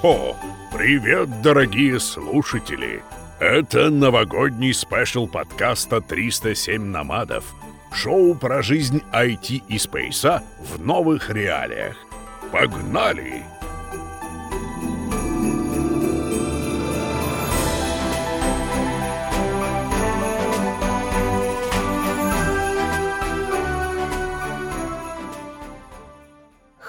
Хо-хо! 0.00 0.34
Привет, 0.72 1.42
дорогие 1.42 2.00
слушатели! 2.00 3.02
Это 3.38 3.90
новогодний 3.90 4.72
спешл 4.72 5.26
подкаста 5.26 5.96
«307 5.96 6.78
номадов». 6.78 7.54
Шоу 7.92 8.34
про 8.34 8.62
жизнь 8.62 9.02
IT 9.12 9.62
и 9.68 9.78
спейса 9.78 10.42
в 10.58 10.80
новых 10.80 11.28
реалиях. 11.28 11.96
Погнали! 12.50 13.42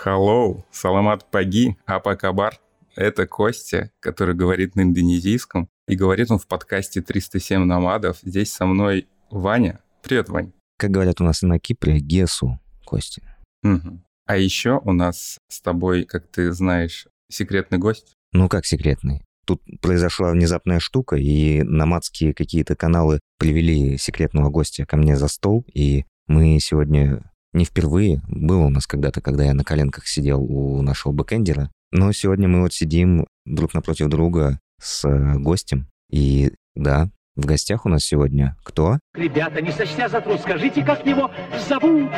Hello, 0.05 0.63
Саламат 0.71 1.29
Паги, 1.29 1.75
Апа 1.85 2.15
Кабар. 2.15 2.57
Это 2.95 3.25
Костя, 3.25 3.91
который 3.99 4.35
говорит 4.35 4.75
на 4.75 4.81
индонезийском. 4.81 5.69
И 5.87 5.95
говорит 5.95 6.29
он 6.31 6.39
в 6.39 6.47
подкасте 6.47 7.01
307 7.01 7.63
номадов. 7.63 8.19
Здесь 8.21 8.51
со 8.51 8.65
мной 8.65 9.07
Ваня. 9.29 9.79
Привет, 10.03 10.29
Вань. 10.29 10.51
Как 10.77 10.91
говорят 10.91 11.21
у 11.21 11.23
нас 11.23 11.41
на 11.41 11.59
Кипре, 11.59 11.99
Гесу, 11.99 12.59
Костя. 12.85 13.21
Угу. 13.63 14.01
А 14.25 14.37
еще 14.37 14.81
у 14.83 14.91
нас 14.93 15.37
с 15.47 15.61
тобой, 15.61 16.03
как 16.03 16.27
ты 16.27 16.51
знаешь, 16.51 17.07
секретный 17.29 17.77
гость. 17.77 18.13
Ну 18.33 18.49
как 18.49 18.65
секретный? 18.65 19.23
Тут 19.45 19.61
произошла 19.81 20.31
внезапная 20.31 20.79
штука, 20.79 21.15
и 21.15 21.63
намадские 21.63 22.33
какие-то 22.33 22.75
каналы 22.75 23.19
привели 23.37 23.97
секретного 23.97 24.49
гостя 24.49 24.85
ко 24.85 24.97
мне 24.97 25.15
за 25.15 25.27
стол, 25.27 25.65
и 25.73 26.05
мы 26.27 26.59
сегодня 26.59 27.31
не 27.53 27.65
впервые. 27.65 28.21
Было 28.27 28.65
у 28.65 28.69
нас 28.69 28.87
когда-то, 28.87 29.21
когда 29.21 29.43
я 29.43 29.53
на 29.53 29.63
коленках 29.63 30.07
сидел 30.07 30.41
у 30.43 30.81
нашего 30.81 31.11
бэкэндера. 31.11 31.71
Но 31.93 32.13
сегодня 32.13 32.47
мы 32.47 32.61
вот 32.61 32.73
сидим 32.73 33.27
друг 33.45 33.73
напротив 33.73 34.07
друга 34.07 34.59
с 34.79 35.05
э, 35.05 35.37
гостем. 35.37 35.87
И 36.09 36.53
да, 36.73 37.09
в 37.35 37.45
гостях 37.45 37.85
у 37.85 37.89
нас 37.89 38.05
сегодня 38.05 38.55
кто? 38.63 38.97
Ребята, 39.13 39.61
не 39.61 39.71
сочтя 39.71 40.07
за 40.07 40.21
труд, 40.21 40.39
скажите, 40.39 40.85
как 40.85 41.05
его 41.05 41.29
зовут? 41.67 42.09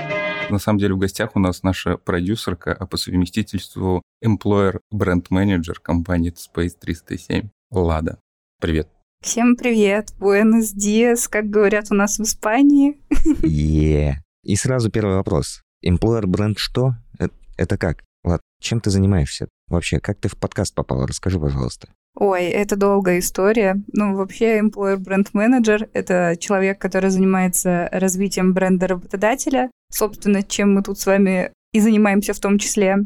На 0.51 0.59
самом 0.59 0.77
деле 0.77 0.93
в 0.93 0.99
гостях 0.99 1.35
у 1.35 1.39
нас 1.39 1.63
наша 1.63 1.97
продюсерка, 1.97 2.71
а 2.71 2.85
по 2.85 2.97
совместительству 2.97 4.03
employer 4.23 4.79
бренд 4.91 5.31
менеджер 5.31 5.79
компании 5.79 6.31
Space 6.31 6.75
307 6.79 7.49
Лада. 7.71 8.19
Привет. 8.61 8.89
Всем 9.23 9.55
привет, 9.55 10.13
buenos 10.19 10.75
dias, 10.75 11.27
как 11.27 11.49
говорят 11.49 11.87
у 11.89 11.95
нас 11.95 12.19
в 12.19 12.23
Испании. 12.23 12.99
Е. 13.43 14.21
И 14.43 14.55
сразу 14.55 14.91
первый 14.91 15.15
вопрос. 15.15 15.63
Employer 15.83 16.27
бренд 16.27 16.59
что? 16.59 16.93
Это, 17.17 17.33
это 17.57 17.77
как? 17.77 18.03
Чем 18.63 18.79
ты 18.79 18.89
занимаешься? 18.89 19.49
Вообще, 19.67 19.99
как 19.99 20.19
ты 20.19 20.29
в 20.29 20.37
подкаст 20.37 20.73
попал? 20.73 21.05
Расскажи, 21.05 21.37
пожалуйста. 21.37 21.89
Ой, 22.15 22.45
это 22.45 22.77
долгая 22.77 23.19
история. 23.19 23.75
Ну, 23.91 24.15
вообще, 24.15 24.59
employer 24.59 24.95
бренд 24.95 25.33
менеджер— 25.33 25.89
это 25.93 26.37
человек, 26.39 26.79
который 26.79 27.09
занимается 27.09 27.89
развитием 27.91 28.53
бренда 28.53 28.87
работодателя. 28.87 29.69
Собственно, 29.91 30.43
чем 30.43 30.75
мы 30.75 30.81
тут 30.81 30.97
с 30.97 31.05
вами 31.05 31.51
и 31.73 31.81
занимаемся 31.81 32.33
в 32.33 32.39
том 32.39 32.57
числе. 32.57 32.99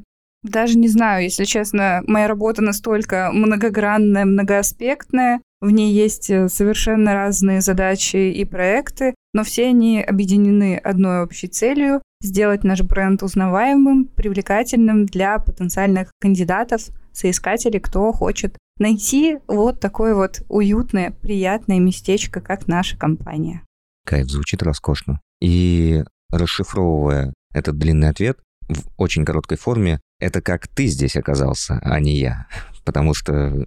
Даже 0.43 0.77
не 0.77 0.89
знаю, 0.89 1.23
если 1.23 1.45
честно, 1.45 2.03
моя 2.05 2.27
работа 2.27 2.61
настолько 2.61 3.31
многогранная, 3.33 4.25
многоаспектная, 4.25 5.41
в 5.59 5.71
ней 5.71 5.91
есть 5.91 6.29
э, 6.29 6.49
совершенно 6.49 7.15
разные 7.15 7.61
задачи 7.61 8.17
и 8.17 8.45
проекты, 8.45 9.15
но 9.33 9.43
все 9.43 9.67
они 9.67 10.03
объединены 10.03 10.77
одной 10.77 11.23
общей 11.23 11.47
целью– 11.47 12.01
сделать 12.21 12.63
наш 12.63 12.81
бренд 12.81 13.23
узнаваемым, 13.23 14.05
привлекательным 14.05 15.05
для 15.05 15.39
потенциальных 15.39 16.11
кандидатов, 16.19 16.83
соискателей, 17.11 17.79
кто 17.79 18.11
хочет 18.11 18.57
найти 18.79 19.37
вот 19.47 19.79
такое 19.79 20.15
вот 20.15 20.43
уютное, 20.49 21.11
приятное 21.11 21.79
местечко, 21.79 22.41
как 22.41 22.67
наша 22.67 22.97
компания. 22.97 23.63
Кайф, 24.05 24.27
звучит 24.29 24.63
роскошно. 24.63 25.19
И 25.41 26.03
расшифровывая 26.31 27.33
этот 27.53 27.77
длинный 27.77 28.09
ответ 28.09 28.39
в 28.67 28.89
очень 28.97 29.25
короткой 29.25 29.57
форме, 29.57 29.99
это 30.19 30.41
как 30.41 30.67
ты 30.67 30.87
здесь 30.87 31.15
оказался, 31.15 31.79
а 31.83 31.99
не 31.99 32.17
я. 32.17 32.47
Потому 32.85 33.13
что 33.13 33.65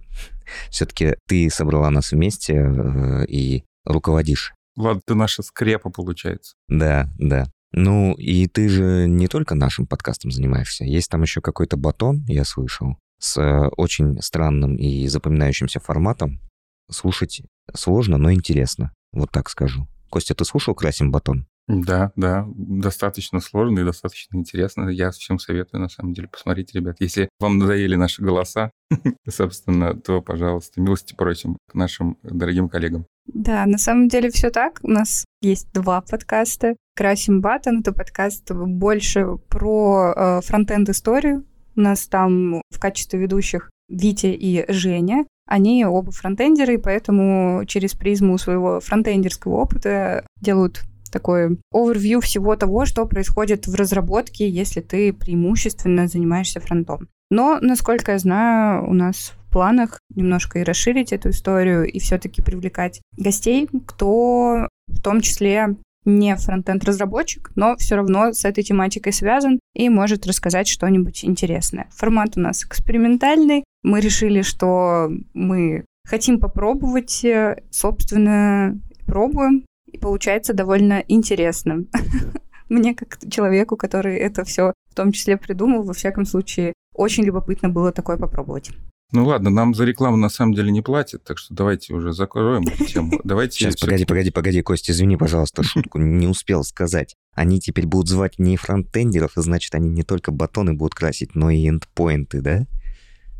все-таки 0.69 1.15
ты 1.27 1.49
собрала 1.49 1.89
нас 1.89 2.11
вместе 2.11 2.53
э, 2.55 3.25
и 3.27 3.63
руководишь. 3.85 4.53
Ладно, 4.75 5.01
ты 5.05 5.15
наша 5.15 5.43
скрепа, 5.43 5.89
получается. 5.89 6.55
Да, 6.67 7.09
да. 7.19 7.45
Ну, 7.73 8.13
и 8.13 8.47
ты 8.47 8.67
же 8.67 9.07
не 9.07 9.27
только 9.27 9.55
нашим 9.55 9.87
подкастом 9.87 10.31
занимаешься. 10.31 10.83
Есть 10.83 11.09
там 11.09 11.21
еще 11.21 11.41
какой-то 11.41 11.77
батон, 11.77 12.25
я 12.27 12.43
слышал, 12.43 12.97
с 13.19 13.37
э, 13.37 13.67
очень 13.77 14.21
странным 14.21 14.75
и 14.75 15.07
запоминающимся 15.07 15.79
форматом. 15.79 16.39
Слушать 16.89 17.43
сложно, 17.73 18.17
но 18.17 18.31
интересно. 18.33 18.91
Вот 19.13 19.31
так 19.31 19.49
скажу. 19.49 19.87
Костя, 20.09 20.35
ты 20.35 20.43
слушал 20.43 20.75
«Красим 20.75 21.11
батон»? 21.11 21.47
Да, 21.67 22.11
да, 22.17 22.45
достаточно 22.53 23.39
сложно 23.39 23.79
и 23.79 23.85
достаточно 23.85 24.35
интересно. 24.35 24.89
Я 24.89 25.11
всем 25.11 25.39
советую, 25.39 25.79
на 25.79 25.87
самом 25.87 26.13
деле, 26.13 26.27
посмотрите, 26.27 26.77
ребят. 26.77 26.97
Если 26.99 27.29
вам 27.39 27.59
надоели 27.59 27.95
наши 27.95 28.21
голоса, 28.21 28.71
собственно, 29.29 29.93
то, 29.93 30.21
пожалуйста, 30.21 30.81
милости 30.81 31.13
просим 31.13 31.57
к 31.69 31.75
нашим 31.75 32.17
дорогим 32.23 32.67
коллегам. 32.67 33.05
Да, 33.25 33.65
на 33.65 33.77
самом 33.77 34.09
деле 34.09 34.31
все 34.31 34.49
так. 34.49 34.79
У 34.83 34.89
нас 34.89 35.23
есть 35.41 35.71
два 35.73 36.01
подкаста. 36.01 36.75
Красим 36.95 37.41
Баттон— 37.41 37.79
это 37.81 37.93
подкаст 37.93 38.51
больше 38.51 39.37
про 39.49 40.13
э, 40.15 40.41
фронтенд 40.41 40.89
историю. 40.89 41.45
У 41.75 41.81
нас 41.81 42.07
там 42.07 42.61
в 42.69 42.79
качестве 42.79 43.19
ведущих 43.19 43.71
Витя 43.89 44.27
и 44.27 44.71
Женя. 44.71 45.25
Они 45.47 45.83
оба 45.83 46.11
фронтендеры, 46.11 46.77
поэтому 46.77 47.65
через 47.65 47.93
призму 47.93 48.37
своего 48.37 48.79
фронтендерского 48.79 49.55
опыта 49.55 50.25
делают 50.39 50.83
такой 51.11 51.57
овервью 51.71 52.21
всего 52.21 52.55
того, 52.55 52.85
что 52.85 53.05
происходит 53.05 53.67
в 53.67 53.75
разработке, 53.75 54.47
если 54.47 54.79
ты 54.79 55.11
преимущественно 55.11 56.07
занимаешься 56.07 56.59
фронтом. 56.59 57.09
Но, 57.29 57.57
насколько 57.61 58.13
я 58.13 58.19
знаю, 58.19 58.87
у 58.89 58.93
нас 58.93 59.33
в 59.45 59.51
планах 59.51 59.99
немножко 60.15 60.59
и 60.59 60.63
расширить 60.63 61.11
эту 61.11 61.31
историю 61.31 61.85
и 61.85 61.99
все-таки 61.99 62.41
привлекать 62.41 63.01
гостей, 63.17 63.67
кто 63.87 64.69
в 64.91 65.01
том 65.01 65.21
числе 65.21 65.75
не 66.05 66.35
фронтенд-разработчик, 66.35 67.51
но 67.55 67.75
все 67.77 67.95
равно 67.95 68.33
с 68.33 68.43
этой 68.45 68.63
тематикой 68.63 69.13
связан 69.13 69.59
и 69.75 69.89
может 69.89 70.25
рассказать 70.25 70.67
что-нибудь 70.67 71.23
интересное. 71.23 71.87
Формат 71.91 72.37
у 72.37 72.39
нас 72.39 72.63
экспериментальный. 72.63 73.63
Мы 73.83 73.99
решили, 73.99 74.41
что 74.41 75.11
мы 75.33 75.85
хотим 76.07 76.39
попробовать, 76.39 77.23
э, 77.23 77.61
собственно, 77.69 78.79
пробуем 79.05 79.65
и 79.91 79.97
получается 79.97 80.53
довольно 80.53 81.03
интересным. 81.07 81.87
Мне, 82.69 82.95
как 82.95 83.19
человеку, 83.29 83.75
который 83.75 84.15
это 84.17 84.43
все 84.43 84.73
в 84.89 84.95
том 84.95 85.11
числе 85.11 85.37
придумал, 85.37 85.83
во 85.83 85.93
всяком 85.93 86.25
случае, 86.25 86.73
очень 86.95 87.23
любопытно 87.23 87.69
было 87.69 87.91
такое 87.91 88.17
попробовать. 88.17 88.71
Ну 89.13 89.25
ладно, 89.25 89.49
нам 89.49 89.73
за 89.73 89.83
рекламу 89.83 90.15
на 90.15 90.29
самом 90.29 90.53
деле 90.53 90.71
не 90.71 90.81
платят, 90.81 91.23
так 91.25 91.37
что 91.37 91.53
давайте 91.53 91.93
уже 91.93 92.13
закроем 92.13 92.63
эту 92.63 92.85
тему. 92.85 93.19
Давайте 93.25 93.57
Сейчас, 93.57 93.75
погоди, 93.75 94.05
погоди, 94.05 94.31
погоди, 94.31 94.61
Костя, 94.61 94.93
извини, 94.93 95.17
пожалуйста, 95.17 95.63
шутку 95.63 95.99
не 95.99 96.27
успел 96.27 96.63
сказать. 96.63 97.15
Они 97.35 97.59
теперь 97.59 97.87
будут 97.87 98.07
звать 98.07 98.39
не 98.39 98.55
фронтендеров, 98.55 99.37
и 99.37 99.41
значит, 99.41 99.75
они 99.75 99.89
не 99.89 100.03
только 100.03 100.31
батоны 100.31 100.73
будут 100.73 100.95
красить, 100.95 101.35
но 101.35 101.49
и 101.49 101.67
эндпоинты, 101.67 102.41
да? 102.41 102.67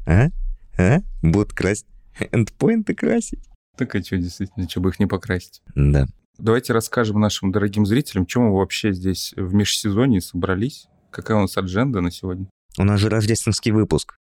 А? 0.05 0.29
А? 0.77 0.99
Будут 1.21 1.53
красить 1.53 1.87
эндпоинты 2.31 2.93
красить? 2.93 3.47
Так 3.77 3.95
а 3.95 4.03
что, 4.03 4.17
действительно, 4.17 4.67
что 4.67 4.81
бы 4.81 4.89
их 4.89 4.99
не 4.99 5.05
покрасить? 5.05 5.61
Да. 5.75 6.05
Давайте 6.37 6.73
расскажем 6.73 7.19
нашим 7.19 7.51
дорогим 7.51 7.85
зрителям, 7.85 8.25
чем 8.25 8.43
мы 8.43 8.57
вообще 8.57 8.91
здесь 8.91 9.34
в 9.37 9.53
межсезонье 9.53 10.19
собрались. 10.19 10.87
Какая 11.11 11.37
у 11.37 11.41
нас 11.41 11.55
адженда 11.55 12.01
на 12.01 12.11
сегодня? 12.11 12.47
У 12.78 12.84
нас 12.84 12.99
же 12.99 13.09
рождественский 13.09 13.72
выпуск. 13.72 14.16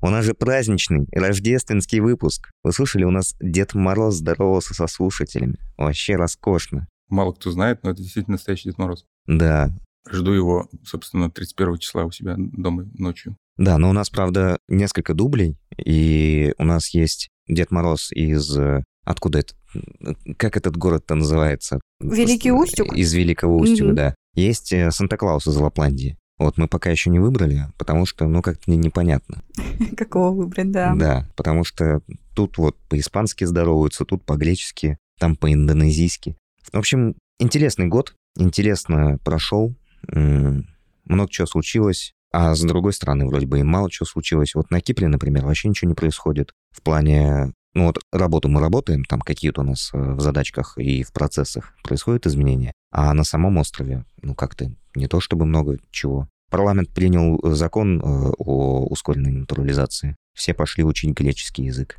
У 0.00 0.08
нас 0.08 0.24
же 0.24 0.34
праздничный 0.34 1.06
рождественский 1.12 2.00
выпуск. 2.00 2.50
Вы 2.62 2.72
слышали, 2.72 3.04
у 3.04 3.10
нас 3.10 3.34
Дед 3.40 3.74
Мороз 3.74 4.16
здоровался 4.16 4.74
со 4.74 4.86
слушателями. 4.86 5.58
Вообще 5.76 6.16
роскошно. 6.16 6.86
Мало 7.08 7.32
кто 7.32 7.50
знает, 7.50 7.82
но 7.82 7.90
это 7.90 8.02
действительно 8.02 8.34
настоящий 8.34 8.68
Дед 8.68 8.78
Мороз. 8.78 9.04
Да. 9.26 9.70
Жду 10.08 10.32
его, 10.32 10.68
собственно, 10.84 11.30
31 11.30 11.78
числа 11.78 12.04
у 12.04 12.10
себя 12.10 12.34
дома 12.36 12.88
ночью. 12.94 13.36
Да, 13.56 13.78
но 13.78 13.90
у 13.90 13.92
нас, 13.92 14.10
правда, 14.10 14.58
несколько 14.68 15.14
дублей, 15.14 15.56
и 15.76 16.52
у 16.58 16.64
нас 16.64 16.92
есть 16.94 17.30
Дед 17.48 17.70
Мороз 17.70 18.12
из 18.12 18.56
Откуда 19.06 19.38
это? 19.38 19.54
Как 20.36 20.56
этот 20.56 20.76
город-то 20.76 21.14
называется? 21.14 21.80
Великий 22.00 22.50
Устюг? 22.50 22.92
Из 22.92 23.14
Великого 23.14 23.56
Устюга, 23.56 23.92
mm-hmm. 23.92 23.94
да. 23.94 24.14
Есть 24.34 24.72
э, 24.72 24.90
Санта-Клаус 24.90 25.46
из 25.46 25.56
Лапландии. 25.56 26.18
Вот 26.38 26.58
мы 26.58 26.68
пока 26.68 26.90
еще 26.90 27.08
не 27.08 27.18
выбрали, 27.18 27.66
потому 27.78 28.04
что, 28.04 28.26
ну, 28.26 28.42
как-то 28.42 28.70
непонятно. 28.70 29.42
Какого 29.96 30.34
выбрать, 30.34 30.70
да. 30.70 30.94
Да, 30.94 31.28
потому 31.34 31.64
что 31.64 32.00
тут 32.34 32.58
вот 32.58 32.76
по-испански 32.88 33.44
здороваются, 33.44 34.04
тут 34.04 34.24
по-гречески, 34.24 34.98
там 35.18 35.36
по-индонезийски. 35.36 36.36
В 36.72 36.76
общем, 36.76 37.14
интересный 37.38 37.86
год, 37.86 38.14
интересно 38.36 39.18
прошел, 39.24 39.74
много 40.08 41.30
чего 41.30 41.46
случилось. 41.46 42.12
А 42.32 42.54
с 42.54 42.60
другой 42.60 42.92
стороны, 42.92 43.26
вроде 43.26 43.46
бы 43.46 43.60
и 43.60 43.62
мало 43.62 43.90
чего 43.90 44.04
случилось. 44.04 44.54
Вот 44.54 44.70
на 44.70 44.80
Кипре, 44.80 45.08
например, 45.08 45.46
вообще 45.46 45.68
ничего 45.68 45.88
не 45.88 45.94
происходит. 45.94 46.52
В 46.70 46.82
плане, 46.82 47.54
ну 47.76 47.86
вот 47.86 47.98
работу 48.10 48.48
мы 48.48 48.60
работаем, 48.60 49.04
там 49.04 49.20
какие-то 49.20 49.60
у 49.60 49.64
нас 49.64 49.90
э, 49.92 49.98
в 49.98 50.20
задачках 50.20 50.78
и 50.78 51.02
в 51.02 51.12
процессах 51.12 51.74
происходят 51.82 52.26
изменения. 52.26 52.72
А 52.90 53.12
на 53.12 53.22
самом 53.22 53.58
острове, 53.58 54.04
ну 54.22 54.34
как-то 54.34 54.72
не 54.94 55.06
то 55.08 55.20
чтобы 55.20 55.44
много 55.44 55.78
чего. 55.90 56.26
Парламент 56.50 56.88
принял 56.88 57.38
закон 57.54 58.00
э, 58.00 58.32
о 58.38 58.86
ускоренной 58.86 59.32
натурализации. 59.32 60.16
Все 60.34 60.54
пошли 60.54 60.84
учить 60.84 61.14
греческий 61.14 61.64
язык. 61.64 61.98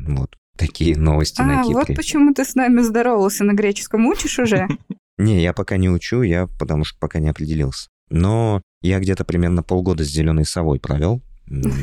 Вот. 0.00 0.36
Такие 0.58 0.98
новости 0.98 1.40
а, 1.40 1.44
на 1.44 1.62
Кипре. 1.62 1.74
вот 1.74 1.96
почему 1.96 2.34
ты 2.34 2.44
с 2.44 2.56
нами 2.56 2.80
здоровался 2.80 3.44
на 3.44 3.52
греческом. 3.52 4.06
Учишь 4.06 4.40
уже? 4.40 4.66
Не, 5.18 5.40
я 5.40 5.52
пока 5.52 5.76
не 5.76 5.88
учу, 5.88 6.22
я 6.22 6.48
потому 6.58 6.84
что 6.84 6.98
пока 6.98 7.20
не 7.20 7.28
определился. 7.28 7.88
Но 8.10 8.60
я 8.80 8.98
где-то 8.98 9.24
примерно 9.24 9.62
полгода 9.62 10.04
с 10.04 10.08
зеленой 10.08 10.44
совой 10.44 10.80
провел, 10.80 11.22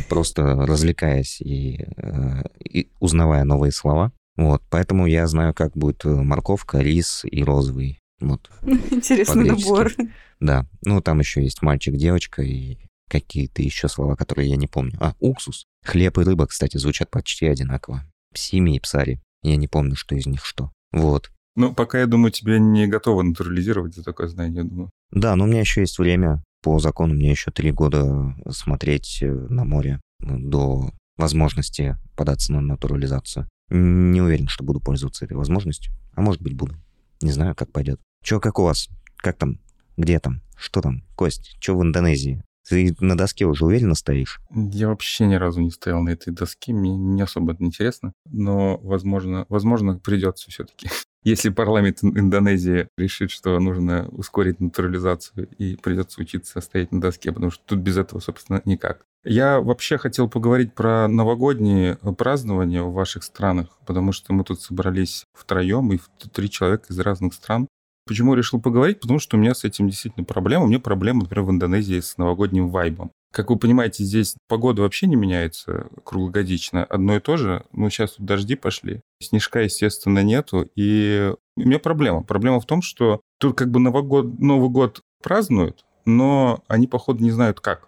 просто 0.10 0.44
развлекаясь 0.56 1.42
и, 1.42 1.86
э, 1.98 2.44
и 2.64 2.90
узнавая 3.00 3.44
новые 3.44 3.72
слова. 3.72 4.12
Вот, 4.36 4.64
поэтому 4.70 5.06
я 5.06 5.28
знаю, 5.28 5.54
как 5.54 5.74
будет 5.74 6.06
э, 6.06 6.10
морковка, 6.10 6.80
рис 6.80 7.24
и 7.30 7.44
розовый. 7.44 8.00
Вот. 8.20 8.50
Интересный 8.64 9.46
набор. 9.46 9.92
Да. 10.40 10.66
Ну, 10.84 11.02
там 11.02 11.20
еще 11.20 11.44
есть 11.44 11.62
мальчик, 11.62 11.96
девочка 11.96 12.42
и 12.42 12.78
какие-то 13.10 13.62
еще 13.62 13.90
слова, 13.90 14.16
которые 14.16 14.50
я 14.50 14.56
не 14.56 14.68
помню. 14.68 14.98
А, 15.00 15.14
уксус. 15.20 15.66
Хлеб 15.84 16.18
и 16.18 16.24
рыба, 16.24 16.48
кстати, 16.48 16.78
звучат 16.78 17.10
почти 17.10 17.48
одинаково. 17.48 18.04
Псими 18.34 18.76
и 18.76 18.80
псари. 18.80 19.22
Я 19.42 19.56
не 19.56 19.68
помню, 19.68 19.96
что 19.96 20.16
из 20.16 20.26
них 20.28 20.46
что. 20.46 20.72
Вот. 20.92 21.32
Ну, 21.56 21.74
пока, 21.74 22.00
я 22.00 22.08
думаю, 22.08 22.32
тебе 22.32 22.60
не 22.60 22.88
готово 22.88 23.22
натурализировать 23.22 23.96
за 23.96 24.04
такое 24.04 24.28
знание, 24.28 24.64
я 24.64 24.64
думаю. 24.64 24.92
Да, 25.12 25.36
но 25.36 25.46
у 25.46 25.48
меня 25.48 25.62
еще 25.62 25.82
есть 25.82 25.98
время. 25.98 26.44
По 26.62 26.80
закону 26.80 27.14
мне 27.14 27.32
еще 27.32 27.52
три 27.52 27.72
года 27.72 28.36
смотреть 28.50 29.20
э, 29.22 29.32
на 29.32 29.64
море 29.64 30.02
ну, 30.20 30.40
до 30.40 30.92
возможности 31.18 31.98
податься 32.16 32.54
на 32.54 32.62
натурализацию. 32.62 33.48
Не 33.70 34.22
уверен, 34.22 34.48
что 34.48 34.64
буду 34.64 34.82
пользоваться 34.82 35.26
этой 35.26 35.38
возможностью. 35.38 35.94
А 36.14 36.22
может 36.22 36.42
быть, 36.42 36.56
буду. 36.56 36.76
Не 37.22 37.32
знаю, 37.32 37.56
как 37.56 37.72
пойдет. 37.72 38.00
Че, 38.24 38.40
как 38.40 38.60
у 38.60 38.64
вас? 38.64 38.90
Как 39.18 39.38
там? 39.38 39.60
Где 39.98 40.20
там? 40.20 40.42
Что 40.58 40.82
там? 40.82 41.04
Кость, 41.16 41.56
что 41.60 41.78
в 41.78 41.84
Индонезии? 41.84 42.44
Ты 42.68 42.96
на 43.00 43.18
доске 43.18 43.46
уже 43.46 43.66
уверенно 43.66 43.96
стоишь? 43.96 44.40
Я 44.54 44.90
вообще 44.90 45.26
ни 45.26 45.36
разу 45.36 45.60
не 45.60 45.72
стоял 45.72 46.02
на 46.04 46.10
этой 46.10 46.32
доске, 46.32 46.72
мне 46.72 46.96
не 46.96 47.22
особо 47.22 47.54
это 47.54 47.64
интересно, 47.64 48.14
но, 48.26 48.78
возможно, 48.78 49.46
возможно 49.50 49.98
придется 49.98 50.52
все-таки. 50.52 50.90
Если 51.30 51.50
парламент 51.50 52.00
Индонезии 52.02 52.88
решит, 52.98 53.30
что 53.30 53.60
нужно 53.60 54.08
ускорить 54.10 54.60
натурализацию 54.60 55.48
и 55.60 55.76
придется 55.76 56.20
учиться 56.20 56.60
стоять 56.60 56.92
на 56.92 57.00
доске, 57.00 57.32
потому 57.32 57.52
что 57.52 57.64
тут 57.68 57.80
без 57.82 57.98
этого, 57.98 58.20
собственно, 58.20 58.64
никак. 58.66 59.06
Я 59.24 59.60
вообще 59.60 60.00
хотел 60.00 60.28
поговорить 60.28 60.74
про 60.74 61.08
новогодние 61.08 61.98
празднования 62.18 62.82
в 62.82 62.94
ваших 62.94 63.24
странах, 63.24 63.68
потому 63.86 64.12
что 64.12 64.34
мы 64.34 64.44
тут 64.44 64.60
собрались 64.60 65.26
втроем, 65.36 65.94
и 65.94 66.00
три 66.34 66.50
человека 66.50 66.86
из 66.90 66.98
разных 66.98 67.36
стран. 67.36 67.68
Почему 68.08 68.34
решил 68.34 68.60
поговорить? 68.60 69.00
Потому 69.00 69.20
что 69.20 69.38
у 69.38 69.40
меня 69.40 69.54
с 69.54 69.64
этим 69.64 69.88
действительно 69.88 70.26
проблема. 70.26 70.64
У 70.64 70.68
меня 70.68 70.80
проблема, 70.80 71.22
например, 71.22 71.46
в 71.46 71.52
Индонезии 71.52 72.00
с 72.00 72.18
новогодним 72.18 72.72
вайбом. 72.72 73.12
Как 73.32 73.50
вы 73.50 73.58
понимаете, 73.58 74.04
здесь 74.04 74.36
погода 74.48 74.82
вообще 74.82 75.06
не 75.08 75.16
меняется 75.16 75.88
круглогодично. 76.04 76.84
Одно 76.84 77.16
и 77.16 77.20
то 77.20 77.38
же. 77.38 77.64
Ну, 77.72 77.90
сейчас 77.90 78.14
тут 78.14 78.26
дожди 78.26 78.56
пошли. 78.56 79.02
Снежка, 79.22 79.62
естественно, 79.62 80.24
нету. 80.24 80.70
И 80.76 81.34
у 81.56 81.62
меня 81.62 81.80
проблема. 81.80 82.24
Проблема 82.24 82.60
в 82.60 82.66
том, 82.66 82.82
что 82.82 83.22
тут 83.40 83.56
как 83.56 83.70
бы 83.70 83.80
Новый 83.80 84.04
год, 84.04 84.40
Новый 84.40 84.70
год 84.70 85.02
празднуют, 85.22 85.86
но 86.06 86.64
они, 86.68 86.88
походу, 86.88 87.24
не 87.24 87.32
знают 87.32 87.60
как. 87.60 87.88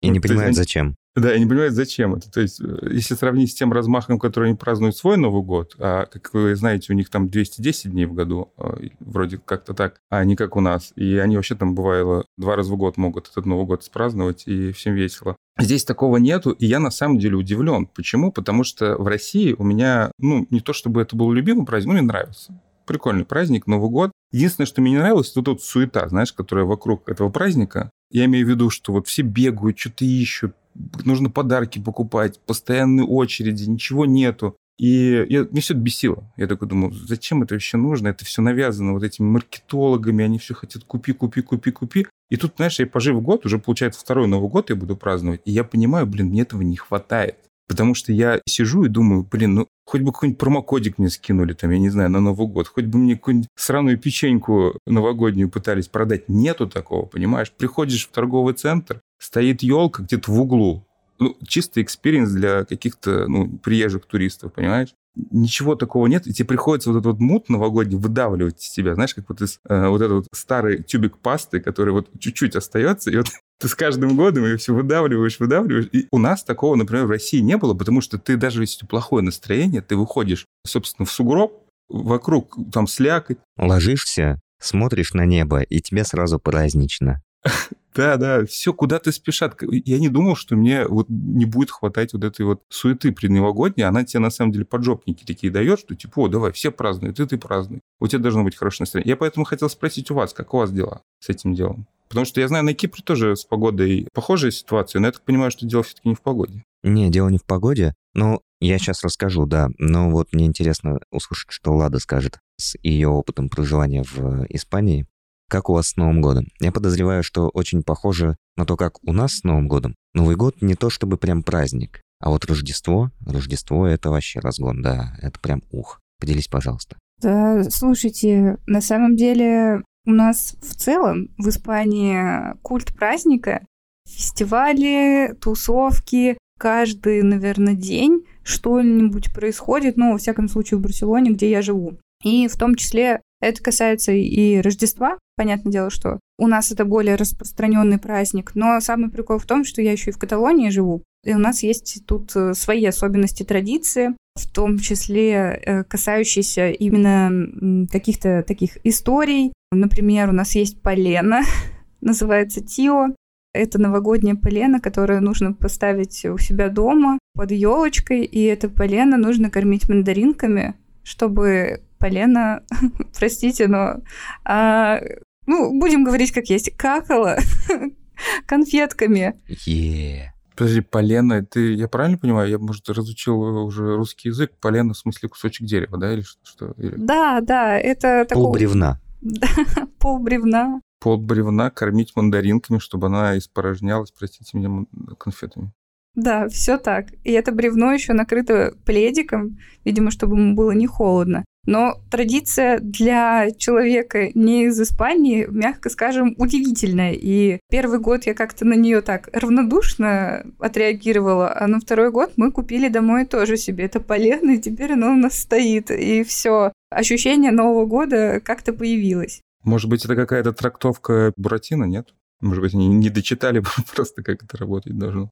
И 0.00 0.08
не 0.08 0.20
понимают, 0.20 0.56
зачем. 0.56 0.96
Да, 1.14 1.34
и 1.34 1.40
не 1.40 1.46
понимают, 1.46 1.74
зачем 1.74 2.14
это. 2.14 2.30
То 2.30 2.40
есть, 2.40 2.60
э, 2.60 2.88
если 2.90 3.14
сравнить 3.14 3.50
с 3.50 3.54
тем 3.54 3.70
размахом, 3.70 4.18
который 4.18 4.48
они 4.48 4.56
празднуют 4.56 4.96
свой 4.96 5.18
Новый 5.18 5.42
год, 5.42 5.74
а, 5.78 6.06
как 6.06 6.32
вы 6.32 6.56
знаете, 6.56 6.92
у 6.92 6.96
них 6.96 7.10
там 7.10 7.28
210 7.28 7.90
дней 7.90 8.06
в 8.06 8.14
году, 8.14 8.52
а, 8.56 8.78
вроде 9.00 9.38
как-то 9.38 9.74
так, 9.74 10.00
а 10.08 10.24
не 10.24 10.36
как 10.36 10.56
у 10.56 10.60
нас. 10.60 10.92
И 10.96 11.18
они 11.18 11.36
вообще 11.36 11.54
там, 11.54 11.74
бывало, 11.74 12.24
два 12.38 12.56
раза 12.56 12.72
в 12.72 12.76
год 12.76 12.96
могут 12.96 13.28
этот 13.28 13.44
Новый 13.44 13.66
год 13.66 13.84
спраздновать, 13.84 14.44
и 14.46 14.72
всем 14.72 14.94
весело. 14.94 15.36
Здесь 15.58 15.84
такого 15.84 16.16
нету, 16.16 16.52
и 16.52 16.64
я 16.64 16.80
на 16.80 16.90
самом 16.90 17.18
деле 17.18 17.36
удивлен. 17.36 17.86
Почему? 17.86 18.32
Потому 18.32 18.64
что 18.64 18.96
в 18.96 19.06
России 19.06 19.54
у 19.58 19.64
меня, 19.64 20.12
ну, 20.18 20.46
не 20.48 20.60
то 20.60 20.72
чтобы 20.72 21.02
это 21.02 21.14
был 21.14 21.30
любимый 21.30 21.66
праздник, 21.66 21.88
но 21.88 21.92
мне 21.92 22.02
нравится 22.02 22.58
прикольный 22.86 23.24
праздник, 23.24 23.66
Новый 23.66 23.90
год. 23.90 24.12
Единственное, 24.32 24.66
что 24.66 24.80
мне 24.80 24.92
не 24.92 24.98
нравилось, 24.98 25.30
это 25.30 25.42
тут 25.42 25.62
суета, 25.62 26.08
знаешь, 26.08 26.32
которая 26.32 26.64
вокруг 26.64 27.08
этого 27.08 27.30
праздника. 27.30 27.90
Я 28.10 28.24
имею 28.26 28.46
в 28.46 28.50
виду, 28.50 28.70
что 28.70 28.92
вот 28.92 29.06
все 29.06 29.22
бегают, 29.22 29.78
что-то 29.78 30.04
ищут, 30.04 30.54
нужно 31.04 31.30
подарки 31.30 31.78
покупать, 31.78 32.40
постоянные 32.40 33.06
очереди, 33.06 33.68
ничего 33.68 34.06
нету. 34.06 34.56
И 34.78 35.26
я, 35.28 35.46
мне 35.50 35.60
все 35.60 35.74
это 35.74 35.82
бесило. 35.82 36.32
Я 36.36 36.46
такой 36.46 36.68
думаю, 36.68 36.92
зачем 36.92 37.42
это 37.42 37.54
вообще 37.54 37.76
нужно? 37.76 38.08
Это 38.08 38.24
все 38.24 38.42
навязано 38.42 38.94
вот 38.94 39.04
этими 39.04 39.26
маркетологами, 39.26 40.24
они 40.24 40.38
все 40.38 40.54
хотят 40.54 40.84
купи, 40.84 41.12
купи, 41.12 41.42
купи, 41.42 41.70
купи. 41.70 42.06
И 42.30 42.36
тут, 42.36 42.54
знаешь, 42.56 42.78
я 42.80 42.86
пожив 42.86 43.22
год, 43.22 43.44
уже 43.46 43.58
получается 43.58 44.00
второй 44.00 44.26
Новый 44.26 44.48
год 44.48 44.70
я 44.70 44.76
буду 44.76 44.96
праздновать, 44.96 45.42
и 45.44 45.52
я 45.52 45.64
понимаю, 45.64 46.06
блин, 46.06 46.28
мне 46.28 46.42
этого 46.42 46.62
не 46.62 46.76
хватает. 46.76 47.36
Потому 47.68 47.94
что 47.94 48.12
я 48.12 48.40
сижу 48.46 48.84
и 48.84 48.88
думаю, 48.88 49.26
блин, 49.30 49.54
ну 49.54 49.68
хоть 49.84 50.02
бы 50.02 50.12
какой-нибудь 50.12 50.38
промокодик 50.38 50.98
мне 50.98 51.08
скинули, 51.08 51.52
там, 51.52 51.70
я 51.70 51.78
не 51.78 51.90
знаю, 51.90 52.10
на 52.10 52.20
Новый 52.20 52.46
год, 52.46 52.68
хоть 52.68 52.86
бы 52.86 52.98
мне 52.98 53.14
какую-нибудь 53.14 53.48
сраную 53.56 53.98
печеньку 53.98 54.78
новогоднюю 54.86 55.50
пытались 55.50 55.88
продать. 55.88 56.28
Нету 56.28 56.68
такого, 56.68 57.06
понимаешь? 57.06 57.52
Приходишь 57.52 58.06
в 58.06 58.10
торговый 58.10 58.54
центр, 58.54 59.00
стоит 59.18 59.62
елка 59.62 60.02
где-то 60.02 60.30
в 60.30 60.40
углу. 60.40 60.86
Ну, 61.18 61.36
чистый 61.46 61.82
experience 61.82 62.30
для 62.30 62.64
каких-то 62.64 63.28
ну, 63.28 63.48
приезжих 63.58 64.06
туристов, 64.06 64.52
понимаешь? 64.52 64.94
Ничего 65.14 65.74
такого 65.74 66.06
нет, 66.06 66.26
и 66.26 66.32
тебе 66.32 66.48
приходится 66.48 66.90
вот 66.90 66.98
этот 66.98 67.12
вот 67.12 67.20
mood 67.20 67.48
новогодний 67.48 67.98
выдавливать 67.98 68.62
из 68.62 68.70
себя, 68.70 68.94
знаешь, 68.94 69.14
как 69.14 69.28
вот 69.28 69.42
из 69.42 69.60
э, 69.68 69.86
вот 69.88 70.00
этот 70.00 70.12
вот 70.12 70.26
старый 70.32 70.82
тюбик 70.82 71.18
пасты, 71.18 71.60
который 71.60 71.92
вот 71.92 72.08
чуть-чуть 72.18 72.56
остается, 72.56 73.10
и 73.10 73.16
вот 73.16 73.26
ты 73.60 73.68
с 73.68 73.74
каждым 73.74 74.16
годом 74.16 74.44
ее 74.44 74.56
все 74.56 74.74
выдавливаешь, 74.74 75.38
выдавливаешь. 75.38 75.88
И 75.92 76.06
у 76.10 76.18
нас 76.18 76.44
такого, 76.44 76.76
например, 76.76 77.06
в 77.06 77.10
России 77.10 77.40
не 77.40 77.56
было, 77.58 77.74
потому 77.74 78.00
что 78.00 78.18
ты 78.18 78.36
даже 78.36 78.62
если 78.62 78.86
плохое 78.86 79.22
настроение, 79.22 79.82
ты 79.82 79.96
выходишь, 79.96 80.46
собственно, 80.66 81.04
в 81.04 81.10
сугроб, 81.10 81.62
вокруг 81.90 82.56
там 82.72 82.86
слякоть. 82.86 83.38
Ложишься, 83.58 84.40
смотришь 84.60 85.12
на 85.12 85.26
небо, 85.26 85.60
и 85.60 85.80
тебе 85.80 86.04
сразу 86.04 86.38
празднично. 86.38 87.22
Да, 87.94 88.16
да, 88.16 88.46
все 88.46 88.72
куда-то 88.72 89.12
спешат. 89.12 89.60
Я 89.60 89.98
не 89.98 90.08
думал, 90.08 90.34
что 90.34 90.56
мне 90.56 90.86
вот 90.86 91.08
не 91.10 91.44
будет 91.44 91.70
хватать 91.70 92.14
вот 92.14 92.24
этой 92.24 92.46
вот 92.46 92.62
суеты 92.70 93.12
предновогодней. 93.12 93.84
Она 93.84 94.02
тебе 94.02 94.20
на 94.20 94.30
самом 94.30 94.50
деле 94.50 94.64
поджопники 94.64 95.24
такие 95.24 95.52
дает, 95.52 95.78
что 95.78 95.94
типа, 95.94 96.20
о, 96.20 96.28
давай, 96.28 96.52
все 96.52 96.72
празднуют, 96.72 97.20
и 97.20 97.26
ты 97.26 97.36
празднуй. 97.36 97.80
У 98.00 98.08
тебя 98.08 98.20
должно 98.20 98.44
быть 98.44 98.56
хорошее 98.56 98.84
настроение. 98.84 99.10
Я 99.10 99.16
поэтому 99.18 99.44
хотел 99.44 99.68
спросить 99.68 100.10
у 100.10 100.14
вас, 100.14 100.32
как 100.32 100.54
у 100.54 100.56
вас 100.56 100.72
дела 100.72 101.02
с 101.20 101.28
этим 101.28 101.54
делом? 101.54 101.86
Потому 102.08 102.24
что 102.24 102.40
я 102.40 102.48
знаю, 102.48 102.64
на 102.64 102.74
Кипре 102.74 103.02
тоже 103.02 103.36
с 103.36 103.44
погодой 103.44 104.08
похожая 104.12 104.50
ситуация, 104.50 105.00
но 105.00 105.08
я 105.08 105.12
так 105.12 105.22
понимаю, 105.22 105.50
что 105.50 105.66
дело 105.66 105.82
все-таки 105.82 106.08
не 106.08 106.14
в 106.14 106.22
погоде. 106.22 106.64
Не, 106.82 107.10
дело 107.10 107.28
не 107.28 107.38
в 107.38 107.44
погоде. 107.44 107.94
Ну, 108.14 108.40
я 108.60 108.78
сейчас 108.78 109.02
расскажу, 109.02 109.46
да. 109.46 109.68
Но 109.78 110.10
вот 110.10 110.32
мне 110.32 110.46
интересно 110.46 111.00
услышать, 111.10 111.50
что 111.50 111.74
Лада 111.74 111.98
скажет 111.98 112.38
с 112.56 112.76
ее 112.82 113.08
опытом 113.08 113.48
проживания 113.48 114.02
в 114.02 114.46
Испании. 114.48 115.06
Как 115.52 115.68
у 115.68 115.74
вас 115.74 115.88
с 115.88 115.96
Новым 115.96 116.22
годом? 116.22 116.46
Я 116.60 116.72
подозреваю, 116.72 117.22
что 117.22 117.50
очень 117.50 117.82
похоже 117.82 118.36
на 118.56 118.64
то, 118.64 118.78
как 118.78 118.94
у 119.04 119.12
нас 119.12 119.34
с 119.34 119.44
Новым 119.44 119.68
годом. 119.68 119.94
Новый 120.14 120.34
год 120.34 120.62
не 120.62 120.76
то 120.76 120.88
чтобы 120.88 121.18
прям 121.18 121.42
праздник, 121.42 122.00
а 122.20 122.30
вот 122.30 122.46
Рождество, 122.46 123.10
Рождество— 123.26 123.86
это 123.86 124.08
вообще 124.08 124.40
разгон, 124.40 124.80
да, 124.80 125.14
это 125.20 125.38
прям 125.40 125.60
ух. 125.70 126.00
Поделись, 126.18 126.48
пожалуйста. 126.48 126.96
Да, 127.20 127.64
слушайте, 127.64 128.56
на 128.66 128.80
самом 128.80 129.14
деле 129.14 129.82
у 130.06 130.12
нас 130.12 130.56
в 130.62 130.74
целом 130.74 131.28
в 131.36 131.46
Испании 131.50 132.58
культ 132.62 132.94
праздника, 132.94 133.60
фестивали, 134.08 135.34
тусовки, 135.38 136.38
каждый, 136.58 137.22
наверное, 137.22 137.74
день 137.74 138.24
что-нибудь 138.42 139.34
происходит, 139.34 139.98
ну, 139.98 140.12
во 140.12 140.18
всяком 140.18 140.48
случае, 140.48 140.78
в 140.78 140.80
Барселоне, 140.80 141.32
где 141.32 141.50
я 141.50 141.60
живу. 141.60 141.98
И 142.24 142.48
в 142.48 142.56
том 142.56 142.74
числе 142.74 143.20
это 143.42 143.60
касается 143.60 144.12
и 144.12 144.60
Рождества. 144.60 145.18
Понятное 145.36 145.72
дело, 145.72 145.90
что 145.90 146.20
у 146.38 146.46
нас 146.46 146.70
это 146.70 146.84
более 146.84 147.16
распространенный 147.16 147.98
праздник. 147.98 148.52
Но 148.54 148.80
самый 148.80 149.10
прикол 149.10 149.38
в 149.38 149.46
том, 149.46 149.64
что 149.64 149.82
я 149.82 149.90
еще 149.90 150.10
и 150.10 150.12
в 150.12 150.18
Каталонии 150.18 150.70
живу. 150.70 151.02
И 151.24 151.34
у 151.34 151.38
нас 151.38 151.64
есть 151.64 152.04
тут 152.06 152.34
э, 152.36 152.54
свои 152.54 152.84
особенности 152.84 153.42
традиции, 153.42 154.14
в 154.36 154.46
том 154.48 154.78
числе 154.78 155.32
э, 155.32 155.84
касающиеся 155.84 156.70
именно 156.70 157.86
каких-то 157.90 158.44
таких 158.46 158.78
историй. 158.84 159.52
Например, 159.72 160.30
у 160.30 160.32
нас 160.32 160.54
есть 160.54 160.80
полено, 160.80 161.42
называется 162.00 162.60
Тио. 162.60 163.08
Это 163.54 163.80
новогоднее 163.80 164.36
полено, 164.36 164.80
которое 164.80 165.20
нужно 165.20 165.52
поставить 165.52 166.24
у 166.24 166.38
себя 166.38 166.68
дома 166.68 167.18
под 167.34 167.50
елочкой, 167.50 168.24
и 168.24 168.44
это 168.44 168.68
полено 168.68 169.16
нужно 169.16 169.50
кормить 169.50 169.88
мандаринками, 169.88 170.74
чтобы 171.02 171.82
полено, 171.98 172.62
простите, 173.18 173.68
но, 173.68 173.96
а, 174.44 175.00
ну, 175.46 175.78
будем 175.78 176.04
говорить 176.04 176.32
как 176.32 176.46
есть, 176.46 176.76
какало 176.76 177.38
конфетками. 178.46 179.40
Е. 179.66 180.32
Подожди, 180.54 180.80
полено, 180.80 181.44
ты, 181.44 181.72
я 181.72 181.88
правильно 181.88 182.18
понимаю, 182.18 182.50
я, 182.50 182.58
может, 182.58 182.88
разучил 182.88 183.40
уже 183.40 183.96
русский 183.96 184.28
язык, 184.28 184.52
полено 184.60 184.92
в 184.92 184.98
смысле 184.98 185.28
кусочек 185.30 185.66
дерева, 185.66 185.96
да, 185.96 186.12
или 186.12 186.22
что? 186.42 186.72
или... 186.76 186.94
Да, 186.96 187.40
да, 187.40 187.78
это 187.78 188.26
Пол 188.28 188.44
такой 188.44 188.58
бревна. 188.58 189.00
пол 189.98 190.18
бревна. 190.18 190.80
Пол 191.00 191.16
бревна 191.16 191.70
кормить 191.70 192.14
мандаринками, 192.14 192.78
чтобы 192.78 193.06
она 193.06 193.38
испорожнялась, 193.38 194.10
простите 194.10 194.56
меня, 194.58 194.84
конфетами. 195.18 195.72
Да, 196.14 196.48
все 196.48 196.76
так. 196.76 197.06
И 197.24 197.32
это 197.32 197.52
бревно 197.52 197.92
еще 197.92 198.12
накрыто 198.12 198.74
пледиком, 198.84 199.58
видимо, 199.84 200.10
чтобы 200.10 200.36
ему 200.36 200.54
было 200.54 200.72
не 200.72 200.86
холодно. 200.86 201.44
Но 201.64 201.94
традиция 202.10 202.80
для 202.80 203.50
человека 203.52 204.30
не 204.34 204.64
из 204.64 204.80
Испании, 204.80 205.46
мягко 205.48 205.90
скажем, 205.90 206.34
удивительная. 206.36 207.12
И 207.12 207.60
первый 207.70 208.00
год 208.00 208.24
я 208.24 208.34
как-то 208.34 208.64
на 208.64 208.74
нее 208.74 209.00
так 209.00 209.28
равнодушно 209.32 210.44
отреагировала, 210.58 211.56
а 211.56 211.68
на 211.68 211.78
второй 211.78 212.10
год 212.10 212.32
мы 212.36 212.50
купили 212.50 212.88
домой 212.88 213.24
тоже 213.24 213.56
себе 213.56 213.84
это 213.84 214.00
полено, 214.00 214.52
и 214.52 214.60
теперь 214.60 214.92
оно 214.92 215.12
у 215.12 215.16
нас 215.16 215.38
стоит. 215.38 215.90
И 215.90 216.24
все. 216.24 216.72
Ощущение 216.90 217.52
Нового 217.52 217.86
года 217.86 218.40
как-то 218.44 218.72
появилось. 218.72 219.40
Может 219.62 219.88
быть, 219.88 220.04
это 220.04 220.16
какая-то 220.16 220.52
трактовка 220.52 221.32
Буратино, 221.36 221.84
нет? 221.84 222.08
Может 222.40 222.60
быть, 222.60 222.74
они 222.74 222.88
не 222.88 223.08
дочитали 223.08 223.62
просто, 223.94 224.24
как 224.24 224.42
это 224.42 224.56
работать 224.56 224.98
должно. 224.98 225.30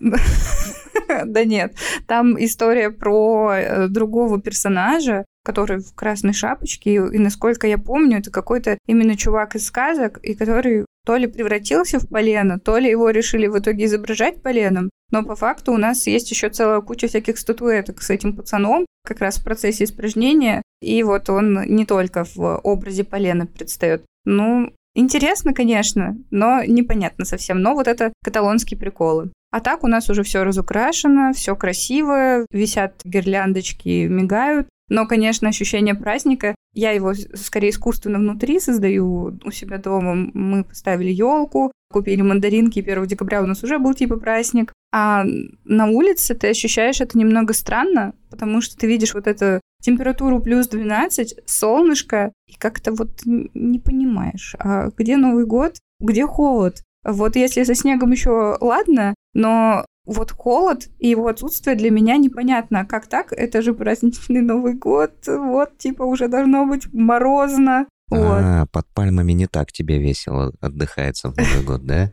Да 1.26 1.44
нет, 1.44 1.74
там 2.06 2.42
история 2.42 2.90
про 2.90 3.52
э, 3.54 3.88
другого 3.88 4.40
персонажа, 4.40 5.24
который 5.44 5.78
в 5.78 5.94
красной 5.94 6.32
шапочке, 6.32 6.94
и, 6.94 7.18
насколько 7.18 7.66
я 7.66 7.78
помню, 7.78 8.18
это 8.18 8.30
какой-то 8.30 8.78
именно 8.86 9.16
чувак 9.16 9.54
из 9.54 9.66
сказок, 9.66 10.18
и 10.22 10.34
который 10.34 10.84
то 11.06 11.16
ли 11.16 11.28
превратился 11.28 12.00
в 12.00 12.08
полено, 12.08 12.58
то 12.58 12.78
ли 12.78 12.90
его 12.90 13.10
решили 13.10 13.46
в 13.46 13.56
итоге 13.56 13.84
изображать 13.84 14.42
поленом. 14.42 14.90
Но 15.12 15.22
по 15.24 15.36
факту 15.36 15.72
у 15.72 15.76
нас 15.76 16.08
есть 16.08 16.30
еще 16.32 16.48
целая 16.48 16.80
куча 16.80 17.06
всяких 17.06 17.38
статуэток 17.38 18.02
с 18.02 18.10
этим 18.10 18.34
пацаном, 18.34 18.86
как 19.06 19.20
раз 19.20 19.38
в 19.38 19.44
процессе 19.44 19.84
испражнения. 19.84 20.62
И 20.82 21.00
вот 21.04 21.30
он 21.30 21.62
не 21.66 21.86
только 21.86 22.24
в 22.34 22.58
образе 22.58 23.04
полена 23.04 23.46
предстает. 23.46 24.04
Ну, 24.24 24.72
интересно, 24.96 25.54
конечно, 25.54 26.16
но 26.32 26.64
непонятно 26.64 27.24
совсем. 27.24 27.62
Но 27.62 27.74
вот 27.74 27.86
это 27.86 28.12
каталонские 28.24 28.78
приколы. 28.80 29.30
А 29.50 29.60
так 29.60 29.84
у 29.84 29.88
нас 29.88 30.10
уже 30.10 30.22
все 30.22 30.42
разукрашено, 30.42 31.32
все 31.32 31.56
красиво, 31.56 32.46
висят 32.50 33.00
гирляндочки, 33.04 34.06
мигают. 34.06 34.68
Но, 34.88 35.06
конечно, 35.06 35.48
ощущение 35.48 35.94
праздника, 35.94 36.54
я 36.72 36.92
его 36.92 37.12
скорее 37.34 37.70
искусственно 37.70 38.18
внутри 38.18 38.60
создаю 38.60 39.38
у 39.44 39.50
себя 39.50 39.78
дома. 39.78 40.14
Мы 40.32 40.62
поставили 40.62 41.10
елку, 41.10 41.72
купили 41.90 42.22
мандаринки, 42.22 42.78
и 42.78 42.82
1 42.82 43.06
декабря 43.06 43.42
у 43.42 43.46
нас 43.46 43.64
уже 43.64 43.78
был 43.78 43.94
типа 43.94 44.16
праздник. 44.16 44.72
А 44.92 45.24
на 45.64 45.86
улице 45.86 46.34
ты 46.34 46.50
ощущаешь 46.50 47.00
это 47.00 47.18
немного 47.18 47.52
странно, 47.52 48.14
потому 48.30 48.60
что 48.60 48.76
ты 48.76 48.86
видишь 48.86 49.14
вот 49.14 49.26
эту 49.26 49.60
температуру 49.82 50.40
плюс 50.40 50.68
12, 50.68 51.40
солнышко, 51.46 52.32
и 52.46 52.54
как-то 52.56 52.92
вот 52.92 53.10
не 53.24 53.78
понимаешь, 53.78 54.54
а 54.58 54.90
где 54.96 55.16
Новый 55.16 55.46
год, 55.46 55.76
где 56.00 56.26
холод. 56.26 56.82
Вот 57.06 57.36
если 57.36 57.62
со 57.62 57.74
снегом 57.74 58.10
еще 58.10 58.56
ладно, 58.60 59.14
но 59.32 59.84
вот 60.06 60.32
холод 60.32 60.88
и 60.98 61.08
его 61.08 61.28
отсутствие 61.28 61.76
для 61.76 61.90
меня 61.90 62.16
непонятно. 62.16 62.84
Как 62.84 63.06
так? 63.06 63.32
Это 63.32 63.62
же 63.62 63.74
праздничный 63.74 64.40
Новый 64.40 64.74
год. 64.74 65.12
Вот, 65.26 65.78
типа, 65.78 66.02
уже 66.02 66.28
должно 66.28 66.64
быть 66.64 66.92
морозно. 66.92 67.86
Вот. 68.08 68.40
А, 68.42 68.66
под 68.66 68.86
пальмами 68.94 69.32
не 69.32 69.46
так 69.46 69.72
тебе 69.72 69.98
весело 69.98 70.52
отдыхается 70.60 71.30
в 71.30 71.36
Новый 71.36 71.64
год, 71.64 71.84
да? 71.84 72.12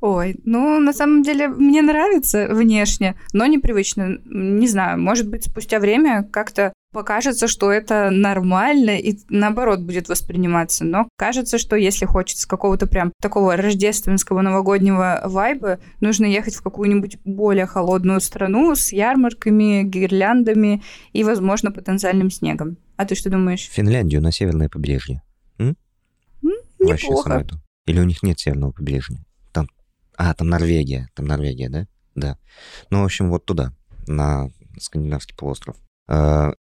Ой, 0.00 0.36
ну, 0.44 0.78
на 0.78 0.92
самом 0.92 1.22
деле, 1.22 1.48
мне 1.48 1.80
нравится 1.80 2.48
внешне, 2.50 3.16
но 3.32 3.46
непривычно. 3.46 4.18
Не 4.24 4.68
знаю, 4.68 5.00
может 5.00 5.28
быть, 5.28 5.44
спустя 5.44 5.78
время 5.78 6.22
как-то 6.22 6.72
покажется, 6.96 7.46
что 7.46 7.70
это 7.70 8.08
нормально 8.10 8.98
и 8.98 9.18
наоборот 9.28 9.80
будет 9.80 10.08
восприниматься. 10.08 10.82
Но 10.82 11.10
кажется, 11.18 11.58
что 11.58 11.76
если 11.76 12.06
хочется 12.06 12.48
какого-то 12.48 12.86
прям 12.86 13.12
такого 13.20 13.54
рождественского 13.54 14.40
новогоднего 14.40 15.20
вайба, 15.26 15.78
нужно 16.00 16.24
ехать 16.24 16.54
в 16.54 16.62
какую-нибудь 16.62 17.18
более 17.22 17.66
холодную 17.66 18.22
страну 18.22 18.74
с 18.74 18.94
ярмарками, 18.94 19.82
гирляндами 19.82 20.82
и, 21.12 21.22
возможно, 21.22 21.70
потенциальным 21.70 22.30
снегом. 22.30 22.78
А 22.96 23.04
ты 23.04 23.14
что 23.14 23.28
думаешь? 23.28 23.68
Финляндию 23.68 24.22
на 24.22 24.32
северное 24.32 24.70
побережье. 24.70 25.20
Вообще 25.58 27.08
Неплохо. 27.08 27.28
самое 27.28 27.44
то. 27.44 27.60
Или 27.84 28.00
у 28.00 28.04
них 28.04 28.22
нет 28.22 28.38
северного 28.40 28.72
побережья? 28.72 29.18
Там... 29.52 29.68
А, 30.16 30.32
там 30.32 30.48
Норвегия. 30.48 31.10
Там 31.14 31.26
Норвегия, 31.26 31.68
да? 31.68 31.86
Да. 32.14 32.38
Ну, 32.88 33.02
в 33.02 33.04
общем, 33.04 33.28
вот 33.28 33.44
туда, 33.44 33.74
на 34.06 34.48
скандинавский 34.80 35.36
полуостров. 35.36 35.76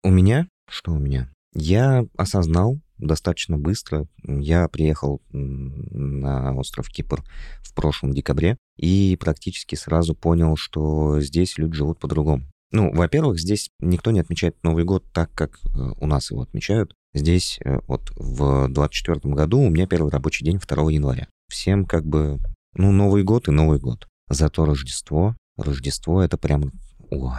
У 0.04 0.10
меня... 0.10 0.46
Что 0.68 0.92
у 0.92 0.98
меня? 0.98 1.30
Я 1.54 2.04
осознал 2.18 2.78
достаточно 2.98 3.56
быстро. 3.56 4.06
Я 4.22 4.68
приехал 4.68 5.22
на 5.32 6.54
остров 6.54 6.90
Кипр 6.90 7.24
в 7.62 7.74
прошлом 7.74 8.12
декабре 8.12 8.58
и 8.76 9.16
практически 9.18 9.76
сразу 9.76 10.14
понял, 10.14 10.56
что 10.56 11.20
здесь 11.20 11.56
люди 11.56 11.76
живут 11.76 12.00
по-другому. 12.00 12.44
Ну, 12.70 12.92
во-первых, 12.92 13.40
здесь 13.40 13.70
никто 13.80 14.10
не 14.10 14.20
отмечает 14.20 14.56
Новый 14.62 14.84
год 14.84 15.04
так, 15.12 15.32
как 15.32 15.58
э, 15.64 15.92
у 16.00 16.06
нас 16.06 16.30
его 16.30 16.42
отмечают. 16.42 16.94
Здесь 17.14 17.58
э, 17.64 17.78
вот 17.86 18.10
в 18.16 18.68
24 18.68 19.20
году 19.34 19.60
у 19.60 19.70
меня 19.70 19.86
первый 19.86 20.10
рабочий 20.10 20.44
день 20.44 20.58
2 20.58 20.90
января. 20.92 21.28
Всем 21.48 21.86
как 21.86 22.04
бы, 22.04 22.40
ну, 22.74 22.92
Новый 22.92 23.22
год 23.22 23.48
и 23.48 23.52
Новый 23.52 23.78
год. 23.78 24.06
Зато 24.28 24.66
Рождество, 24.66 25.34
Рождество 25.56 26.22
это 26.22 26.36
прям, 26.36 26.72
ой. 27.10 27.32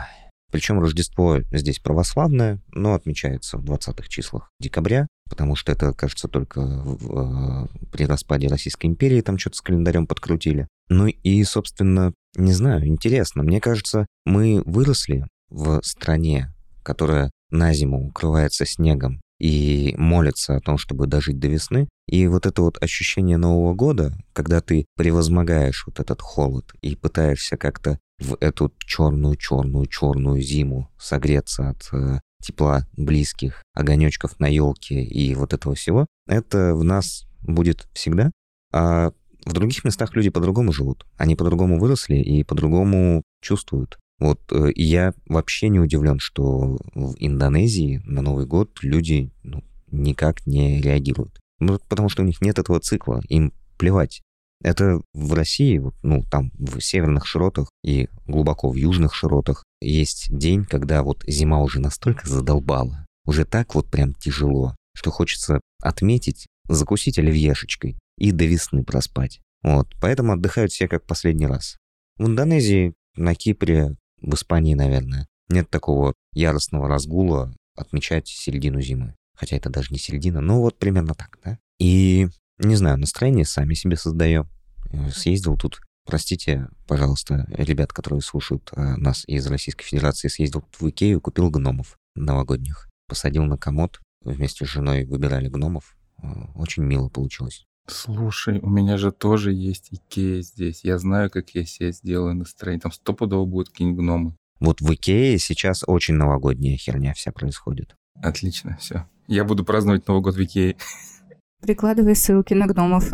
Причем 0.56 0.80
Рождество 0.80 1.42
здесь 1.52 1.80
православное, 1.80 2.62
но 2.72 2.94
отмечается 2.94 3.58
в 3.58 3.66
20-х 3.66 4.08
числах 4.08 4.54
декабря, 4.58 5.06
потому 5.30 5.58
что 5.58 5.74
это, 5.74 5.92
кажется, 5.92 6.30
только 6.30 6.62
в, 6.62 7.66
э, 7.74 7.88
при 7.92 8.06
распаде 8.06 8.48
Российской 8.48 8.86
империи 8.86 9.20
там 9.20 9.38
что-то 9.38 9.58
с 9.58 9.62
календарем 9.62 10.08
подкрутили. 10.08 10.70
Ну 10.88 11.08
и, 11.08 11.44
собственно, 11.44 12.14
не 12.38 12.54
знаю, 12.54 12.88
интересно. 12.88 13.44
Мне 13.44 13.60
кажется, 13.60 14.06
мы 14.24 14.64
выросли 14.66 15.28
в 15.50 15.82
стране, 15.84 16.54
которая 16.84 17.32
на 17.52 17.74
зиму 17.74 18.08
укрывается 18.08 18.66
снегом 18.66 19.20
и 19.38 19.94
молится 19.98 20.56
о 20.56 20.62
том, 20.62 20.78
чтобы 20.78 21.06
дожить 21.08 21.38
до 21.38 21.50
весны. 21.50 21.90
И 22.08 22.28
вот 22.28 22.46
это 22.46 22.62
вот 22.62 22.82
ощущение 22.82 23.36
Нового 23.36 23.74
года, 23.74 24.18
когда 24.32 24.62
ты 24.62 24.86
превозмогаешь 24.96 25.84
вот 25.86 26.00
этот 26.00 26.22
холод 26.22 26.74
и 26.82 26.96
пытаешься 26.96 27.58
как-то 27.58 28.00
в 28.20 28.38
эту 28.40 28.72
черную-черную-черную 28.80 30.42
зиму 30.42 30.90
согреться 30.98 31.70
от 31.70 31.90
э, 31.94 32.20
тепла 32.42 32.88
близких, 32.96 33.64
огонечков 33.74 34.40
на 34.40 34.48
елке 34.48 35.04
и 35.04 35.36
вот 35.36 35.54
этого 35.54 35.76
всего, 35.76 36.06
это 36.28 36.76
в 36.76 36.84
нас 36.84 37.28
будет 37.42 37.88
всегда. 37.94 38.32
А 38.72 39.12
в 39.46 39.54
других 39.54 39.84
местах 39.84 40.16
люди 40.16 40.30
по-другому 40.30 40.72
живут. 40.72 41.06
Они 41.18 41.36
по-другому 41.36 41.80
выросли 41.80 42.16
и 42.16 42.44
по-другому 42.44 43.24
чувствуют. 43.42 43.98
Вот 44.20 44.40
э, 44.52 44.72
я 44.76 45.14
вообще 45.28 45.70
не 45.70 45.80
удивлен, 45.80 46.20
что 46.20 46.78
в 46.94 47.16
Индонезии 47.18 48.02
на 48.06 48.22
Новый 48.22 48.46
год 48.46 48.80
люди 48.82 49.32
ну, 49.44 49.64
никак 49.92 50.48
не 50.48 50.82
реагируют. 50.82 51.40
Ну, 51.60 51.80
потому 51.90 52.10
что 52.10 52.24
у 52.24 52.26
них 52.26 52.42
нет 52.42 52.60
этого 52.60 52.80
цикла, 52.80 53.22
им 53.28 53.54
плевать. 53.78 54.22
Это 54.62 55.02
в 55.14 55.34
России, 55.34 55.82
ну, 56.02 56.24
там 56.24 56.52
в 56.58 56.80
северных 56.80 57.26
широтах 57.26 57.70
и 57.84 58.10
глубоко 58.26 58.70
в 58.70 58.76
южных 58.76 59.14
широтах 59.14 59.64
есть 59.82 60.36
день, 60.36 60.66
когда 60.66 61.04
вот 61.04 61.24
зима 61.28 61.62
уже 61.62 61.80
настолько 61.80 62.28
задолбала, 62.28 63.06
уже 63.26 63.46
так 63.46 63.76
вот 63.76 63.90
прям 63.92 64.14
тяжело, 64.14 64.76
что 64.96 65.12
хочется 65.12 65.60
отметить, 65.82 66.48
закусить 66.68 67.20
оливьешечкой 67.20 67.98
и 68.18 68.32
до 68.32 68.46
весны 68.46 68.84
проспать. 68.84 69.42
Вот, 69.62 69.94
поэтому 70.00 70.34
отдыхают 70.34 70.72
все 70.72 70.88
как 70.88 71.06
последний 71.06 71.48
раз. 71.48 71.78
В 72.18 72.28
Индонезии, 72.28 72.94
на 73.16 73.36
Кипре, 73.36 73.96
в 74.22 74.34
Испании, 74.34 74.74
наверное, 74.74 75.28
нет 75.50 75.70
такого 75.70 76.14
яростного 76.34 76.88
разгула 76.88 77.54
отмечать 77.76 78.28
середину 78.28 78.82
зимы. 78.82 79.16
Хотя 79.36 79.58
это 79.58 79.70
даже 79.70 79.92
не 79.92 80.00
середина, 80.00 80.40
но 80.40 80.62
вот 80.62 80.78
примерно 80.80 81.14
так, 81.14 81.38
да? 81.44 81.60
И, 81.80 82.30
не 82.60 82.76
знаю, 82.76 82.98
настроение 82.98 83.46
сами 83.46 83.74
себе 83.74 83.98
создаем. 83.98 84.50
Э, 84.92 85.10
Съездил 85.10 85.58
тут, 85.58 85.82
простите, 86.06 86.68
пожалуйста, 86.88 87.46
ребят, 87.50 87.94
которые 87.94 88.22
слушают 88.22 88.72
э, 88.76 88.96
нас 88.96 89.24
из 89.28 89.46
Российской 89.48 89.86
Федерации, 89.86 90.28
съездил 90.28 90.62
тут 90.62 90.80
в 90.82 90.90
Икею, 90.90 91.22
купил 91.22 91.50
гномов 91.50 91.98
новогодних. 92.16 92.88
Посадил 93.08 93.44
на 93.44 93.58
комод, 93.58 94.00
вместе 94.24 94.66
с 94.66 94.70
женой 94.70 95.06
выбирали 95.06 95.48
гномов. 95.50 95.96
Э, 96.22 96.28
Очень 96.56 96.84
мило 96.84 97.10
получилось. 97.10 97.66
Слушай, 97.88 98.60
у 98.60 98.70
меня 98.70 98.98
же 98.98 99.12
тоже 99.12 99.54
есть 99.54 99.90
Икея 99.92 100.42
здесь. 100.42 100.84
Я 100.84 100.98
знаю, 100.98 101.30
как 101.30 101.52
я 101.52 101.66
себе 101.66 101.92
сделаю 101.92 102.34
настроение. 102.36 102.82
Там 102.82 102.92
стопудово 102.92 103.46
будут 103.46 103.70
какие-нибудь 103.70 104.00
гномы. 104.00 104.36
Вот 104.60 104.82
в 104.82 104.92
Икее 104.92 105.38
сейчас 105.38 105.84
очень 105.86 106.16
новогодняя 106.16 106.78
херня 106.78 107.14
вся 107.14 107.32
происходит. 107.32 107.96
Отлично, 108.16 108.78
все. 108.80 109.08
Я 109.28 109.44
буду 109.44 109.64
праздновать 109.66 110.08
Новый 110.08 110.24
год 110.24 110.36
в 110.36 110.44
Икее. 110.44 110.78
Прикладывай 111.62 112.16
ссылки 112.16 112.54
на 112.54 112.68
гномов. 112.68 113.12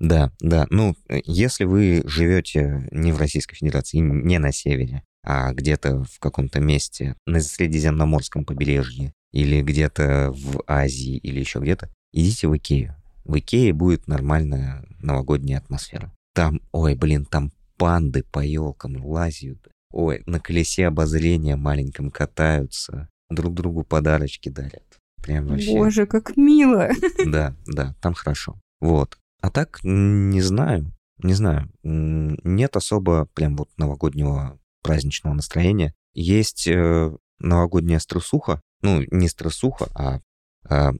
Да, 0.00 0.32
да. 0.40 0.66
Ну, 0.70 0.96
э, 1.08 1.20
если 1.24 1.64
вы 1.64 2.02
живете 2.04 2.88
не 2.90 3.12
в 3.12 3.18
Российской 3.18 3.54
Федерации, 3.54 3.98
не 3.98 4.38
на 4.38 4.52
севере, 4.52 5.04
а 5.22 5.52
где-то 5.52 6.02
в 6.02 6.18
каком-то 6.18 6.60
месте 6.60 7.16
на 7.26 7.40
Средиземноморском 7.40 8.44
побережье 8.44 9.12
или 9.32 9.62
где-то 9.62 10.32
в 10.32 10.62
Азии 10.66 11.16
или 11.16 11.40
еще 11.40 11.60
где-то, 11.60 11.90
идите 12.12 12.48
в 12.48 12.56
Икею. 12.56 12.96
В 13.24 13.38
Икее 13.38 13.72
будет 13.72 14.06
нормальная 14.06 14.84
новогодняя 14.98 15.58
атмосфера. 15.58 16.12
Там, 16.34 16.60
ой, 16.72 16.94
блин, 16.94 17.24
там 17.24 17.52
панды 17.76 18.22
по 18.24 18.40
елкам 18.40 19.04
лазят. 19.04 19.68
Ой, 19.90 20.22
на 20.26 20.40
колесе 20.40 20.88
обозрения 20.88 21.56
маленьком 21.56 22.10
катаются, 22.10 23.08
друг 23.30 23.54
другу 23.54 23.84
подарочки 23.84 24.48
дарят. 24.48 24.98
Прям 25.24 25.46
вообще. 25.46 25.72
Боже, 25.72 26.06
как 26.06 26.36
мило. 26.36 26.90
Да, 27.26 27.56
да, 27.66 27.94
там 28.02 28.12
хорошо. 28.12 28.60
Вот. 28.80 29.16
А 29.40 29.50
так, 29.50 29.80
не 29.82 30.42
знаю, 30.42 30.92
не 31.22 31.32
знаю. 31.32 31.70
Нет 31.82 32.76
особо 32.76 33.26
прям 33.32 33.56
вот 33.56 33.70
новогоднего 33.78 34.58
праздничного 34.82 35.32
настроения. 35.32 35.94
Есть 36.12 36.68
э, 36.68 37.10
новогодняя 37.38 38.00
стрессуха. 38.00 38.60
Ну, 38.82 39.02
не 39.10 39.28
стрессуха, 39.28 39.86
а, 39.94 40.20
а 40.68 40.92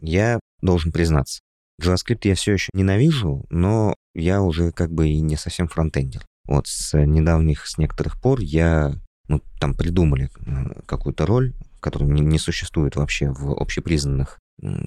я 0.00 0.38
должен 0.62 0.92
признаться. 0.92 1.40
JavaScript 1.82 2.20
я 2.22 2.36
все 2.36 2.52
еще 2.52 2.68
ненавижу, 2.72 3.44
но 3.50 3.94
я 4.14 4.42
уже 4.42 4.70
как 4.70 4.92
бы 4.92 5.08
и 5.08 5.20
не 5.20 5.34
совсем 5.34 5.66
фронтендер. 5.66 6.24
Вот 6.44 6.68
с 6.68 6.96
недавних, 6.96 7.66
с 7.66 7.78
некоторых 7.78 8.20
пор 8.20 8.40
я, 8.40 8.94
ну, 9.26 9.42
там 9.58 9.74
придумали 9.74 10.30
какую-то 10.86 11.26
роль, 11.26 11.52
которая 11.80 12.08
не, 12.08 12.22
не 12.22 12.38
существует 12.38 12.96
вообще 12.96 13.30
в 13.30 13.52
общепризнанных 13.52 14.38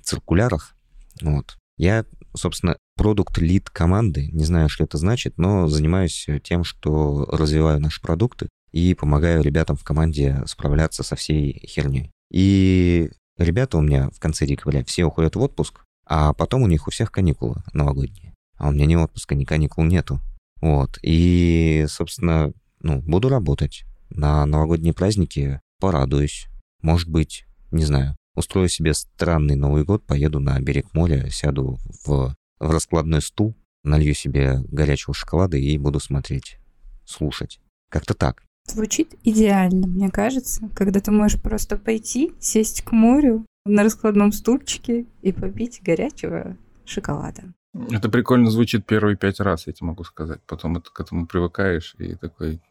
циркулярах. 0.04 0.76
Вот. 1.22 1.58
Я, 1.78 2.06
собственно, 2.36 2.78
продукт 2.96 3.38
лид 3.38 3.70
команды, 3.70 4.30
не 4.32 4.46
знаю, 4.46 4.70
что 4.70 4.84
это 4.84 4.98
значит, 4.98 5.38
но 5.38 5.68
занимаюсь 5.68 6.28
тем, 6.44 6.64
что 6.64 7.26
развиваю 7.32 7.80
наши 7.80 8.02
продукты 8.02 8.50
и 8.72 8.94
помогаю 8.94 9.44
ребятам 9.44 9.76
в 9.76 9.84
команде 9.84 10.44
справляться 10.46 11.04
со 11.04 11.16
всей 11.16 11.66
херней. 11.68 12.12
И 12.32 13.10
ребята 13.38 13.78
у 13.78 13.82
меня 13.82 14.10
в 14.10 14.20
конце 14.20 14.46
декабря 14.46 14.84
все 14.84 15.06
уходят 15.06 15.36
в 15.36 15.42
отпуск, 15.42 15.84
а 16.06 16.34
потом 16.34 16.64
у 16.64 16.68
них 16.68 16.88
у 16.88 16.92
всех 16.92 17.12
каникулы 17.12 17.62
новогодние. 17.74 18.34
А 18.58 18.70
у 18.70 18.72
меня 18.72 18.86
ни 18.86 18.96
отпуска, 18.96 19.36
ни 19.36 19.46
каникул 19.46 19.84
нету. 19.84 20.20
Вот. 20.62 20.98
И, 21.02 21.86
собственно, 21.88 22.54
ну, 22.82 23.02
буду 23.02 23.30
работать. 23.30 23.84
На 24.10 24.46
новогодние 24.46 24.94
праздники 24.94 25.60
порадуюсь. 25.80 26.48
Может 26.84 27.10
быть, 27.10 27.46
не 27.72 27.86
знаю, 27.86 28.16
устрою 28.36 28.68
себе 28.68 28.94
странный 28.94 29.56
Новый 29.56 29.84
год, 29.86 30.06
поеду 30.06 30.40
на 30.40 30.60
берег 30.60 30.94
моря, 30.94 31.30
сяду 31.30 31.80
в, 32.06 32.36
в 32.60 32.72
раскладной 32.72 33.22
стул, 33.22 33.56
налью 33.84 34.14
себе 34.14 34.60
горячего 34.70 35.14
шоколада 35.14 35.58
и 35.58 35.78
буду 35.78 36.00
смотреть, 36.00 36.58
слушать. 37.06 37.60
Как-то 37.90 38.14
так. 38.14 38.44
Звучит 38.68 39.16
идеально, 39.24 39.88
мне 39.88 40.10
кажется, 40.10 40.70
когда 40.76 41.00
ты 41.00 41.12
можешь 41.12 41.42
просто 41.42 41.78
пойти, 41.78 42.34
сесть 42.40 42.82
к 42.84 42.92
морю 42.92 43.46
на 43.66 43.84
раскладном 43.84 44.32
стульчике 44.32 45.06
и 45.22 45.32
попить 45.32 45.82
горячего 45.82 46.58
шоколада. 46.86 47.54
Это 47.92 48.10
прикольно 48.10 48.52
звучит 48.52 48.86
первые 48.86 49.18
пять 49.18 49.40
раз, 49.40 49.68
я 49.68 49.74
тебе 49.74 49.88
могу 49.88 50.04
сказать. 50.04 50.42
Потом 50.48 50.78
это, 50.78 50.92
к 50.92 51.00
этому 51.00 51.28
привыкаешь 51.28 51.96
и 51.98 52.16
такой, 52.16 52.62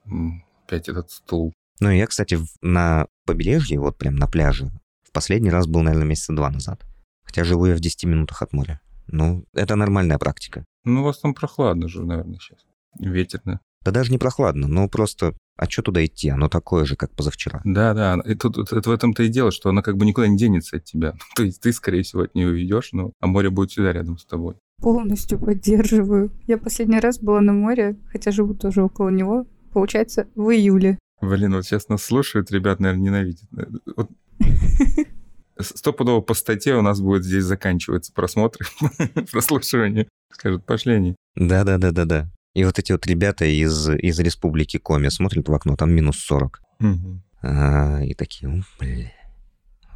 опять 0.64 0.88
этот 0.88 1.10
стул. 1.10 1.52
Ну, 1.80 1.90
я, 1.90 2.06
кстати, 2.06 2.38
на 2.60 3.06
побережье, 3.26 3.80
вот 3.80 3.98
прям 3.98 4.16
на 4.16 4.26
пляже, 4.26 4.70
в 5.02 5.12
последний 5.12 5.50
раз 5.50 5.66
был, 5.66 5.82
наверное, 5.82 6.06
месяца 6.06 6.32
два 6.32 6.50
назад. 6.50 6.84
Хотя 7.24 7.44
живу 7.44 7.66
я 7.66 7.74
в 7.74 7.80
10 7.80 8.04
минутах 8.04 8.42
от 8.42 8.52
моря. 8.52 8.80
Ну, 9.06 9.44
это 9.54 9.76
нормальная 9.76 10.18
практика. 10.18 10.64
Ну, 10.84 11.00
у 11.00 11.04
вас 11.04 11.18
там 11.18 11.34
прохладно 11.34 11.88
же, 11.88 12.04
наверное, 12.04 12.38
сейчас. 12.38 12.60
Ветерно. 12.98 13.60
Да 13.84 13.90
даже 13.90 14.12
не 14.12 14.18
прохладно, 14.18 14.68
но 14.68 14.88
просто 14.88 15.34
а 15.56 15.68
что 15.68 15.82
туда 15.82 16.04
идти? 16.04 16.28
Оно 16.28 16.48
такое 16.48 16.84
же, 16.84 16.96
как 16.96 17.10
позавчера. 17.12 17.60
Да, 17.64 17.94
да. 17.94 18.20
И 18.24 18.34
тут, 18.34 18.54
тут 18.54 18.72
это 18.72 18.88
в 18.88 18.92
этом-то 18.92 19.22
и 19.22 19.28
дело, 19.28 19.50
что 19.50 19.68
оно 19.68 19.82
как 19.82 19.96
бы 19.96 20.06
никуда 20.06 20.26
не 20.26 20.36
денется 20.36 20.76
от 20.76 20.84
тебя. 20.84 21.14
То 21.36 21.44
есть 21.44 21.60
ты, 21.60 21.72
скорее 21.72 22.02
всего, 22.02 22.22
от 22.22 22.34
нее 22.34 22.48
уйдешь, 22.48 22.92
но 22.92 23.12
а 23.20 23.26
море 23.26 23.50
будет 23.50 23.70
всегда 23.70 23.92
рядом 23.92 24.18
с 24.18 24.24
тобой. 24.24 24.54
Полностью 24.80 25.38
поддерживаю. 25.38 26.32
Я 26.46 26.58
последний 26.58 26.98
раз 26.98 27.20
была 27.20 27.40
на 27.40 27.52
море, 27.52 27.96
хотя 28.10 28.30
живу 28.30 28.54
тоже 28.54 28.82
около 28.82 29.10
него, 29.10 29.46
получается, 29.72 30.26
в 30.34 30.50
июле. 30.50 30.98
Блин, 31.22 31.54
вот 31.54 31.64
сейчас 31.64 31.88
нас 31.88 32.02
слушают, 32.02 32.50
ребят, 32.50 32.80
наверное, 32.80 33.04
ненавидят. 33.04 33.48
Вот 33.96 34.10
стопудово 35.58 36.20
по 36.20 36.34
статье 36.34 36.76
у 36.76 36.82
нас 36.82 37.00
будет 37.00 37.24
здесь 37.24 37.44
заканчиваться 37.44 38.12
просмотр, 38.12 38.66
прослушивание. 39.30 40.08
Скажут, 40.32 40.66
пошли 40.66 40.94
они. 40.94 41.16
Да-да-да-да-да. 41.36 42.28
И 42.54 42.64
вот 42.64 42.80
эти 42.80 42.90
вот 42.90 43.06
ребята 43.06 43.44
из, 43.44 43.88
из 43.88 44.18
республики 44.18 44.78
Коми 44.78 45.08
смотрят 45.10 45.48
в 45.48 45.54
окно, 45.54 45.76
там 45.76 45.92
минус 45.92 46.18
40. 46.18 46.60
Угу. 46.80 47.22
А, 47.42 48.00
и 48.02 48.14
такие, 48.14 48.64
бля. 48.80 49.12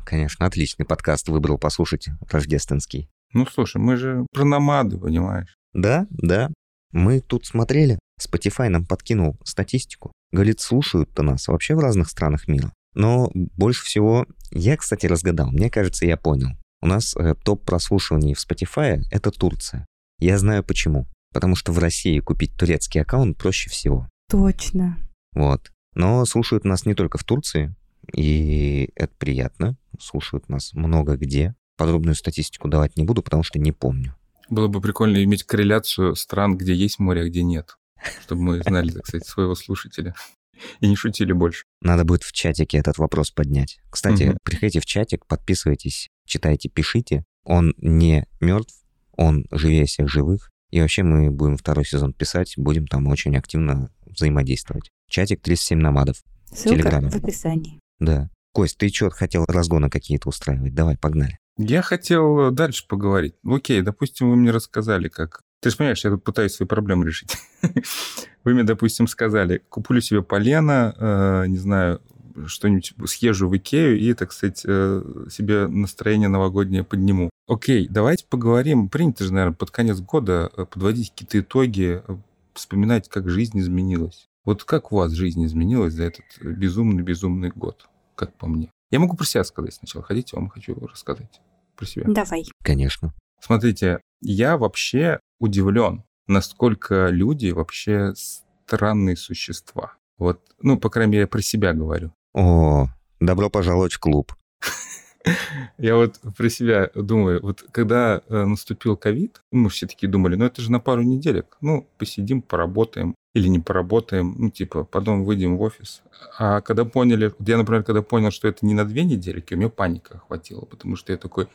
Конечно, 0.04 0.46
отличный 0.46 0.86
подкаст 0.86 1.28
выбрал 1.28 1.58
послушать, 1.58 2.08
рождественский. 2.30 3.10
Ну, 3.32 3.46
слушай, 3.46 3.78
мы 3.78 3.96
же 3.96 4.24
про 4.32 4.44
намады, 4.44 4.96
понимаешь? 4.96 5.56
Да, 5.72 6.06
да. 6.10 6.52
Мы 6.92 7.20
тут 7.20 7.44
смотрели, 7.44 7.98
Spotify 8.20 8.68
нам 8.68 8.86
подкинул 8.86 9.36
статистику. 9.44 10.12
Говорит, 10.32 10.60
слушают-то 10.60 11.22
нас 11.22 11.48
вообще 11.48 11.74
в 11.74 11.80
разных 11.80 12.08
странах 12.08 12.48
мира. 12.48 12.72
Но 12.94 13.30
больше 13.32 13.84
всего... 13.84 14.26
Я, 14.50 14.76
кстати, 14.76 15.06
разгадал. 15.06 15.50
Мне 15.50 15.70
кажется, 15.70 16.06
я 16.06 16.16
понял. 16.16 16.50
У 16.80 16.86
нас 16.86 17.14
э, 17.16 17.34
топ 17.44 17.64
прослушиваний 17.64 18.34
в 18.34 18.38
Spotify— 18.38 19.02
это 19.10 19.30
Турция. 19.30 19.86
Я 20.18 20.38
знаю 20.38 20.64
почему 20.64 21.06
потому 21.36 21.54
что 21.54 21.70
в 21.70 21.78
России 21.78 22.18
купить 22.18 22.56
турецкий 22.56 23.02
аккаунт 23.02 23.36
проще 23.36 23.68
всего. 23.68 24.08
Точно. 24.30 24.96
Вот. 25.34 25.70
Но 25.94 26.24
слушают 26.24 26.64
нас 26.64 26.86
не 26.86 26.94
только 26.94 27.18
в 27.18 27.24
Турции, 27.24 27.74
и 28.14 28.88
это 28.94 29.12
приятно. 29.18 29.76
Слушают 30.00 30.48
нас 30.48 30.72
много 30.72 31.18
где. 31.18 31.54
Подробную 31.76 32.14
статистику 32.14 32.68
давать 32.68 32.96
не 32.96 33.04
буду, 33.04 33.22
потому 33.22 33.42
что 33.42 33.58
не 33.58 33.70
помню. 33.70 34.16
Было 34.48 34.68
бы 34.68 34.80
прикольно 34.80 35.22
иметь 35.24 35.42
корреляцию 35.42 36.16
стран, 36.16 36.56
где 36.56 36.74
есть 36.74 36.98
море, 36.98 37.20
а 37.20 37.28
где 37.28 37.42
нет. 37.42 37.76
Чтобы 38.22 38.42
мы 38.42 38.62
знали, 38.62 38.90
так 38.90 39.06
сказать, 39.06 39.26
своего 39.26 39.54
слушателя. 39.54 40.14
И 40.80 40.88
не 40.88 40.96
шутили 40.96 41.32
больше. 41.32 41.64
Надо 41.82 42.04
будет 42.04 42.22
в 42.22 42.32
чатике 42.32 42.78
этот 42.78 42.98
вопрос 42.98 43.30
поднять. 43.30 43.78
Кстати, 43.90 44.30
угу. 44.30 44.38
приходите 44.42 44.80
в 44.80 44.86
чатик, 44.86 45.26
подписывайтесь, 45.26 46.08
читайте, 46.26 46.68
пишите. 46.68 47.24
Он 47.44 47.74
не 47.78 48.26
мертв, 48.40 48.74
он 49.12 49.46
живее 49.50 49.86
всех 49.86 50.08
живых. 50.08 50.50
И 50.70 50.80
вообще 50.80 51.02
мы 51.02 51.30
будем 51.30 51.56
второй 51.56 51.84
сезон 51.84 52.12
писать, 52.12 52.54
будем 52.56 52.86
там 52.86 53.06
очень 53.06 53.36
активно 53.36 53.90
взаимодействовать. 54.04 54.90
Чатик 55.08 55.42
37 55.42 55.78
намадов. 55.78 56.16
Ссылка 56.52 56.78
Телеграме. 56.78 57.10
в 57.10 57.16
описании. 57.16 57.80
Да. 57.98 58.30
Кость, 58.52 58.78
ты 58.78 58.88
что, 58.88 59.10
хотел 59.10 59.44
разгоны 59.46 59.90
какие-то 59.90 60.28
устраивать? 60.28 60.74
Давай, 60.74 60.96
погнали. 60.96 61.38
Я 61.58 61.82
хотел 61.82 62.50
дальше 62.50 62.86
поговорить. 62.86 63.34
Окей, 63.44 63.80
допустим, 63.82 64.30
вы 64.30 64.36
мне 64.36 64.50
рассказали, 64.50 65.08
как... 65.08 65.40
Ты 65.60 65.70
же 65.70 65.76
понимаешь, 65.76 66.04
я 66.04 66.10
тут 66.10 66.22
пытаюсь 66.22 66.52
свои 66.52 66.66
проблемы 66.66 67.06
решить. 67.06 67.36
Вы 68.44 68.54
мне, 68.54 68.62
допустим, 68.62 69.08
сказали, 69.08 69.62
куплю 69.68 70.00
себе 70.00 70.22
полено, 70.22 70.94
э, 70.96 71.46
не 71.48 71.58
знаю, 71.58 72.00
что-нибудь 72.46 72.92
съезжу 73.06 73.48
в 73.48 73.56
Икею 73.56 73.98
и, 73.98 74.12
так 74.14 74.32
сказать, 74.32 74.62
э, 74.66 75.26
себе 75.30 75.66
настроение 75.66 76.28
новогоднее 76.28 76.84
подниму. 76.84 77.30
Окей, 77.48 77.88
давайте 77.88 78.26
поговорим. 78.28 78.88
Принято 78.88 79.24
же, 79.24 79.32
наверное, 79.32 79.56
под 79.56 79.70
конец 79.70 80.00
года 80.00 80.50
э, 80.56 80.66
подводить 80.66 81.10
какие-то 81.10 81.40
итоги, 81.40 82.02
э, 82.06 82.16
вспоминать, 82.54 83.08
как 83.08 83.28
жизнь 83.28 83.58
изменилась. 83.58 84.26
Вот 84.44 84.64
как 84.64 84.92
у 84.92 84.96
вас 84.96 85.12
жизнь 85.12 85.44
изменилась 85.44 85.94
за 85.94 86.04
этот 86.04 86.24
безумный-безумный 86.40 87.50
год, 87.50 87.88
как 88.14 88.34
по 88.34 88.46
мне? 88.46 88.70
Я 88.90 89.00
могу 89.00 89.16
про 89.16 89.24
себя 89.24 89.44
сказать 89.44 89.74
сначала. 89.74 90.04
Хотите, 90.04 90.36
вам 90.36 90.48
хочу 90.48 90.74
рассказать 90.74 91.40
про 91.74 91.86
себя? 91.86 92.04
Давай. 92.06 92.44
Конечно. 92.62 93.12
Смотрите, 93.40 94.00
я 94.20 94.56
вообще 94.56 95.20
удивлен, 95.38 96.04
насколько 96.26 97.08
люди 97.08 97.50
вообще 97.50 98.14
странные 98.14 99.16
существа. 99.16 99.94
Вот, 100.18 100.40
ну, 100.60 100.78
по 100.78 100.90
крайней 100.90 101.12
мере, 101.12 101.26
про 101.26 101.42
себя 101.42 101.72
говорю. 101.72 102.12
О, 102.34 102.88
добро 103.20 103.50
пожаловать 103.50 103.92
в 103.92 103.98
клуб. 103.98 104.34
Я 105.78 105.96
вот 105.96 106.20
про 106.36 106.48
себя 106.48 106.90
думаю, 106.94 107.40
вот 107.42 107.64
когда 107.72 108.22
э, 108.28 108.44
наступил 108.44 108.96
ковид, 108.96 109.40
мы 109.50 109.68
все 109.68 109.86
таки 109.86 110.06
думали, 110.06 110.36
ну 110.36 110.44
это 110.44 110.62
же 110.62 110.70
на 110.70 110.80
пару 110.80 111.02
неделек, 111.02 111.56
ну 111.60 111.86
посидим, 111.98 112.42
поработаем 112.42 113.14
или 113.34 113.48
не 113.48 113.58
поработаем, 113.58 114.34
ну 114.38 114.50
типа 114.50 114.84
потом 114.84 115.24
выйдем 115.24 115.56
в 115.56 115.62
офис. 115.62 116.02
А 116.38 116.60
когда 116.60 116.84
поняли, 116.84 117.34
я, 117.40 117.58
например, 117.58 117.82
когда 117.82 118.02
понял, 118.02 118.30
что 118.30 118.48
это 118.48 118.64
не 118.64 118.74
на 118.74 118.84
две 118.84 119.04
недельки, 119.04 119.54
у 119.54 119.56
меня 119.56 119.68
паника 119.68 120.14
охватила, 120.14 120.64
потому 120.64 120.96
что 120.96 121.12
я 121.12 121.18
такой, 121.18 121.48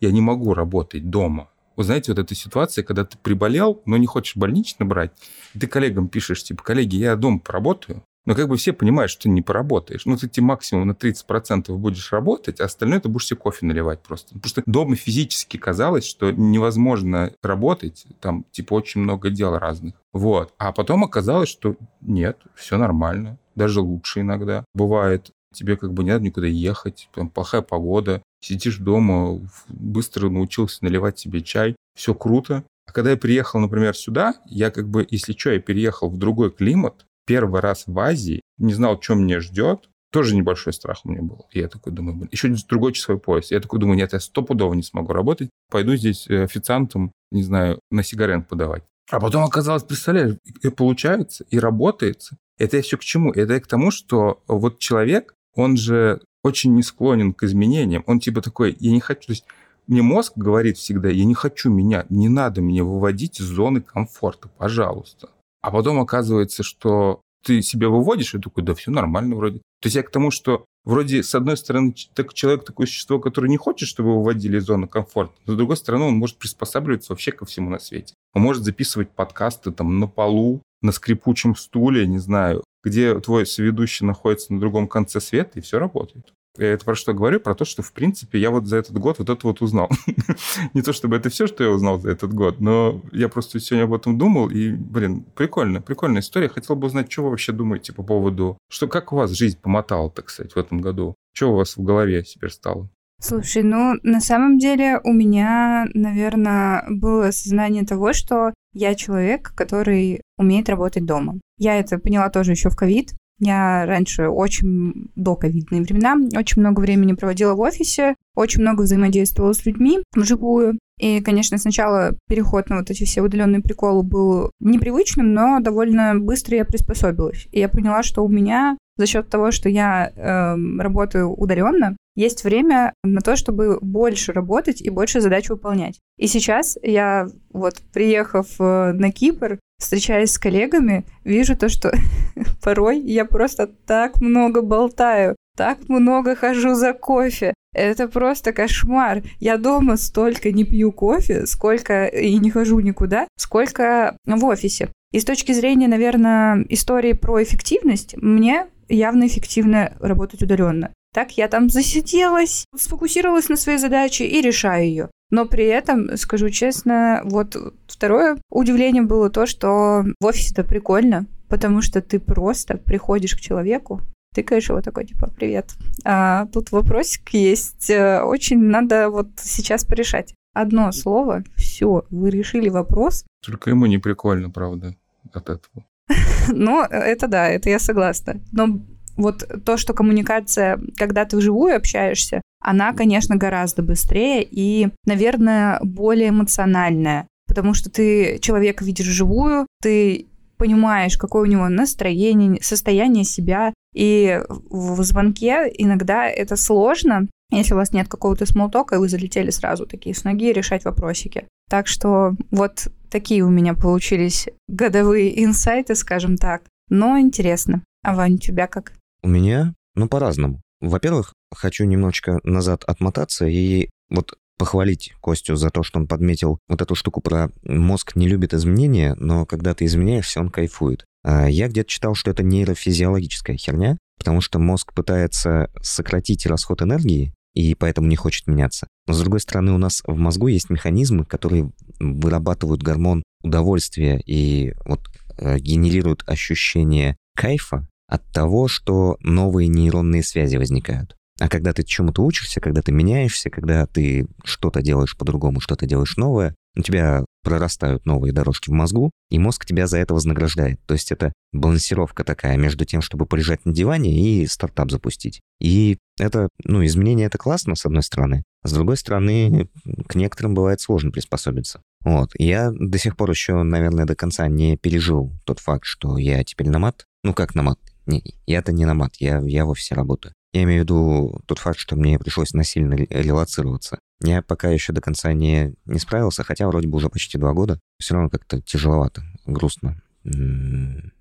я 0.00 0.10
не 0.10 0.20
могу 0.20 0.54
работать 0.54 1.10
дома. 1.10 1.48
Вы 1.78 1.84
знаете, 1.84 2.10
вот 2.10 2.18
эта 2.18 2.34
ситуация, 2.34 2.82
когда 2.82 3.04
ты 3.04 3.16
приболел, 3.16 3.80
но 3.86 3.96
не 3.96 4.06
хочешь 4.06 4.34
больничный 4.34 4.84
брать, 4.84 5.12
ты 5.58 5.68
коллегам 5.68 6.08
пишешь, 6.08 6.42
типа, 6.42 6.60
коллеги, 6.64 6.96
я 6.96 7.14
дома 7.14 7.38
поработаю, 7.38 8.02
Но 8.26 8.34
как 8.34 8.48
бы 8.48 8.56
все 8.56 8.72
понимают, 8.72 9.12
что 9.12 9.22
ты 9.22 9.28
не 9.28 9.42
поработаешь. 9.42 10.04
Ну, 10.04 10.16
ты 10.16 10.28
тебе 10.28 10.44
максимум 10.44 10.88
на 10.88 10.92
30% 10.92 11.72
будешь 11.76 12.12
работать, 12.12 12.60
а 12.60 12.64
остальное 12.64 12.98
ты 13.00 13.08
будешь 13.08 13.26
себе 13.26 13.38
кофе 13.38 13.64
наливать 13.64 14.02
просто. 14.02 14.34
Потому 14.34 14.48
что 14.50 14.62
дома 14.66 14.96
физически 14.96 15.56
казалось, 15.56 16.04
что 16.04 16.32
невозможно 16.32 17.32
работать, 17.44 18.06
там, 18.20 18.44
типа, 18.50 18.74
очень 18.74 19.00
много 19.00 19.30
дел 19.30 19.56
разных. 19.56 19.94
Вот. 20.12 20.52
А 20.58 20.72
потом 20.72 21.04
оказалось, 21.04 21.48
что 21.48 21.76
нет, 22.00 22.38
все 22.56 22.76
нормально. 22.76 23.38
Даже 23.54 23.80
лучше 23.80 24.20
иногда. 24.20 24.64
Бывает, 24.74 25.30
тебе 25.54 25.76
как 25.76 25.92
бы 25.92 26.04
не 26.04 26.10
надо 26.10 26.24
никуда 26.24 26.48
ехать, 26.48 27.08
там 27.14 27.30
плохая 27.30 27.62
погода, 27.62 28.20
сидишь 28.40 28.78
дома, 28.78 29.40
быстро 29.68 30.28
научился 30.28 30.84
наливать 30.84 31.18
себе 31.18 31.42
чай, 31.42 31.76
все 31.94 32.14
круто. 32.14 32.64
А 32.86 32.92
когда 32.92 33.10
я 33.10 33.16
приехал, 33.16 33.60
например, 33.60 33.94
сюда, 33.94 34.34
я 34.46 34.70
как 34.70 34.88
бы, 34.88 35.06
если 35.10 35.32
что, 35.32 35.50
я 35.50 35.60
переехал 35.60 36.10
в 36.10 36.16
другой 36.16 36.50
климат, 36.50 37.06
первый 37.26 37.60
раз 37.60 37.84
в 37.86 37.98
Азии, 37.98 38.40
не 38.56 38.72
знал, 38.72 39.00
что 39.00 39.14
мне 39.14 39.40
ждет, 39.40 39.88
тоже 40.10 40.34
небольшой 40.34 40.72
страх 40.72 41.00
у 41.04 41.10
меня 41.10 41.22
был. 41.22 41.46
И 41.52 41.58
я 41.58 41.68
такой 41.68 41.92
думаю, 41.92 42.16
блин, 42.16 42.28
еще 42.32 42.48
другой 42.68 42.92
часовой 42.92 43.20
пояс. 43.20 43.50
Я 43.50 43.60
такой 43.60 43.78
думаю, 43.78 43.98
нет, 43.98 44.12
я 44.14 44.20
стопудово 44.20 44.72
не 44.74 44.82
смогу 44.82 45.12
работать. 45.12 45.50
Пойду 45.70 45.96
здесь 45.96 46.26
э, 46.28 46.44
официантом, 46.44 47.12
не 47.30 47.42
знаю, 47.42 47.80
на 47.90 48.02
сигарет 48.02 48.48
подавать. 48.48 48.84
А 49.10 49.20
потом 49.20 49.44
оказалось, 49.44 49.82
представляешь, 49.82 50.36
и 50.62 50.68
получается, 50.70 51.44
и 51.50 51.58
работается. 51.58 52.36
Это 52.58 52.76
я 52.76 52.82
все 52.82 52.96
к 52.96 53.04
чему? 53.04 53.32
Это 53.32 53.54
я 53.54 53.60
к 53.60 53.66
тому, 53.66 53.90
что 53.90 54.42
вот 54.48 54.78
человек, 54.78 55.34
он 55.54 55.76
же 55.76 56.20
очень 56.42 56.74
не 56.74 56.82
склонен 56.82 57.32
к 57.32 57.42
изменениям. 57.42 58.04
Он 58.06 58.20
типа 58.20 58.42
такой, 58.42 58.76
я 58.80 58.92
не 58.92 59.00
хочу... 59.00 59.26
То 59.26 59.32
есть 59.32 59.44
мне 59.86 60.02
мозг 60.02 60.34
говорит 60.36 60.76
всегда, 60.76 61.08
я 61.08 61.24
не 61.24 61.34
хочу 61.34 61.70
меня, 61.70 62.04
не 62.10 62.28
надо 62.28 62.60
меня 62.60 62.84
выводить 62.84 63.40
из 63.40 63.46
зоны 63.46 63.80
комфорта, 63.80 64.48
пожалуйста. 64.58 65.30
А 65.62 65.70
потом 65.70 65.98
оказывается, 65.98 66.62
что 66.62 67.22
ты 67.44 67.62
себя 67.62 67.88
выводишь, 67.88 68.34
и 68.34 68.38
такой, 68.38 68.62
да 68.62 68.74
все 68.74 68.90
нормально 68.90 69.36
вроде. 69.36 69.58
То 69.80 69.86
есть 69.86 69.96
я 69.96 70.02
к 70.02 70.10
тому, 70.10 70.30
что 70.30 70.64
вроде, 70.84 71.22
с 71.22 71.34
одной 71.34 71.56
стороны, 71.56 71.94
так, 72.14 72.34
человек 72.34 72.64
такое 72.64 72.86
существо, 72.86 73.18
которое 73.18 73.48
не 73.48 73.56
хочет, 73.56 73.88
чтобы 73.88 74.10
его 74.10 74.18
выводили 74.18 74.58
из 74.58 74.64
зоны 74.64 74.88
комфорта, 74.88 75.34
но 75.46 75.54
с 75.54 75.56
другой 75.56 75.76
стороны, 75.76 76.04
он 76.04 76.14
может 76.14 76.36
приспосабливаться 76.36 77.12
вообще 77.12 77.32
ко 77.32 77.46
всему 77.46 77.70
на 77.70 77.78
свете. 77.78 78.14
Он 78.34 78.42
может 78.42 78.64
записывать 78.64 79.10
подкасты 79.10 79.70
там 79.72 79.98
на 79.98 80.06
полу, 80.06 80.62
на 80.82 80.92
скрипучем 80.92 81.56
стуле, 81.56 82.06
не 82.06 82.18
знаю, 82.18 82.62
где 82.82 83.18
твой 83.20 83.46
соведущий 83.46 84.06
находится 84.06 84.52
на 84.52 84.60
другом 84.60 84.88
конце 84.88 85.20
света, 85.20 85.58
и 85.58 85.60
все 85.60 85.78
работает. 85.78 86.32
Я 86.58 86.72
это 86.72 86.84
про 86.84 86.96
что 86.96 87.14
говорю? 87.14 87.38
Про 87.38 87.54
то, 87.54 87.64
что, 87.64 87.82
в 87.82 87.92
принципе, 87.92 88.40
я 88.40 88.50
вот 88.50 88.66
за 88.66 88.78
этот 88.78 88.98
год 88.98 89.20
вот 89.20 89.30
это 89.30 89.46
вот 89.46 89.62
узнал. 89.62 89.88
Не 90.74 90.82
то, 90.82 90.92
чтобы 90.92 91.16
это 91.16 91.30
все, 91.30 91.46
что 91.46 91.62
я 91.62 91.70
узнал 91.70 92.00
за 92.00 92.10
этот 92.10 92.34
год, 92.34 92.60
но 92.60 93.00
я 93.12 93.28
просто 93.28 93.60
сегодня 93.60 93.84
об 93.84 93.94
этом 93.94 94.18
думал, 94.18 94.50
и, 94.50 94.70
блин, 94.70 95.24
прикольно, 95.36 95.80
прикольная 95.80 96.20
история. 96.20 96.48
Хотел 96.48 96.74
бы 96.74 96.88
узнать, 96.88 97.12
что 97.12 97.22
вы 97.22 97.30
вообще 97.30 97.52
думаете 97.52 97.92
по 97.92 98.02
поводу... 98.02 98.58
Что, 98.68 98.88
как 98.88 99.12
у 99.12 99.16
вас 99.16 99.30
жизнь 99.30 99.58
помотала, 99.60 100.10
так 100.10 100.30
сказать, 100.30 100.54
в 100.54 100.58
этом 100.58 100.80
году? 100.80 101.14
Что 101.32 101.52
у 101.52 101.56
вас 101.56 101.76
в 101.76 101.82
голове 101.82 102.24
теперь 102.24 102.50
стало? 102.50 102.90
Слушай, 103.20 103.64
ну, 103.64 103.94
на 104.02 104.20
самом 104.20 104.58
деле 104.58 105.00
у 105.02 105.12
меня, 105.12 105.86
наверное, 105.94 106.84
было 106.88 107.28
осознание 107.28 107.84
того, 107.84 108.12
что 108.12 108.52
я 108.78 108.94
человек, 108.94 109.52
который 109.56 110.22
умеет 110.36 110.68
работать 110.68 111.04
дома. 111.04 111.40
Я 111.58 111.78
это 111.78 111.98
поняла 111.98 112.30
тоже 112.30 112.52
еще 112.52 112.70
в 112.70 112.76
ковид. 112.76 113.12
Я 113.40 113.86
раньше 113.86 114.28
очень 114.28 115.10
до 115.14 115.36
ковидные 115.36 115.82
времена 115.82 116.16
очень 116.36 116.60
много 116.60 116.80
времени 116.80 117.12
проводила 117.12 117.54
в 117.54 117.60
офисе, 117.60 118.14
очень 118.34 118.62
много 118.62 118.82
взаимодействовала 118.82 119.52
с 119.52 119.64
людьми 119.64 120.00
вживую. 120.14 120.78
И, 120.98 121.20
конечно, 121.20 121.58
сначала 121.58 122.16
переход 122.28 122.68
на 122.68 122.78
вот 122.78 122.90
эти 122.90 123.04
все 123.04 123.22
удаленные 123.22 123.62
приколы 123.62 124.02
был 124.02 124.50
непривычным, 124.60 125.32
но 125.32 125.60
довольно 125.60 126.18
быстро 126.18 126.56
я 126.56 126.64
приспособилась. 126.64 127.46
И 127.52 127.60
я 127.60 127.68
поняла, 127.68 128.02
что 128.02 128.24
у 128.24 128.28
меня 128.28 128.76
за 128.96 129.06
счет 129.06 129.28
того, 129.28 129.52
что 129.52 129.68
я 129.68 130.10
э, 130.14 130.56
работаю 130.80 131.32
удаленно, 131.32 131.96
есть 132.18 132.42
время 132.42 132.94
на 133.04 133.20
то, 133.20 133.36
чтобы 133.36 133.78
больше 133.80 134.32
работать 134.32 134.82
и 134.82 134.90
больше 134.90 135.20
задач 135.20 135.48
выполнять. 135.48 136.00
И 136.18 136.26
сейчас 136.26 136.76
я, 136.82 137.28
вот 137.50 137.80
приехав 137.92 138.48
э, 138.58 138.92
на 138.92 139.12
Кипр, 139.12 139.60
встречаясь 139.78 140.32
с 140.32 140.38
коллегами, 140.38 141.04
вижу 141.22 141.56
то, 141.56 141.68
что 141.68 141.92
порой 142.62 142.98
я 142.98 143.24
просто 143.24 143.68
так 143.68 144.20
много 144.20 144.62
болтаю, 144.62 145.36
так 145.56 145.88
много 145.88 146.34
хожу 146.34 146.74
за 146.74 146.92
кофе. 146.92 147.54
Это 147.72 148.08
просто 148.08 148.52
кошмар. 148.52 149.22
Я 149.38 149.56
дома 149.56 149.96
столько 149.96 150.50
не 150.50 150.64
пью 150.64 150.90
кофе, 150.90 151.46
сколько 151.46 152.06
и 152.06 152.36
не 152.38 152.50
хожу 152.50 152.80
никуда, 152.80 153.28
сколько 153.36 154.16
в 154.26 154.44
офисе. 154.44 154.88
И 155.12 155.20
с 155.20 155.24
точки 155.24 155.52
зрения, 155.52 155.86
наверное, 155.86 156.66
истории 156.68 157.12
про 157.12 157.40
эффективность, 157.44 158.16
мне 158.16 158.66
явно 158.88 159.28
эффективно 159.28 159.92
работать 160.00 160.42
удаленно. 160.42 160.90
Так 161.12 161.38
я 161.38 161.48
там 161.48 161.68
засиделась, 161.70 162.64
сфокусировалась 162.76 163.48
на 163.48 163.56
своей 163.56 163.78
задаче 163.78 164.26
и 164.26 164.40
решаю 164.40 164.84
ее. 164.84 165.10
Но 165.30 165.46
при 165.46 165.66
этом, 165.66 166.16
скажу 166.16 166.48
честно, 166.50 167.20
вот 167.24 167.56
второе 167.86 168.38
удивление 168.50 169.02
было 169.02 169.30
то, 169.30 169.46
что 169.46 170.04
в 170.20 170.24
офисе 170.24 170.52
это 170.52 170.64
прикольно, 170.64 171.26
потому 171.48 171.82
что 171.82 172.00
ты 172.00 172.18
просто 172.18 172.78
приходишь 172.78 173.34
к 173.34 173.40
человеку, 173.40 174.00
тыкаешь 174.34 174.68
его 174.68 174.80
такой, 174.80 175.06
типа, 175.06 175.30
привет. 175.36 175.74
А, 176.04 176.46
тут 176.46 176.72
вопросик 176.72 177.28
есть, 177.30 177.90
э, 177.90 178.22
очень 178.22 178.58
надо 178.58 179.10
вот 179.10 179.28
сейчас 179.36 179.84
порешать. 179.84 180.34
Одно 180.54 180.90
слово, 180.92 181.44
все, 181.56 182.04
вы 182.10 182.30
решили 182.30 182.68
вопрос. 182.68 183.24
Только 183.44 183.70
ему 183.70 183.86
не 183.86 183.98
прикольно, 183.98 184.50
правда, 184.50 184.94
от 185.32 185.50
этого. 185.50 185.84
Ну, 186.50 186.82
это 186.82 187.28
да, 187.28 187.48
это 187.48 187.68
я 187.68 187.78
согласна. 187.78 188.40
Но 188.52 188.80
вот 189.18 189.44
то, 189.64 189.76
что 189.76 189.92
коммуникация, 189.92 190.80
когда 190.96 191.24
ты 191.24 191.36
вживую 191.36 191.76
общаешься, 191.76 192.40
она, 192.60 192.92
конечно, 192.92 193.36
гораздо 193.36 193.82
быстрее 193.82 194.46
и, 194.48 194.88
наверное, 195.04 195.78
более 195.82 196.30
эмоциональная, 196.30 197.26
потому 197.46 197.74
что 197.74 197.90
ты 197.90 198.38
человека 198.38 198.84
видишь 198.84 199.06
вживую, 199.06 199.66
ты 199.82 200.26
понимаешь, 200.56 201.16
какое 201.16 201.42
у 201.42 201.46
него 201.46 201.68
настроение, 201.68 202.60
состояние 202.62 203.24
себя, 203.24 203.72
и 203.94 204.40
в 204.48 205.02
звонке 205.02 205.70
иногда 205.76 206.26
это 206.28 206.56
сложно, 206.56 207.28
если 207.50 207.74
у 207.74 207.76
вас 207.76 207.92
нет 207.92 208.08
какого-то 208.08 208.44
смолтока, 208.46 208.96
и 208.96 208.98
вы 208.98 209.08
залетели 209.08 209.50
сразу 209.50 209.86
такие 209.86 210.14
с 210.14 210.24
ноги 210.24 210.52
решать 210.52 210.84
вопросики. 210.84 211.46
Так 211.70 211.86
что 211.86 212.34
вот 212.50 212.88
такие 213.10 213.42
у 213.42 213.48
меня 213.48 213.74
получились 213.74 214.48
годовые 214.68 215.44
инсайты, 215.44 215.94
скажем 215.94 216.36
так. 216.36 216.62
Но 216.90 217.18
интересно. 217.18 217.82
А 218.02 218.14
Вань, 218.14 218.34
у 218.34 218.38
тебя 218.38 218.66
как? 218.66 218.92
У 219.22 219.28
меня, 219.28 219.74
ну, 219.94 220.08
по-разному. 220.08 220.62
Во-первых, 220.80 221.34
хочу 221.54 221.84
немножечко 221.84 222.40
назад 222.44 222.84
отмотаться 222.84 223.46
и 223.46 223.88
вот 224.10 224.34
похвалить 224.58 225.14
Костю 225.22 225.56
за 225.56 225.70
то, 225.70 225.82
что 225.82 225.98
он 225.98 226.06
подметил 226.06 226.58
вот 226.68 226.82
эту 226.82 226.94
штуку 226.94 227.20
про 227.20 227.50
мозг 227.62 228.16
не 228.16 228.28
любит 228.28 228.52
изменения, 228.52 229.14
но 229.14 229.46
когда 229.46 229.74
ты 229.74 229.84
изменяешься, 229.84 230.40
он 230.40 230.50
кайфует. 230.50 231.04
А 231.24 231.48
я 231.48 231.68
где-то 231.68 231.88
читал, 231.88 232.14
что 232.14 232.30
это 232.30 232.42
нейрофизиологическая 232.42 233.56
херня, 233.56 233.96
потому 234.18 234.40
что 234.40 234.58
мозг 234.58 234.92
пытается 234.92 235.70
сократить 235.80 236.46
расход 236.46 236.82
энергии, 236.82 237.32
и 237.54 237.74
поэтому 237.74 238.08
не 238.08 238.16
хочет 238.16 238.46
меняться. 238.46 238.88
Но, 239.06 239.14
с 239.14 239.20
другой 239.20 239.40
стороны, 239.40 239.72
у 239.72 239.78
нас 239.78 240.02
в 240.06 240.16
мозгу 240.16 240.48
есть 240.48 240.70
механизмы, 240.70 241.24
которые 241.24 241.70
вырабатывают 241.98 242.82
гормон 242.82 243.22
удовольствия 243.42 244.20
и 244.26 244.74
вот 244.84 245.00
э, 245.38 245.58
генерируют 245.58 246.24
ощущение 246.26 247.16
кайфа 247.36 247.86
от 248.08 248.24
того, 248.32 248.68
что 248.68 249.16
новые 249.20 249.68
нейронные 249.68 250.22
связи 250.22 250.56
возникают. 250.56 251.14
А 251.40 251.48
когда 251.48 251.72
ты 251.72 251.84
чему-то 251.84 252.22
учишься, 252.24 252.60
когда 252.60 252.82
ты 252.82 252.90
меняешься, 252.90 253.48
когда 253.50 253.86
ты 253.86 254.26
что-то 254.44 254.82
делаешь 254.82 255.16
по-другому, 255.16 255.60
что-то 255.60 255.86
делаешь 255.86 256.16
новое, 256.16 256.56
у 256.76 256.82
тебя 256.82 257.24
прорастают 257.42 258.06
новые 258.06 258.32
дорожки 258.32 258.70
в 258.70 258.72
мозгу, 258.72 259.10
и 259.30 259.38
мозг 259.38 259.64
тебя 259.64 259.86
за 259.86 259.98
это 259.98 260.14
вознаграждает. 260.14 260.80
То 260.86 260.94
есть 260.94 261.12
это 261.12 261.32
балансировка 261.52 262.24
такая 262.24 262.56
между 262.56 262.84
тем, 262.84 263.02
чтобы 263.02 263.26
полежать 263.26 263.64
на 263.64 263.72
диване 263.72 264.20
и 264.20 264.46
стартап 264.46 264.90
запустить. 264.90 265.40
И 265.60 265.98
это, 266.18 266.48
ну, 266.64 266.84
изменение 266.84 267.26
это 267.26 267.38
классно, 267.38 267.74
с 267.74 267.86
одной 267.86 268.02
стороны. 268.02 268.42
С 268.64 268.72
другой 268.72 268.96
стороны, 268.96 269.68
к 270.08 270.14
некоторым 270.14 270.54
бывает 270.54 270.80
сложно 270.80 271.10
приспособиться. 271.10 271.80
Вот. 272.04 272.30
Я 272.38 272.70
до 272.72 272.98
сих 272.98 273.16
пор 273.16 273.30
еще, 273.30 273.62
наверное, 273.62 274.04
до 274.04 274.14
конца 274.14 274.46
не 274.48 274.76
пережил 274.76 275.32
тот 275.44 275.60
факт, 275.60 275.84
что 275.84 276.18
я 276.18 276.42
теперь 276.44 276.68
намат. 276.68 277.06
Ну, 277.24 277.32
как 277.34 277.54
намат? 277.54 277.78
Не, 278.08 278.24
я-то 278.46 278.72
не 278.72 278.86
намат, 278.86 279.16
я, 279.16 279.38
я 279.44 279.66
в 279.66 279.68
офисе 279.68 279.94
работаю. 279.94 280.32
Я 280.54 280.62
имею 280.62 280.80
в 280.80 280.84
виду 280.84 281.40
тот 281.46 281.58
факт, 281.58 281.78
что 281.78 281.94
мне 281.94 282.18
пришлось 282.18 282.54
насильно 282.54 282.94
релацироваться. 282.94 283.98
Я 284.22 284.40
пока 284.40 284.70
еще 284.70 284.94
до 284.94 285.02
конца 285.02 285.32
не, 285.34 285.74
не 285.84 285.98
справился, 285.98 286.42
хотя 286.42 286.66
вроде 286.66 286.88
бы 286.88 286.96
уже 286.96 287.10
почти 287.10 287.36
два 287.36 287.52
года. 287.52 287.78
Все 288.00 288.14
равно 288.14 288.30
как-то 288.30 288.62
тяжеловато, 288.62 289.22
грустно, 289.44 290.00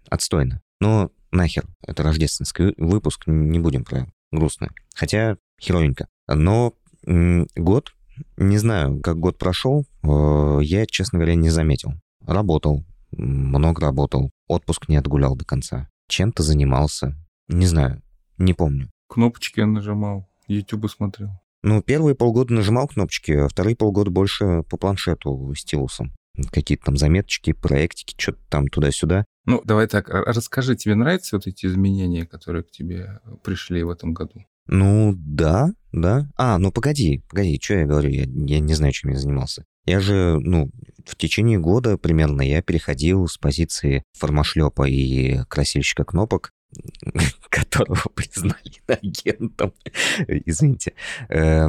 отстойно. 0.09 0.61
Но 0.79 1.11
нахер, 1.31 1.65
это 1.85 2.03
рождественский 2.03 2.73
выпуск, 2.77 3.23
не 3.27 3.59
будем 3.59 3.83
про 3.83 4.07
грустное. 4.31 4.71
Хотя 4.95 5.37
херовенько. 5.61 6.07
Но 6.27 6.73
год, 7.03 7.93
не 8.37 8.57
знаю, 8.57 9.01
как 9.01 9.19
год 9.19 9.37
прошел, 9.37 9.85
э- 10.03 10.59
я, 10.63 10.85
честно 10.85 11.19
говоря, 11.19 11.35
не 11.35 11.49
заметил. 11.49 11.93
Работал, 12.25 12.85
много 13.11 13.81
работал, 13.81 14.31
отпуск 14.47 14.87
не 14.87 14.95
отгулял 14.95 15.35
до 15.35 15.43
конца. 15.43 15.89
Чем-то 16.07 16.43
занимался. 16.43 17.15
Не 17.47 17.65
знаю, 17.65 18.01
не 18.37 18.53
помню. 18.53 18.89
Кнопочки 19.07 19.59
я 19.59 19.67
нажимал, 19.67 20.29
YouTube 20.47 20.89
смотрел. 20.89 21.29
Ну, 21.63 21.81
первые 21.81 22.15
полгода 22.15 22.53
нажимал 22.53 22.87
кнопочки, 22.87 23.31
а 23.31 23.47
вторые 23.47 23.75
полгода 23.75 24.11
больше 24.11 24.63
по 24.69 24.77
планшету 24.77 25.53
стилусом. 25.55 26.13
Какие-то 26.51 26.85
там 26.85 26.97
заметочки, 26.97 27.53
проектики, 27.53 28.15
что-то 28.17 28.39
там 28.49 28.67
туда-сюда. 28.67 29.25
Ну, 29.45 29.61
давай 29.63 29.87
так, 29.87 30.09
а 30.09 30.23
расскажи, 30.25 30.75
тебе 30.75 30.95
нравятся 30.95 31.37
вот 31.37 31.47
эти 31.47 31.65
изменения, 31.65 32.25
которые 32.25 32.63
к 32.63 32.71
тебе 32.71 33.19
пришли 33.43 33.81
в 33.83 33.89
этом 33.89 34.13
году? 34.13 34.45
Ну, 34.67 35.13
да, 35.17 35.69
да. 35.91 36.29
А, 36.35 36.57
ну 36.57 36.71
погоди, 36.71 37.23
погоди, 37.29 37.59
что 37.61 37.75
я 37.75 37.85
говорю, 37.85 38.09
я, 38.09 38.25
я 38.25 38.59
не 38.59 38.73
знаю, 38.73 38.93
чем 38.93 39.11
я 39.11 39.17
занимался. 39.17 39.65
Я 39.87 40.01
же, 40.01 40.37
ну, 40.39 40.69
в 41.05 41.15
течение 41.15 41.57
года 41.57 41.97
примерно 41.97 42.41
я 42.41 42.61
переходил 42.61 43.27
с 43.27 43.37
позиции 43.37 44.03
формашлепа 44.13 44.87
и 44.87 45.39
красильщика 45.47 46.03
кнопок, 46.03 46.51
которого 47.49 48.01
признали 48.13 48.81
агентом. 48.87 49.73
Извините. 50.27 50.93
Э, 51.29 51.67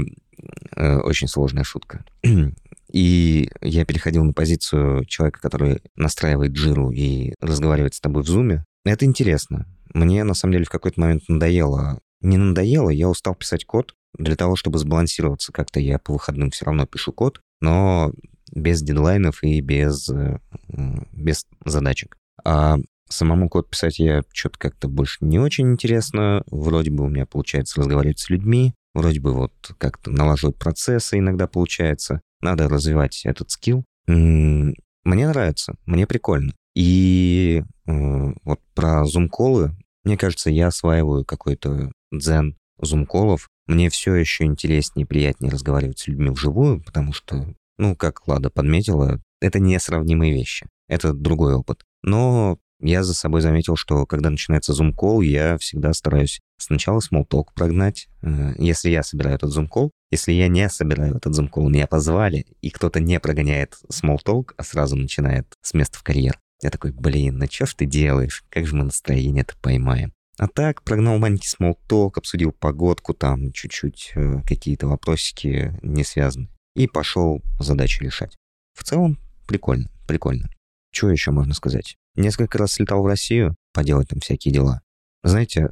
э, 0.74 0.96
очень 0.98 1.28
сложная 1.28 1.64
шутка. 1.64 2.04
И 2.92 3.50
я 3.60 3.84
переходил 3.84 4.24
на 4.24 4.32
позицию 4.32 5.04
человека, 5.04 5.40
который 5.40 5.82
настраивает 5.94 6.56
жиру 6.56 6.90
и 6.90 7.34
разговаривает 7.38 7.92
с 7.92 8.00
тобой 8.00 8.22
в 8.22 8.26
зуме. 8.26 8.64
Это 8.84 9.04
интересно. 9.04 9.66
Мне, 9.92 10.24
на 10.24 10.32
самом 10.32 10.52
деле, 10.52 10.64
в 10.64 10.70
какой-то 10.70 10.98
момент 10.98 11.22
надоело. 11.28 12.00
Не 12.22 12.38
надоело, 12.38 12.88
я 12.88 13.08
устал 13.10 13.34
писать 13.34 13.66
код. 13.66 13.94
Для 14.16 14.36
того, 14.36 14.56
чтобы 14.56 14.78
сбалансироваться 14.78 15.52
как-то, 15.52 15.80
я 15.80 15.98
по 15.98 16.12
выходным 16.12 16.50
все 16.50 16.64
равно 16.64 16.86
пишу 16.86 17.12
код, 17.12 17.40
но 17.60 18.12
без 18.52 18.82
дедлайнов 18.82 19.42
и 19.42 19.60
без, 19.60 20.08
э, 20.08 20.38
без 21.12 21.46
задачек. 21.64 22.16
А 22.44 22.78
самому 23.08 23.48
код 23.48 23.70
писать 23.70 23.98
я 23.98 24.22
что-то 24.32 24.58
как-то 24.58 24.88
больше 24.88 25.18
не 25.20 25.38
очень 25.38 25.72
интересно. 25.72 26.42
Вроде 26.50 26.90
бы 26.90 27.04
у 27.04 27.08
меня 27.08 27.26
получается 27.26 27.80
разговаривать 27.80 28.18
с 28.18 28.30
людьми, 28.30 28.74
вроде 28.94 29.20
бы 29.20 29.34
вот 29.34 29.52
как-то 29.78 30.10
налаживать 30.10 30.56
процессы 30.56 31.18
иногда 31.18 31.46
получается. 31.46 32.20
Надо 32.40 32.68
развивать 32.68 33.22
этот 33.24 33.50
скилл. 33.50 33.84
Мне 34.06 34.74
нравится, 35.04 35.74
мне 35.86 36.06
прикольно. 36.06 36.52
И 36.74 37.62
э, 37.86 38.32
вот 38.44 38.60
про 38.74 39.04
зум-колы, 39.04 39.76
мне 40.04 40.16
кажется, 40.16 40.50
я 40.50 40.68
осваиваю 40.68 41.24
какой-то 41.24 41.90
дзен 42.12 42.56
зум-колов. 42.80 43.48
Мне 43.68 43.90
все 43.90 44.14
еще 44.14 44.44
интереснее 44.44 45.04
и 45.04 45.06
приятнее 45.06 45.52
разговаривать 45.52 45.98
с 45.98 46.08
людьми 46.08 46.30
вживую, 46.30 46.82
потому 46.82 47.12
что, 47.12 47.54
ну, 47.76 47.94
как 47.94 48.26
Лада 48.26 48.50
подметила, 48.50 49.20
это 49.40 49.60
несравнимые 49.60 50.32
вещи. 50.32 50.66
Это 50.88 51.12
другой 51.12 51.54
опыт. 51.54 51.84
Но 52.02 52.58
я 52.80 53.02
за 53.02 53.14
собой 53.14 53.42
заметил, 53.42 53.76
что 53.76 54.06
когда 54.06 54.30
начинается 54.30 54.72
зум-кол, 54.72 55.20
я 55.20 55.58
всегда 55.58 55.92
стараюсь 55.92 56.40
сначала 56.58 57.00
small 57.00 57.26
прогнать. 57.54 58.08
Э, 58.22 58.54
если 58.56 58.88
я 58.88 59.02
собираю 59.02 59.36
этот 59.36 59.50
зум-кол, 59.50 59.92
если 60.10 60.32
я 60.32 60.48
не 60.48 60.68
собираю 60.68 61.16
этот 61.16 61.34
зум-кол, 61.34 61.68
меня 61.68 61.86
позвали, 61.86 62.46
и 62.62 62.70
кто-то 62.70 63.00
не 63.00 63.20
прогоняет 63.20 63.76
small 63.92 64.46
а 64.56 64.62
сразу 64.62 64.96
начинает 64.96 65.46
с 65.60 65.74
места 65.74 65.98
в 65.98 66.02
карьер. 66.02 66.40
Я 66.62 66.70
такой, 66.70 66.92
блин, 66.92 67.38
ну 67.38 67.46
что 67.50 67.66
ж 67.66 67.74
ты 67.74 67.84
делаешь? 67.84 68.44
Как 68.48 68.66
же 68.66 68.74
мы 68.74 68.84
настроение-то 68.84 69.54
поймаем? 69.60 70.12
А 70.38 70.46
так, 70.46 70.82
прогнал 70.84 71.18
маленький 71.18 71.48
small 71.48 71.76
обсудил 72.14 72.52
погодку, 72.52 73.12
там 73.12 73.52
чуть-чуть 73.52 74.12
э, 74.14 74.40
какие-то 74.46 74.86
вопросики 74.86 75.76
не 75.82 76.04
связаны. 76.04 76.48
И 76.76 76.86
пошел 76.86 77.42
задачу 77.58 78.04
решать. 78.04 78.36
В 78.74 78.84
целом, 78.84 79.18
прикольно, 79.48 79.90
прикольно. 80.06 80.48
Что 80.92 81.10
еще 81.10 81.32
можно 81.32 81.54
сказать? 81.54 81.96
Несколько 82.14 82.56
раз 82.56 82.72
слетал 82.72 83.02
в 83.02 83.06
Россию 83.06 83.56
поделать 83.72 84.08
там 84.08 84.20
всякие 84.20 84.54
дела. 84.54 84.80
Знаете, 85.24 85.70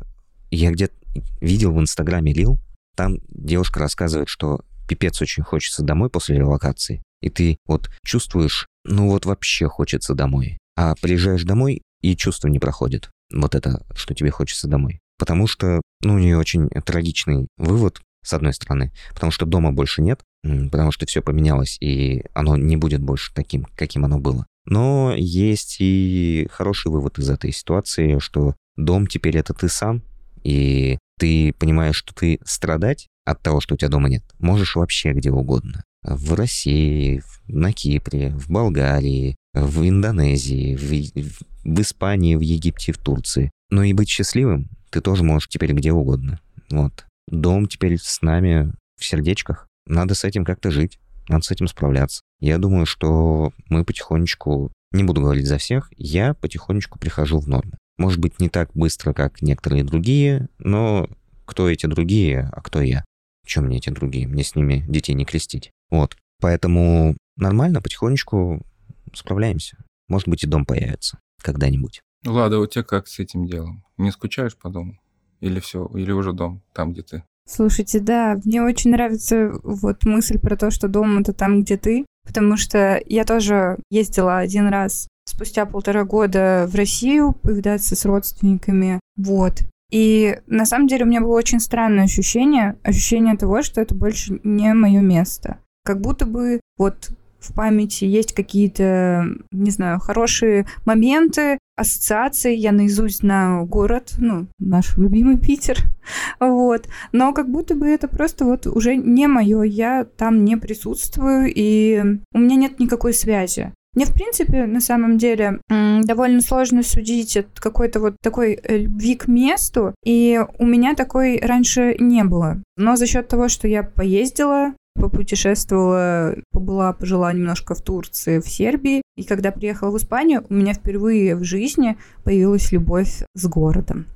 я 0.51 0.73
где-то 0.73 0.95
видел 1.41 1.73
в 1.73 1.81
Инстаграме 1.81 2.33
Лил, 2.33 2.59
там 2.97 3.19
девушка 3.29 3.79
рассказывает, 3.79 4.29
что 4.29 4.63
пипец 4.89 5.21
очень 5.23 5.45
хочется 5.45 5.83
домой 5.83 6.11
после 6.11 6.39
релокации. 6.39 7.03
И 7.21 7.31
ты 7.31 7.59
вот 7.67 7.91
чувствуешь, 8.05 8.67
ну 8.85 9.11
вот 9.11 9.27
вообще 9.27 9.69
хочется 9.69 10.15
домой. 10.15 10.59
А 10.77 10.95
приезжаешь 11.01 11.45
домой, 11.45 11.83
и 12.01 12.17
чувство 12.17 12.49
не 12.49 12.59
проходит. 12.59 13.11
Вот 13.33 13.55
это, 13.55 13.85
что 13.95 14.15
тебе 14.15 14.31
хочется 14.31 14.69
домой. 14.69 15.01
Потому 15.19 15.47
что, 15.47 15.81
ну, 16.03 16.15
у 16.15 16.19
нее 16.19 16.37
очень 16.37 16.69
трагичный 16.69 17.49
вывод, 17.57 18.01
с 18.23 18.33
одной 18.33 18.53
стороны. 18.53 18.93
Потому 19.15 19.31
что 19.31 19.47
дома 19.47 19.73
больше 19.73 20.03
нет, 20.03 20.21
потому 20.43 20.91
что 20.91 21.07
все 21.07 21.23
поменялось, 21.23 21.77
и 21.81 22.25
оно 22.35 22.57
не 22.57 22.77
будет 22.77 23.01
больше 23.01 23.33
таким, 23.35 23.67
каким 23.77 24.05
оно 24.05 24.19
было. 24.19 24.47
Но 24.65 25.15
есть 25.17 25.77
и 25.79 26.49
хороший 26.51 26.91
вывод 26.91 27.19
из 27.19 27.31
этой 27.31 27.53
ситуации, 27.53 28.19
что 28.19 28.57
дом 28.77 29.07
теперь 29.07 29.39
это 29.39 29.55
ты 29.55 29.69
сам, 29.69 30.03
и 30.43 30.99
ты 31.19 31.53
понимаешь, 31.53 31.97
что 31.97 32.15
ты 32.15 32.41
страдать 32.45 33.07
от 33.25 33.41
того, 33.43 33.61
что 33.61 33.75
у 33.75 33.77
тебя 33.77 33.89
дома 33.89 34.09
нет, 34.09 34.25
можешь 34.39 34.77
вообще 34.77 35.13
где 35.13 35.31
угодно. 35.31 35.85
В 36.03 36.35
России, 36.35 37.23
на 37.49 37.73
Кипре, 37.73 38.31
в 38.31 38.49
Болгарии, 38.51 39.37
в 39.57 39.89
Индонезии, 39.89 40.77
в, 40.77 41.65
в 41.65 41.81
Испании, 41.81 42.37
в 42.37 42.41
Египте, 42.41 42.93
в 42.93 42.99
Турции. 42.99 43.51
Но 43.71 43.83
и 43.83 43.93
быть 43.93 44.09
счастливым 44.09 44.71
ты 44.91 45.01
тоже 45.01 45.25
можешь 45.25 45.49
теперь 45.49 45.73
где 45.73 45.93
угодно. 45.93 46.41
Вот. 46.71 47.05
Дом 47.29 47.67
теперь 47.67 47.99
с 47.99 48.23
нами 48.23 48.73
в 48.99 49.05
сердечках. 49.05 49.67
Надо 49.87 50.15
с 50.15 50.25
этим 50.25 50.45
как-то 50.45 50.71
жить, 50.71 50.99
надо 51.29 51.45
с 51.45 51.51
этим 51.51 51.69
справляться. 51.69 52.23
Я 52.41 52.59
думаю, 52.59 52.87
что 52.87 53.53
мы 53.69 53.85
потихонечку, 53.85 54.73
не 54.93 55.05
буду 55.05 55.21
говорить 55.21 55.47
за 55.47 55.59
всех, 55.59 55.93
я 55.97 56.33
потихонечку 56.33 56.99
прихожу 56.99 57.41
в 57.41 57.47
норму. 57.49 57.73
Может 57.99 58.21
быть, 58.21 58.41
не 58.41 58.49
так 58.49 58.71
быстро, 58.75 59.13
как 59.13 59.43
некоторые 59.43 59.85
другие, 59.85 60.49
но 60.59 61.09
кто 61.45 61.69
эти 61.69 61.87
другие, 61.87 62.51
а 62.53 62.63
кто 62.63 62.81
я? 62.81 63.05
Чем 63.45 63.67
мне 63.67 63.77
эти 63.77 63.91
другие? 63.91 64.27
Мне 64.27 64.45
с 64.45 64.55
ними 64.55 64.85
детей 64.89 65.13
не 65.13 65.25
крестить. 65.25 65.71
Вот. 65.91 66.17
Поэтому 66.41 67.17
нормально, 67.37 67.83
потихонечку 67.83 68.65
справляемся. 69.13 69.79
Может 70.09 70.29
быть, 70.29 70.45
и 70.45 70.47
дом 70.47 70.65
появится 70.65 71.19
когда-нибудь. 71.43 72.03
Лада, 72.25 72.59
у 72.59 72.67
тебя 72.67 72.85
как 72.85 73.09
с 73.09 73.19
этим 73.19 73.47
делом? 73.47 73.85
Не 73.97 74.11
скучаешь 74.11 74.57
по 74.57 74.69
дому? 74.69 74.99
Или 75.41 75.61
все, 75.61 75.87
или 75.95 76.13
уже 76.13 76.33
дом, 76.33 76.63
там, 76.73 76.93
где 76.93 77.03
ты? 77.03 77.25
Слушайте, 77.49 78.01
да, 78.01 78.41
мне 78.45 78.63
очень 78.63 78.91
нравится 78.91 79.53
вот 79.63 80.05
мысль 80.05 80.39
про 80.39 80.57
то, 80.57 80.71
что 80.71 80.89
дом 80.89 81.19
это 81.19 81.33
там, 81.33 81.63
где 81.63 81.77
ты, 81.77 82.05
потому 82.25 82.57
что 82.57 83.01
я 83.07 83.25
тоже 83.25 83.79
ездила 83.89 84.39
один 84.39 84.67
раз 84.67 85.07
спустя 85.29 85.67
полтора 85.67 86.05
года 86.05 86.67
в 86.69 86.75
Россию 86.75 87.33
повидаться 87.33 87.95
с 87.95 88.05
родственниками, 88.05 88.99
вот. 89.17 89.61
И 89.93 90.41
на 90.47 90.67
самом 90.67 90.89
деле 90.89 91.05
у 91.05 91.09
меня 91.09 91.21
было 91.21 91.37
очень 91.37 91.61
странное 91.61 92.05
ощущение, 92.05 92.77
ощущение 92.83 93.37
того, 93.37 93.63
что 93.63 93.81
это 93.81 93.95
больше 93.95 94.41
не 94.43 94.73
мое 94.75 95.01
место. 95.01 95.59
Как 95.85 96.01
будто 96.01 96.27
бы 96.27 96.61
вот 96.77 97.11
в 97.47 97.55
памяти 97.55 98.05
есть 98.05 98.33
какие-то, 98.33 99.27
не 99.51 99.71
знаю, 99.71 100.01
хорошие 100.01 100.67
моменты, 100.85 101.59
ассоциации, 101.77 102.55
я 102.55 102.73
наизусть 102.73 103.19
знаю 103.19 103.67
город, 103.67 104.15
ну, 104.19 104.47
наш 104.59 104.97
любимый 104.97 105.39
Питер, 105.39 105.79
вот, 106.41 106.89
но 107.13 107.33
как 107.33 107.51
будто 107.51 107.75
бы 107.75 107.87
это 107.87 108.09
просто 108.09 108.45
вот 108.45 108.67
уже 108.67 108.97
не 108.97 109.27
мое, 109.27 109.63
я 109.63 110.05
там 110.05 110.45
не 110.45 110.57
присутствую, 110.57 111.53
и 111.55 112.03
у 112.33 112.39
меня 112.39 112.57
нет 112.57 112.81
никакой 112.81 113.13
связи. 113.13 113.73
Мне, 113.97 114.05
в 114.05 114.13
принципе, 114.13 114.67
на 114.67 114.81
самом 114.81 115.17
деле 115.17 115.59
довольно 115.71 116.43
сложно 116.43 116.83
судить 116.83 117.39
от 117.39 117.59
какой-то 117.59 117.99
вот 117.99 118.17
такой 118.23 118.53
э, 118.53 118.77
любви 118.77 119.15
к 119.17 119.27
месту, 119.27 119.95
и 120.05 120.39
у 120.59 120.67
меня 120.67 120.95
такой 120.95 121.41
раньше 121.41 121.97
не 121.99 122.23
было. 122.23 122.63
Но 122.77 122.97
за 122.97 123.07
счет 123.07 123.27
того, 123.29 123.49
что 123.49 123.67
я 123.67 123.83
поездила, 123.83 124.75
попутешествовала, 124.97 126.35
побыла, 126.53 126.93
пожила 126.93 127.33
немножко 127.33 127.75
в 127.75 127.83
Турции, 127.83 128.41
в 128.41 128.49
Сербии. 128.49 129.03
И 129.17 129.25
когда 129.25 129.51
приехала 129.51 129.91
в 129.91 129.97
Испанию, 129.97 130.45
у 130.49 130.55
меня 130.55 130.75
впервые 130.75 131.37
в 131.37 131.45
жизни 131.45 131.97
появилась 132.25 132.73
любовь 132.73 133.23
с 133.35 133.47
городом. 133.47 134.07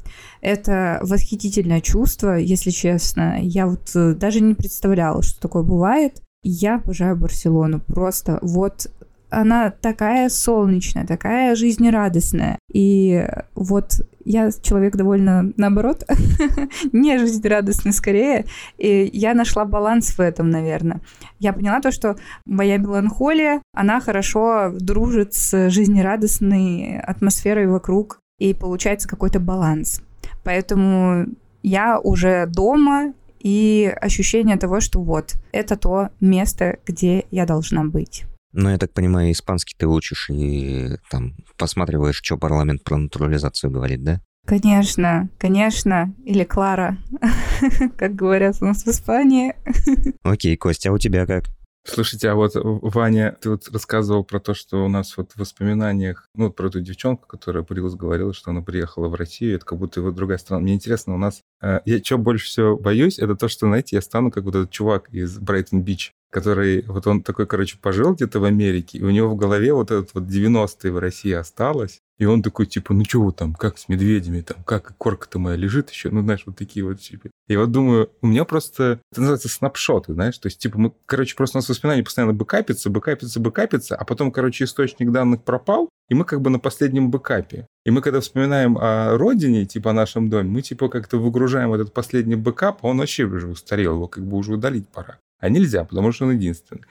Это 0.41 0.99
восхитительное 1.03 1.81
чувство, 1.81 2.37
если 2.37 2.71
честно. 2.71 3.39
Я 3.41 3.67
вот 3.67 3.91
э, 3.95 4.15
даже 4.15 4.41
не 4.41 4.55
представляла, 4.55 5.23
что 5.23 5.41
такое 5.41 5.63
бывает. 5.63 6.23
Я 6.43 6.77
обожаю 6.77 7.17
Барселону. 7.17 7.81
Просто 7.81 8.39
вот 8.43 8.91
она 9.31 9.71
такая 9.71 10.29
солнечная, 10.29 11.07
такая 11.07 11.55
жизнерадостная. 11.55 12.59
И 12.73 13.27
вот 13.55 14.03
я 14.25 14.51
человек 14.51 14.97
довольно 14.97 15.53
наоборот, 15.57 16.05
не 16.93 17.19
жизнерадостный 17.19 17.93
скорее, 17.93 18.45
и 18.79 19.09
я 19.13 19.35
нашла 19.35 19.65
баланс 19.65 20.11
в 20.17 20.21
этом, 20.21 20.51
наверное. 20.51 21.01
Я 21.39 21.53
поняла 21.53 21.81
то, 21.81 21.91
что 21.91 22.17
моя 22.45 22.77
меланхолия, 22.77 23.63
она 23.73 24.01
хорошо 24.01 24.73
дружит 24.79 25.35
с 25.35 25.71
жизнерадостной 25.71 26.99
атмосферой 27.01 27.67
вокруг, 27.67 28.19
и 28.39 28.55
получается 28.55 29.09
какой-то 29.09 29.39
баланс. 29.41 30.03
Поэтому 30.45 31.27
я 31.63 31.99
уже 31.99 32.47
дома, 32.47 33.13
и 33.39 33.93
ощущение 34.01 34.57
того, 34.57 34.81
что 34.81 35.01
вот, 35.01 35.35
это 35.53 35.77
то 35.77 36.11
место, 36.21 36.77
где 36.87 37.25
я 37.31 37.47
должна 37.47 37.85
быть. 37.85 38.25
Ну, 38.53 38.69
я 38.69 38.79
так 38.79 38.93
понимаю, 38.93 39.31
испанский 39.31 39.75
ты 39.79 39.87
учишь 39.87 40.29
и 40.31 40.97
там 41.11 41.35
посматриваешь, 41.57 42.21
что 42.23 42.37
парламент 42.37 42.83
про 42.83 42.97
натурализацию 42.97 43.71
говорит, 43.71 44.03
да? 44.03 44.21
Конечно, 44.47 45.29
конечно. 45.39 46.15
Или 46.25 46.45
Клара, 46.45 46.99
как 47.97 48.15
говорят 48.15 48.57
у 48.61 48.65
нас 48.65 48.85
в 48.85 48.89
Испании. 48.89 49.55
Окей, 50.23 50.57
Костя, 50.57 50.91
а 50.91 50.93
у 50.93 50.99
тебя 50.99 51.27
как? 51.27 51.45
Слушайте, 51.85 52.29
а 52.29 52.35
вот, 52.35 52.53
Ваня, 52.55 53.37
ты 53.41 53.51
вот 53.51 53.69
рассказывал 53.69 54.23
про 54.23 54.39
то, 54.39 54.53
что 54.53 54.85
у 54.85 54.89
нас 54.89 55.17
вот 55.17 55.33
в 55.33 55.39
воспоминаниях, 55.39 56.29
ну, 56.35 56.51
про 56.51 56.67
эту 56.67 56.81
девчонку, 56.81 57.27
которая 57.27 57.63
Брилс 57.63 57.95
говорила, 57.95 58.35
что 58.35 58.51
она 58.51 58.61
приехала 58.61 59.09
в 59.09 59.15
Россию, 59.15 59.57
это 59.57 59.65
как 59.65 59.79
будто 59.79 60.03
вот 60.03 60.15
другая 60.15 60.39
страна. 60.39 60.63
Мне 60.63 60.75
интересно, 60.75 61.15
у 61.15 61.19
нас... 61.19 61.41
Э, 61.63 61.81
я 61.85 62.03
что 62.03 62.19
больше 62.19 62.47
всего 62.47 62.77
боюсь, 62.77 63.19
это 63.19 63.37
то, 63.37 63.49
что, 63.49 63.67
знаете, 63.67 63.97
я 63.97 64.03
стану 64.03 64.31
как 64.31 64.45
вот 64.45 64.55
этот 64.55 64.71
чувак 64.71 65.09
из 65.11 65.39
Брайтон-Бич, 65.39 66.13
который, 66.31 66.83
вот 66.87 67.07
он 67.07 67.23
такой, 67.23 67.47
короче, 67.47 67.79
пожил 67.79 68.15
где-то 68.15 68.41
в 68.41 68.45
Америке, 68.45 68.99
и 68.99 69.03
у 69.03 69.11
него 69.11 69.29
в 69.29 69.37
голове 69.37 69.73
вот 69.73 69.91
этот 69.91 70.15
вот 70.15 70.25
90-е 70.25 70.93
в 70.93 70.99
России 70.99 71.33
осталось, 71.33 72.01
и 72.19 72.25
он 72.25 72.43
такой, 72.43 72.67
типа, 72.67 72.95
ну 72.95 73.03
вы 73.15 73.33
там, 73.33 73.55
как 73.55 73.79
с 73.79 73.89
медведями, 73.89 74.43
там, 74.43 74.63
как 74.65 74.97
корка-то 74.99 75.39
моя 75.39 75.57
лежит 75.57 75.91
еще, 75.91 76.11
ну, 76.11 76.23
знаешь, 76.23 76.43
вот 76.47 76.57
такие 76.57 76.85
вот, 76.85 77.01
типа. 77.01 77.31
И 77.49 77.57
вот 77.57 77.73
думаю, 77.73 78.11
у 78.21 78.27
меня 78.27 78.45
просто, 78.45 79.01
это 79.11 79.21
называется 79.23 79.49
snapshot 79.49 80.00
ы, 80.00 80.13
знаешь, 80.13 80.39
то 80.39 80.47
есть, 80.47 80.59
типа, 80.59 80.79
мы, 80.79 80.93
короче, 81.07 81.35
просто 81.35 81.57
у 81.57 81.61
нас 81.61 81.69
воспоминания 81.69 82.05
постоянно 82.05 82.33
бэкапятся, 82.33 82.91
бэкапятся, 82.91 83.41
бэкапятся, 83.41 83.97
а 83.97 84.05
потом, 84.05 84.31
короче, 84.31 84.65
источник 84.65 85.11
данных 85.11 85.43
пропал, 85.43 85.89
и 86.11 86.15
мы 86.15 86.25
как 86.25 86.41
бы 86.43 86.51
на 86.51 86.59
последнем 86.59 87.11
бэкапе. 87.11 87.67
И 87.87 87.91
мы, 87.91 88.03
когда 88.03 88.21
вспоминаем 88.21 88.77
о 88.77 89.17
родине, 89.17 89.65
типа 89.65 89.91
о 89.91 89.95
нашем 89.95 90.29
доме, 90.29 90.51
мы, 90.51 90.61
типа, 90.61 90.89
как-то 90.89 91.19
выгружаем 91.19 91.73
этот 91.73 91.95
последний 91.95 92.35
бэкап, 92.35 92.85
он 92.85 92.99
вообще 92.99 93.25
уже 93.25 93.47
устарел, 93.47 93.95
его 93.95 94.09
как 94.09 94.27
бы 94.27 94.37
уже 94.37 94.55
удалить 94.55 94.89
пора. 94.89 95.19
А 95.39 95.49
нельзя, 95.49 95.85
потому 95.85 96.13
что 96.13 96.27
он 96.27 96.33
единственный. 96.33 96.83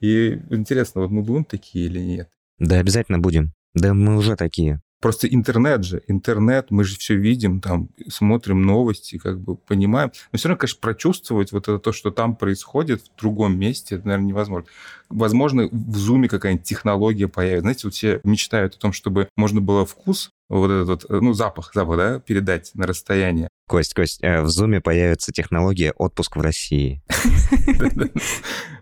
И 0.00 0.40
интересно, 0.50 1.02
вот 1.02 1.10
мы 1.10 1.22
будем 1.22 1.44
такие 1.44 1.86
или 1.86 2.00
нет? 2.00 2.28
Да, 2.58 2.78
обязательно 2.78 3.18
будем. 3.18 3.52
Да 3.74 3.94
мы 3.94 4.16
уже 4.16 4.36
такие. 4.36 4.80
Просто 5.02 5.26
интернет 5.26 5.84
же, 5.84 6.00
интернет, 6.06 6.70
мы 6.70 6.84
же 6.84 6.96
все 6.96 7.16
видим, 7.16 7.60
там, 7.60 7.88
смотрим 8.08 8.62
новости, 8.62 9.18
как 9.18 9.40
бы 9.40 9.56
понимаем. 9.56 10.12
Но 10.30 10.38
все 10.38 10.48
равно, 10.48 10.60
конечно, 10.60 10.78
прочувствовать 10.80 11.50
вот 11.50 11.64
это 11.64 11.80
то, 11.80 11.90
что 11.90 12.12
там 12.12 12.36
происходит 12.36 13.02
в 13.02 13.20
другом 13.20 13.58
месте, 13.58 13.96
это, 13.96 14.06
наверное, 14.06 14.28
невозможно. 14.28 14.68
Возможно, 15.08 15.68
в 15.72 15.96
зуме 15.96 16.28
какая-нибудь 16.28 16.64
технология 16.64 17.26
появится. 17.26 17.62
Знаете, 17.62 17.80
вот 17.88 17.94
все 17.94 18.20
мечтают 18.22 18.76
о 18.76 18.78
том, 18.78 18.92
чтобы 18.92 19.28
можно 19.36 19.60
было 19.60 19.84
вкус, 19.84 20.30
вот 20.48 20.70
этот 20.70 21.10
вот, 21.10 21.22
ну, 21.22 21.32
запах, 21.32 21.72
запах, 21.74 21.96
да, 21.96 22.20
передать 22.20 22.70
на 22.74 22.86
расстояние. 22.86 23.48
Кость, 23.68 23.94
Кость, 23.94 24.18
э, 24.22 24.42
в 24.42 24.48
зуме 24.48 24.80
появится 24.80 25.32
технология 25.32 25.92
отпуск 25.96 26.36
в 26.36 26.40
России. 26.40 27.02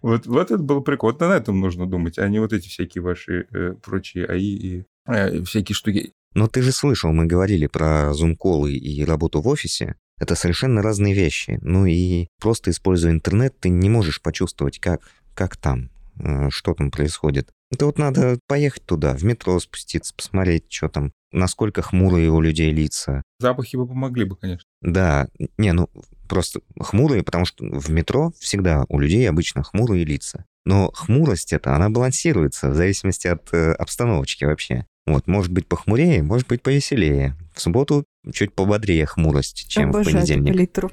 Вот, 0.03 0.27
вот 0.27 0.51
это 0.51 0.63
было 0.63 0.81
прикольно. 0.81 1.29
На 1.29 1.37
этом 1.37 1.61
нужно 1.61 1.87
думать, 1.87 2.19
а 2.19 2.27
не 2.29 2.39
вот 2.39 2.55
эти 2.55 2.69
всякие 2.69 3.03
ваши 3.03 3.47
э, 3.53 3.75
прочие 3.83 4.25
АИ 4.25 4.57
и 4.57 4.85
э, 5.07 5.43
всякие 5.45 5.75
штуки. 5.75 6.13
Но 6.35 6.47
ты 6.47 6.63
же 6.63 6.73
слышал, 6.73 7.13
мы 7.13 7.27
говорили 7.27 7.67
про 7.67 8.13
зум-колы 8.15 8.73
и 8.73 9.05
работу 9.05 9.41
в 9.41 9.49
офисе. 9.49 9.97
Это 10.19 10.35
совершенно 10.35 10.83
разные 10.83 11.15
вещи. 11.15 11.59
Ну 11.63 11.87
и 11.87 12.29
просто 12.41 12.71
используя 12.71 13.11
интернет, 13.11 13.59
ты 13.59 13.69
не 13.69 13.89
можешь 13.89 14.21
почувствовать, 14.21 14.79
как, 14.79 15.01
как 15.35 15.57
там, 15.57 15.91
э, 16.19 16.51
что 16.51 16.75
там 16.75 16.91
происходит. 16.91 17.51
Это 17.73 17.87
вот 17.87 17.99
надо 17.99 18.39
поехать 18.47 18.85
туда, 18.85 19.15
в 19.15 19.23
метро 19.23 19.59
спуститься, 19.61 20.15
посмотреть, 20.15 20.65
что 20.69 20.89
там, 20.89 21.13
насколько 21.33 21.83
хмурые 21.83 22.31
у 22.31 22.41
людей 22.41 22.73
лица. 22.73 23.23
Запахи 23.39 23.77
бы 23.77 23.87
помогли 23.87 24.25
бы, 24.25 24.37
конечно. 24.37 24.65
Да, 24.83 25.29
не, 25.57 25.73
ну 25.73 25.89
просто 26.29 26.61
хмурые, 26.79 27.23
потому 27.23 27.45
что 27.45 27.65
в 27.65 27.91
метро 27.91 28.33
всегда 28.39 28.85
у 28.89 28.99
людей 28.99 29.29
обычно 29.29 29.63
хмурые 29.63 30.05
лица. 30.05 30.45
Но 30.65 30.91
хмурость 30.93 31.53
эта, 31.53 31.75
она 31.75 31.91
балансируется 31.91 32.71
в 32.71 32.75
зависимости 32.75 33.27
от 33.27 33.53
э, 33.53 33.73
обстановочки 33.73 34.45
вообще. 34.45 34.87
Вот, 35.13 35.27
может 35.27 35.53
быть 35.53 35.67
похмурее, 35.67 36.23
может 36.23 36.47
быть 36.47 36.63
повеселее. 36.63 37.37
В 37.53 37.61
субботу 37.61 38.05
чуть 38.33 38.53
пободрее 38.55 39.07
хмурость, 39.07 39.69
чем 39.69 39.91
Обожаю 39.91 40.05
в 40.05 40.21
понедельник. 40.21 40.53
палитру. 40.53 40.93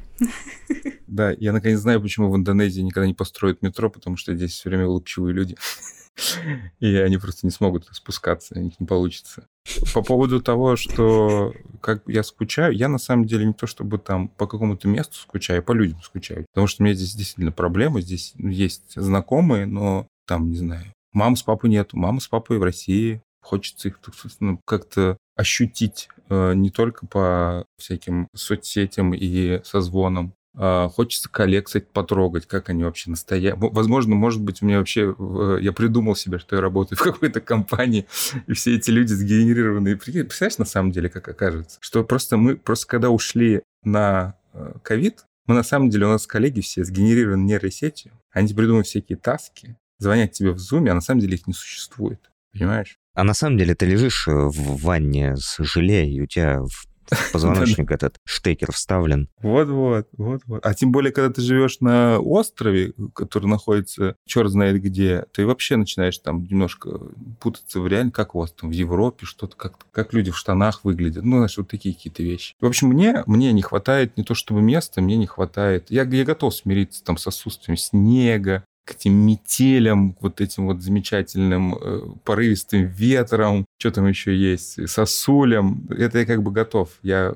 Да, 1.05 1.31
я 1.31 1.53
наконец 1.53 1.79
знаю, 1.79 2.01
почему 2.01 2.31
в 2.31 2.35
Индонезии 2.35 2.81
никогда 2.81 3.07
не 3.07 3.13
построят 3.13 3.61
метро, 3.61 3.89
потому 3.89 4.17
что 4.17 4.35
здесь 4.35 4.51
все 4.51 4.69
время 4.69 4.87
улыбчивые 4.87 5.33
люди. 5.33 5.55
И 6.79 6.95
они 6.95 7.17
просто 7.17 7.45
не 7.45 7.51
смогут 7.51 7.87
спускаться, 7.91 8.55
у 8.57 8.61
них 8.61 8.79
не 8.79 8.87
получится. 8.87 9.47
По 9.93 10.01
поводу 10.01 10.41
того, 10.41 10.75
что 10.75 11.53
как 11.79 12.03
я 12.07 12.23
скучаю, 12.23 12.73
я 12.73 12.87
на 12.87 12.97
самом 12.97 13.25
деле 13.25 13.45
не 13.45 13.53
то 13.53 13.67
чтобы 13.67 13.99
там 13.99 14.29
по 14.29 14.47
какому-то 14.47 14.87
месту 14.87 15.15
скучаю, 15.15 15.61
по 15.61 15.73
людям 15.73 16.01
скучаю. 16.01 16.45
Потому 16.53 16.67
что 16.67 16.81
у 16.81 16.85
меня 16.85 16.95
здесь 16.95 17.13
действительно 17.13 17.51
проблема, 17.51 18.01
здесь 18.01 18.33
есть 18.37 18.93
знакомые, 18.95 19.67
но 19.67 20.07
там, 20.25 20.49
не 20.49 20.57
знаю, 20.57 20.85
мамы 21.13 21.37
с 21.37 21.43
папой 21.43 21.69
нету, 21.69 21.97
мама 21.97 22.19
с 22.19 22.27
папой 22.27 22.57
в 22.57 22.63
России, 22.63 23.21
хочется 23.47 23.87
их 23.87 23.99
ну, 24.39 24.59
как-то 24.65 25.17
ощутить 25.35 26.09
э, 26.29 26.53
не 26.53 26.69
только 26.69 27.07
по 27.07 27.65
всяким 27.77 28.27
соцсетям 28.35 29.13
и 29.13 29.61
созвонам, 29.63 30.33
а, 30.59 30.89
Хочется 30.89 31.29
коллег, 31.29 31.67
кстати, 31.67 31.85
потрогать, 31.93 32.47
как 32.47 32.69
они 32.69 32.83
вообще 32.83 33.11
настоят. 33.11 33.55
Возможно, 33.59 34.15
может 34.15 34.41
быть, 34.41 34.61
у 34.61 34.65
меня 34.65 34.79
вообще... 34.79 35.15
Я 35.61 35.71
придумал 35.71 36.15
себе, 36.15 36.39
что 36.39 36.55
я 36.55 36.61
работаю 36.61 36.97
в 36.97 37.03
какой-то 37.03 37.41
компании, 37.41 38.07
и 38.47 38.53
все 38.53 38.75
эти 38.75 38.89
люди 38.89 39.13
сгенерированные. 39.13 39.97
Представляешь, 39.97 40.57
на 40.57 40.65
самом 40.65 40.91
деле, 40.91 41.09
как 41.09 41.27
окажется? 41.27 41.77
Что 41.79 42.03
просто 42.03 42.37
мы, 42.37 42.57
просто 42.57 42.87
когда 42.87 43.11
ушли 43.11 43.61
на 43.83 44.35
э, 44.53 44.73
ковид, 44.81 45.25
мы 45.45 45.53
на 45.53 45.63
самом 45.63 45.91
деле, 45.91 46.07
у 46.07 46.09
нас 46.09 46.25
коллеги 46.25 46.61
все 46.61 46.83
сгенерированы 46.83 47.43
нейросетью, 47.43 48.11
они 48.31 48.51
придумывают 48.53 48.87
всякие 48.87 49.17
таски, 49.17 49.77
звонят 49.99 50.31
тебе 50.31 50.51
в 50.51 50.59
зуме, 50.59 50.91
а 50.91 50.95
на 50.95 51.01
самом 51.01 51.21
деле 51.21 51.35
их 51.35 51.45
не 51.45 51.53
существует. 51.53 52.31
Понимаешь? 52.51 52.97
А 53.17 53.23
на 53.23 53.33
самом 53.33 53.57
деле 53.57 53.73
ты 53.73 53.87
лежишь 53.87 54.27
э, 54.27 54.31
в 54.31 54.79
ванне 54.83 55.35
с 55.37 55.57
желе, 55.63 56.07
и 56.07 56.21
у 56.21 56.27
тебя 56.27 56.61
в 56.61 56.85
позвоночник 57.33 57.89
этот 57.89 58.17
штекер 58.25 58.71
вставлен. 58.71 59.27
Вот-вот, 59.41 60.07
вот-вот. 60.17 60.63
А 60.63 60.73
тем 60.75 60.91
более, 60.91 61.11
когда 61.11 61.33
ты 61.33 61.41
живешь 61.41 61.79
на 61.79 62.19
острове, 62.19 62.93
который 63.15 63.47
находится 63.47 64.15
черт 64.27 64.51
знает 64.51 64.79
где, 64.83 65.25
ты 65.33 65.47
вообще 65.47 65.77
начинаешь 65.77 66.19
там 66.19 66.43
немножко 66.43 66.99
путаться 67.39 67.79
в 67.79 67.87
реально, 67.87 68.11
как 68.11 68.35
у 68.35 68.39
вас 68.39 68.51
там 68.51 68.69
в 68.69 68.73
Европе, 68.73 69.25
что-то 69.25 69.55
как, 69.55 69.77
как 69.91 70.13
люди 70.13 70.29
в 70.29 70.37
штанах 70.37 70.83
выглядят. 70.83 71.23
Ну, 71.23 71.37
знаешь, 71.37 71.57
вот 71.57 71.69
такие 71.69 71.95
какие-то 71.95 72.21
вещи. 72.21 72.53
В 72.61 72.67
общем, 72.67 72.89
мне, 72.89 73.23
мне 73.25 73.51
не 73.51 73.63
хватает 73.63 74.15
не 74.15 74.23
то 74.23 74.35
чтобы 74.35 74.61
места, 74.61 75.01
мне 75.01 75.17
не 75.17 75.25
хватает... 75.25 75.89
Я, 75.89 76.03
я 76.03 76.23
готов 76.23 76.53
смириться 76.53 77.03
там 77.03 77.17
с 77.17 77.25
отсутствием 77.25 77.77
снега, 77.77 78.63
к 78.87 78.91
этим 78.91 79.13
метелям, 79.13 80.15
вот 80.21 80.41
этим 80.41 80.67
вот 80.67 80.81
замечательным 80.81 81.75
э, 81.75 82.01
порывистым 82.23 82.85
ветром, 82.85 83.65
что 83.77 83.91
там 83.91 84.07
еще 84.07 84.35
есть, 84.35 84.89
сосулям. 84.89 85.87
Это 85.89 86.19
я 86.19 86.25
как 86.25 86.41
бы 86.41 86.51
готов. 86.51 86.89
Я 87.03 87.35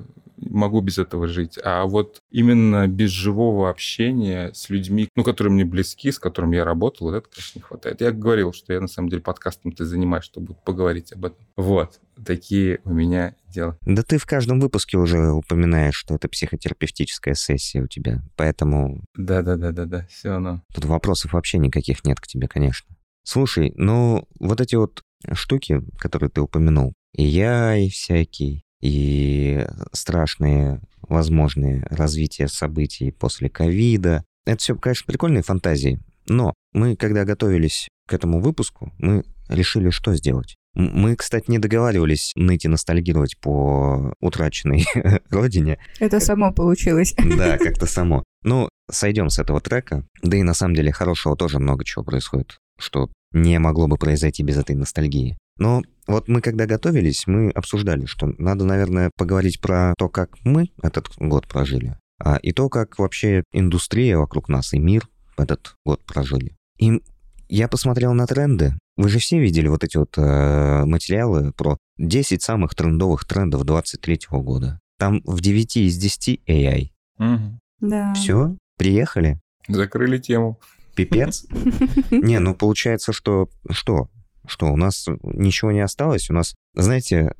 могу 0.52 0.80
без 0.80 0.98
этого 0.98 1.26
жить. 1.26 1.58
А 1.62 1.84
вот 1.84 2.18
именно 2.30 2.86
без 2.86 3.10
живого 3.10 3.70
общения 3.70 4.52
с 4.54 4.68
людьми, 4.70 5.08
ну, 5.16 5.24
которые 5.24 5.52
мне 5.52 5.64
близки, 5.64 6.10
с 6.10 6.18
которыми 6.18 6.56
я 6.56 6.64
работал, 6.64 7.08
вот 7.08 7.16
это, 7.16 7.28
конечно, 7.28 7.58
не 7.58 7.62
хватает. 7.62 8.00
Я 8.00 8.12
говорил, 8.12 8.52
что 8.52 8.72
я 8.72 8.80
на 8.80 8.88
самом 8.88 9.08
деле 9.08 9.22
подкастом 9.22 9.72
ты 9.72 9.84
занимаюсь, 9.84 10.24
чтобы 10.24 10.54
поговорить 10.54 11.12
об 11.12 11.24
этом. 11.24 11.44
Вот. 11.56 12.00
Такие 12.24 12.80
у 12.84 12.92
меня 12.92 13.34
дела. 13.48 13.76
Да 13.86 14.02
ты 14.02 14.18
в 14.18 14.26
каждом 14.26 14.60
выпуске 14.60 14.98
уже 14.98 15.30
упоминаешь, 15.30 15.94
что 15.94 16.14
это 16.14 16.28
психотерапевтическая 16.28 17.34
сессия 17.34 17.82
у 17.82 17.86
тебя, 17.86 18.22
поэтому... 18.36 19.02
Да-да-да-да-да, 19.16 20.06
все 20.10 20.32
оно. 20.32 20.62
Тут 20.74 20.84
вопросов 20.84 21.32
вообще 21.32 21.58
никаких 21.58 22.04
нет 22.04 22.20
к 22.20 22.26
тебе, 22.26 22.48
конечно. 22.48 22.94
Слушай, 23.24 23.72
ну 23.76 24.26
вот 24.38 24.60
эти 24.60 24.74
вот 24.74 25.02
штуки, 25.32 25.80
которые 25.98 26.30
ты 26.30 26.40
упомянул, 26.40 26.92
и 27.14 27.24
я, 27.24 27.76
и 27.76 27.88
всякий, 27.88 28.64
и 28.82 29.66
страшные 29.92 30.80
возможные 31.02 31.86
развития 31.88 32.48
событий 32.48 33.10
после 33.12 33.48
ковида. 33.48 34.24
Это 34.44 34.58
все, 34.58 34.76
конечно, 34.76 35.06
прикольные 35.06 35.42
фантазии. 35.42 36.00
Но 36.26 36.54
мы, 36.72 36.96
когда 36.96 37.24
готовились 37.24 37.88
к 38.06 38.12
этому 38.12 38.40
выпуску, 38.40 38.92
мы 38.98 39.24
решили, 39.48 39.90
что 39.90 40.14
сделать. 40.14 40.56
Мы, 40.74 41.16
кстати, 41.16 41.50
не 41.50 41.58
договаривались 41.58 42.32
ныть 42.34 42.64
и 42.64 42.68
ностальгировать 42.68 43.38
по 43.38 44.14
утраченной 44.20 44.86
родине. 45.30 45.78
Это 46.00 46.18
само 46.20 46.52
получилось. 46.52 47.14
Да, 47.36 47.58
как-то 47.58 47.86
само. 47.86 48.24
Ну, 48.42 48.68
сойдем 48.90 49.28
с 49.28 49.38
этого 49.38 49.60
трека. 49.60 50.04
Да 50.22 50.36
и 50.36 50.42
на 50.42 50.54
самом 50.54 50.74
деле 50.74 50.92
хорошего 50.92 51.36
тоже 51.36 51.58
много 51.58 51.84
чего 51.84 52.04
происходит, 52.04 52.58
что 52.78 53.10
не 53.32 53.58
могло 53.58 53.86
бы 53.86 53.96
произойти 53.96 54.42
без 54.42 54.56
этой 54.56 54.74
ностальгии. 54.74 55.36
Но 55.58 55.82
вот 56.06 56.28
мы 56.28 56.40
когда 56.40 56.66
готовились, 56.66 57.26
мы 57.26 57.50
обсуждали, 57.50 58.06
что 58.06 58.26
надо, 58.38 58.64
наверное, 58.64 59.10
поговорить 59.16 59.60
про 59.60 59.94
то, 59.96 60.08
как 60.08 60.36
мы 60.44 60.70
этот 60.82 61.08
год 61.18 61.46
прожили, 61.46 61.96
а, 62.18 62.36
и 62.36 62.52
то, 62.52 62.68
как 62.68 62.98
вообще 62.98 63.44
индустрия 63.52 64.18
вокруг 64.18 64.48
нас 64.48 64.72
и 64.72 64.78
мир 64.78 65.08
этот 65.36 65.76
год 65.84 66.04
прожили. 66.04 66.56
И 66.78 67.00
я 67.48 67.68
посмотрел 67.68 68.14
на 68.14 68.26
тренды. 68.26 68.74
Вы 68.96 69.08
же 69.08 69.18
все 69.18 69.38
видели 69.38 69.68
вот 69.68 69.84
эти 69.84 69.96
вот 69.96 70.16
э, 70.16 70.84
материалы 70.84 71.52
про 71.52 71.78
10 71.98 72.42
самых 72.42 72.74
трендовых 72.74 73.24
трендов 73.24 73.64
23 73.64 74.20
года. 74.30 74.80
Там 74.98 75.22
в 75.24 75.40
9 75.40 75.76
из 75.76 75.96
10 75.96 76.40
AI. 76.46 76.88
Угу. 77.18 77.58
Да. 77.80 78.14
Все, 78.14 78.56
приехали. 78.76 79.40
Закрыли 79.68 80.18
тему. 80.18 80.60
Пипец. 80.94 81.46
Не, 82.10 82.38
ну 82.38 82.54
получается, 82.54 83.12
что 83.12 83.48
что? 83.70 84.08
Что 84.46 84.66
у 84.66 84.76
нас 84.76 85.06
ничего 85.22 85.72
не 85.72 85.80
осталось? 85.80 86.30
У 86.30 86.34
нас, 86.34 86.54
знаете, 86.74 87.34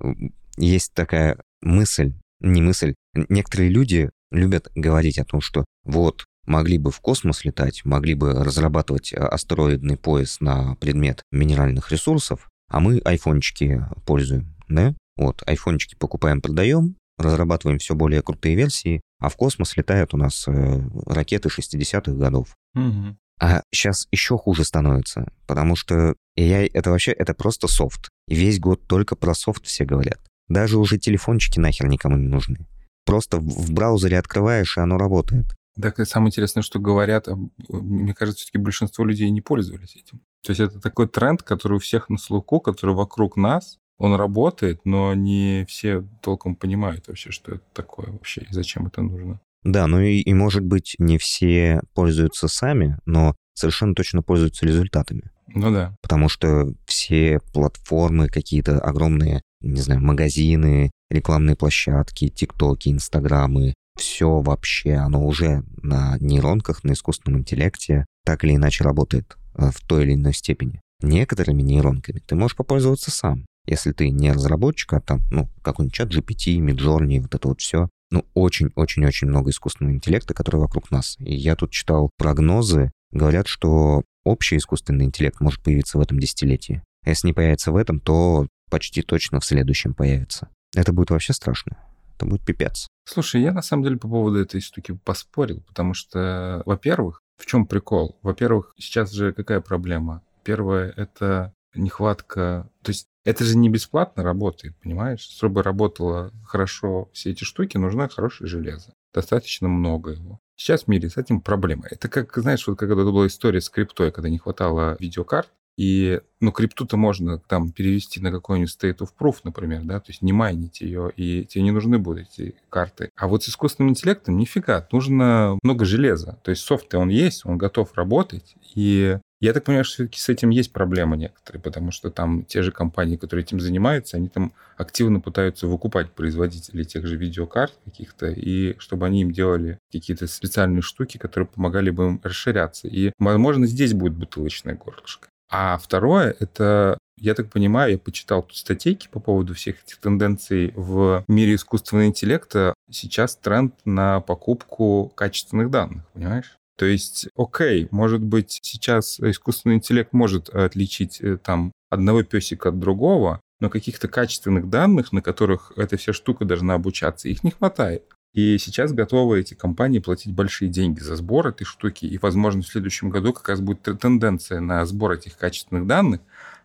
есть 0.56 0.92
такая 0.94 1.38
мысль, 1.60 2.14
не 2.40 2.62
мысль. 2.62 2.94
Некоторые 3.14 3.70
люди 3.70 4.10
любят 4.30 4.70
говорить 4.74 5.18
о 5.18 5.24
том, 5.24 5.40
что 5.40 5.64
вот 5.84 6.24
могли 6.46 6.78
бы 6.78 6.90
в 6.90 7.00
космос 7.00 7.44
летать, 7.44 7.84
могли 7.84 8.14
бы 8.14 8.32
разрабатывать 8.32 9.12
астероидный 9.12 9.96
пояс 9.96 10.40
на 10.40 10.74
предмет 10.76 11.22
минеральных 11.30 11.90
ресурсов, 11.92 12.48
а 12.68 12.80
мы 12.80 13.00
айфончики 13.04 13.84
пользуем, 14.06 14.54
да? 14.68 14.94
Вот, 15.16 15.42
айфончики 15.46 15.94
покупаем, 15.94 16.40
продаем, 16.40 16.96
разрабатываем 17.18 17.78
все 17.78 17.94
более 17.94 18.22
крутые 18.22 18.56
версии, 18.56 19.00
а 19.20 19.28
в 19.28 19.36
космос 19.36 19.76
летают 19.76 20.14
у 20.14 20.16
нас 20.16 20.46
э, 20.48 20.80
ракеты 21.06 21.48
60-х 21.48 22.12
годов. 22.12 22.56
Мгм. 22.74 23.18
А 23.40 23.62
сейчас 23.72 24.06
еще 24.10 24.38
хуже 24.38 24.64
становится, 24.64 25.32
потому 25.46 25.76
что 25.76 26.14
AI 26.38 26.70
это 26.72 26.90
вообще 26.90 27.12
это 27.12 27.34
просто 27.34 27.68
софт. 27.68 28.08
И 28.28 28.34
весь 28.34 28.58
год 28.58 28.86
только 28.86 29.16
про 29.16 29.34
софт 29.34 29.66
все 29.66 29.84
говорят. 29.84 30.20
Даже 30.48 30.78
уже 30.78 30.98
телефончики 30.98 31.58
нахер 31.58 31.88
никому 31.88 32.16
не 32.16 32.28
нужны. 32.28 32.66
Просто 33.04 33.38
в 33.38 33.72
браузере 33.72 34.18
открываешь, 34.18 34.76
и 34.76 34.80
оно 34.80 34.98
работает. 34.98 35.46
Так 35.80 35.98
и 35.98 36.04
самое 36.04 36.28
интересное, 36.28 36.62
что 36.62 36.78
говорят, 36.78 37.28
мне 37.68 38.14
кажется, 38.14 38.42
все-таки 38.42 38.58
большинство 38.58 39.04
людей 39.04 39.30
не 39.30 39.40
пользовались 39.40 39.96
этим. 39.96 40.20
То 40.44 40.50
есть 40.50 40.60
это 40.60 40.80
такой 40.80 41.08
тренд, 41.08 41.42
который 41.42 41.76
у 41.76 41.80
всех 41.80 42.10
на 42.10 42.18
слуху, 42.18 42.60
который 42.60 42.94
вокруг 42.94 43.36
нас, 43.36 43.78
он 43.98 44.14
работает, 44.14 44.80
но 44.84 45.14
не 45.14 45.64
все 45.68 46.06
толком 46.20 46.56
понимают 46.56 47.08
вообще, 47.08 47.30
что 47.30 47.54
это 47.54 47.64
такое 47.72 48.10
вообще 48.10 48.42
и 48.42 48.52
зачем 48.52 48.86
это 48.86 49.00
нужно. 49.00 49.40
Да, 49.62 49.86
ну 49.86 50.00
и, 50.00 50.18
и 50.18 50.34
может 50.34 50.64
быть 50.64 50.96
не 50.98 51.18
все 51.18 51.80
пользуются 51.94 52.48
сами, 52.48 52.98
но 53.06 53.34
совершенно 53.54 53.94
точно 53.94 54.22
пользуются 54.22 54.66
результатами. 54.66 55.30
Ну 55.48 55.70
да. 55.72 55.96
Потому 56.02 56.28
что 56.28 56.72
все 56.86 57.40
платформы, 57.52 58.28
какие-то 58.28 58.78
огромные, 58.78 59.42
не 59.60 59.80
знаю, 59.80 60.00
магазины, 60.00 60.90
рекламные 61.10 61.56
площадки, 61.56 62.28
тиктоки, 62.28 62.88
инстаграмы, 62.88 63.74
все 63.96 64.40
вообще, 64.40 64.94
оно 64.94 65.26
уже 65.26 65.64
на 65.82 66.16
нейронках, 66.18 66.84
на 66.84 66.92
искусственном 66.92 67.40
интеллекте 67.40 68.06
так 68.24 68.44
или 68.44 68.56
иначе 68.56 68.84
работает 68.84 69.36
э, 69.54 69.70
в 69.70 69.80
той 69.86 70.04
или 70.04 70.14
иной 70.14 70.32
степени. 70.32 70.80
Некоторыми 71.02 71.62
нейронками 71.62 72.20
ты 72.20 72.34
можешь 72.34 72.56
попользоваться 72.56 73.10
сам. 73.10 73.44
Если 73.66 73.92
ты 73.92 74.10
не 74.10 74.32
разработчик, 74.32 74.94
а 74.94 75.00
там, 75.00 75.20
ну, 75.30 75.48
какой-нибудь 75.62 75.94
чат 75.94 76.12
GPT, 76.12 76.58
Midjourney, 76.58 77.20
вот 77.20 77.34
это 77.34 77.48
вот 77.48 77.60
все. 77.60 77.88
Ну, 78.10 78.26
очень-очень-очень 78.34 79.28
много 79.28 79.50
искусственного 79.50 79.94
интеллекта, 79.94 80.34
который 80.34 80.60
вокруг 80.60 80.90
нас. 80.90 81.16
И 81.18 81.34
я 81.34 81.56
тут 81.56 81.70
читал 81.70 82.10
прогнозы, 82.18 82.90
говорят, 83.10 83.46
что 83.46 84.02
общий 84.24 84.56
искусственный 84.56 85.04
интеллект 85.04 85.40
может 85.40 85.62
появиться 85.62 85.98
в 85.98 86.00
этом 86.00 86.18
десятилетии. 86.18 86.82
А 87.04 87.10
если 87.10 87.28
не 87.28 87.32
появится 87.32 87.72
в 87.72 87.76
этом, 87.76 88.00
то 88.00 88.46
почти 88.70 89.02
точно 89.02 89.40
в 89.40 89.44
следующем 89.44 89.94
появится. 89.94 90.48
Это 90.74 90.92
будет 90.92 91.10
вообще 91.10 91.32
страшно. 91.32 91.76
Это 92.16 92.26
будет 92.26 92.44
пипец. 92.44 92.86
Слушай, 93.04 93.42
я 93.42 93.52
на 93.52 93.62
самом 93.62 93.82
деле 93.82 93.96
по 93.96 94.08
поводу 94.08 94.38
этой 94.38 94.60
штуки 94.60 94.98
поспорил, 95.04 95.62
потому 95.66 95.92
что, 95.94 96.62
во-первых, 96.66 97.20
в 97.36 97.46
чем 97.46 97.66
прикол? 97.66 98.18
Во-первых, 98.22 98.72
сейчас 98.78 99.10
же 99.10 99.32
какая 99.32 99.60
проблема? 99.60 100.22
Первое— 100.44 100.92
это 100.96 101.52
нехватка... 101.74 102.68
То 102.82 102.90
есть 102.90 103.06
это 103.24 103.44
же 103.44 103.56
не 103.56 103.68
бесплатно 103.68 104.22
работает, 104.22 104.76
понимаешь? 104.80 105.20
Чтобы 105.20 105.62
работало 105.62 106.32
хорошо 106.44 107.08
все 107.12 107.30
эти 107.30 107.44
штуки, 107.44 107.76
нужно 107.76 108.08
хорошее 108.08 108.48
железо. 108.48 108.92
Достаточно 109.12 109.68
много 109.68 110.12
его. 110.12 110.38
Сейчас 110.56 110.84
в 110.84 110.88
мире 110.88 111.10
с 111.10 111.16
этим 111.16 111.40
проблема. 111.40 111.86
Это 111.90 112.08
как, 112.08 112.36
знаешь, 112.36 112.66
вот 112.66 112.78
когда 112.78 112.94
была 112.94 113.26
история 113.26 113.60
с 113.60 113.70
криптой, 113.70 114.12
когда 114.12 114.28
не 114.28 114.38
хватало 114.38 114.96
видеокарт, 115.00 115.50
и, 115.78 116.20
ну, 116.40 116.52
крипту-то 116.52 116.96
можно 116.96 117.38
там 117.38 117.72
перевести 117.72 118.20
на 118.20 118.30
какой-нибудь 118.30 118.70
state 118.70 118.98
of 118.98 119.08
proof, 119.18 119.36
например, 119.42 119.82
да, 119.84 120.00
то 120.00 120.10
есть 120.10 120.20
не 120.20 120.32
майнить 120.32 120.82
ее, 120.82 121.10
и 121.16 121.44
тебе 121.46 121.64
не 121.64 121.70
нужны 121.70 121.98
будут 121.98 122.28
эти 122.28 122.56
карты. 122.68 123.10
А 123.16 123.26
вот 123.26 123.42
с 123.42 123.48
искусственным 123.48 123.90
интеллектом 123.90 124.36
нифига, 124.36 124.86
нужно 124.92 125.58
много 125.62 125.84
железа. 125.84 126.38
То 126.42 126.50
есть 126.50 126.62
софт 126.62 126.94
он 126.94 127.08
есть, 127.08 127.46
он 127.46 127.56
готов 127.56 127.94
работать, 127.94 128.54
и 128.74 129.18
я 129.42 129.52
так 129.52 129.64
понимаю, 129.64 129.84
что 129.84 129.94
все-таки 129.94 130.20
с 130.20 130.28
этим 130.28 130.50
есть 130.50 130.72
проблемы 130.72 131.16
некоторые, 131.16 131.60
потому 131.60 131.90
что 131.90 132.10
там 132.10 132.44
те 132.44 132.62
же 132.62 132.70
компании, 132.70 133.16
которые 133.16 133.44
этим 133.44 133.58
занимаются, 133.58 134.16
они 134.16 134.28
там 134.28 134.52
активно 134.76 135.18
пытаются 135.18 135.66
выкупать 135.66 136.12
производителей 136.12 136.84
тех 136.84 137.04
же 137.06 137.16
видеокарт 137.16 137.72
каких-то, 137.84 138.26
и 138.30 138.78
чтобы 138.78 139.06
они 139.06 139.22
им 139.22 139.32
делали 139.32 139.78
какие-то 139.92 140.28
специальные 140.28 140.82
штуки, 140.82 141.18
которые 141.18 141.48
помогали 141.48 141.90
бы 141.90 142.06
им 142.06 142.20
расширяться. 142.22 142.86
И, 142.86 143.12
возможно, 143.18 143.66
здесь 143.66 143.94
будет 143.94 144.14
бутылочное 144.14 144.76
горлышко. 144.76 145.28
А 145.50 145.76
второе, 145.76 146.36
это 146.38 146.96
я 147.18 147.34
так 147.34 147.50
понимаю, 147.50 147.92
я 147.92 147.98
почитал 147.98 148.44
тут 148.44 148.56
статейки 148.56 149.08
по 149.10 149.18
поводу 149.18 149.54
всех 149.54 149.82
этих 149.84 149.98
тенденций 149.98 150.72
в 150.76 151.24
мире 151.26 151.56
искусственного 151.56 152.06
интеллекта. 152.06 152.74
Сейчас 152.90 153.36
тренд 153.36 153.74
на 153.84 154.20
покупку 154.20 155.12
качественных 155.16 155.70
данных, 155.70 156.04
понимаешь? 156.14 156.56
То 156.82 156.86
есть, 156.86 157.28
окей, 157.36 157.86
может 157.92 158.24
быть, 158.24 158.58
сейчас 158.60 159.20
искусственный 159.20 159.76
интеллект 159.76 160.12
может 160.12 160.48
отличить 160.48 161.20
э, 161.20 161.36
там 161.36 161.70
одного 161.90 162.24
песика 162.24 162.70
от 162.70 162.80
другого, 162.80 163.40
но 163.60 163.70
каких-то 163.70 164.08
качественных 164.08 164.68
данных, 164.68 165.12
на 165.12 165.22
которых 165.22 165.70
эта 165.76 165.96
вся 165.96 166.12
штука 166.12 166.44
должна 166.44 166.74
обучаться, 166.74 167.28
их 167.28 167.44
не 167.44 167.52
хватает. 167.52 168.02
И 168.34 168.58
сейчас 168.58 168.92
готовы 168.92 169.38
эти 169.38 169.54
компании 169.54 170.00
платить 170.00 170.34
большие 170.34 170.72
деньги 170.72 170.98
за 170.98 171.14
сбор 171.14 171.46
этой 171.46 171.62
штуки. 171.62 172.04
И, 172.04 172.18
возможно, 172.18 172.62
в 172.62 172.66
следующем 172.66 173.10
году 173.10 173.32
как 173.32 173.48
раз 173.48 173.60
будет 173.60 173.82
тенденция 174.00 174.58
на 174.58 174.84
сбор 174.84 175.12
этих 175.12 175.36
качественных 175.38 175.86
данных. 175.86 176.20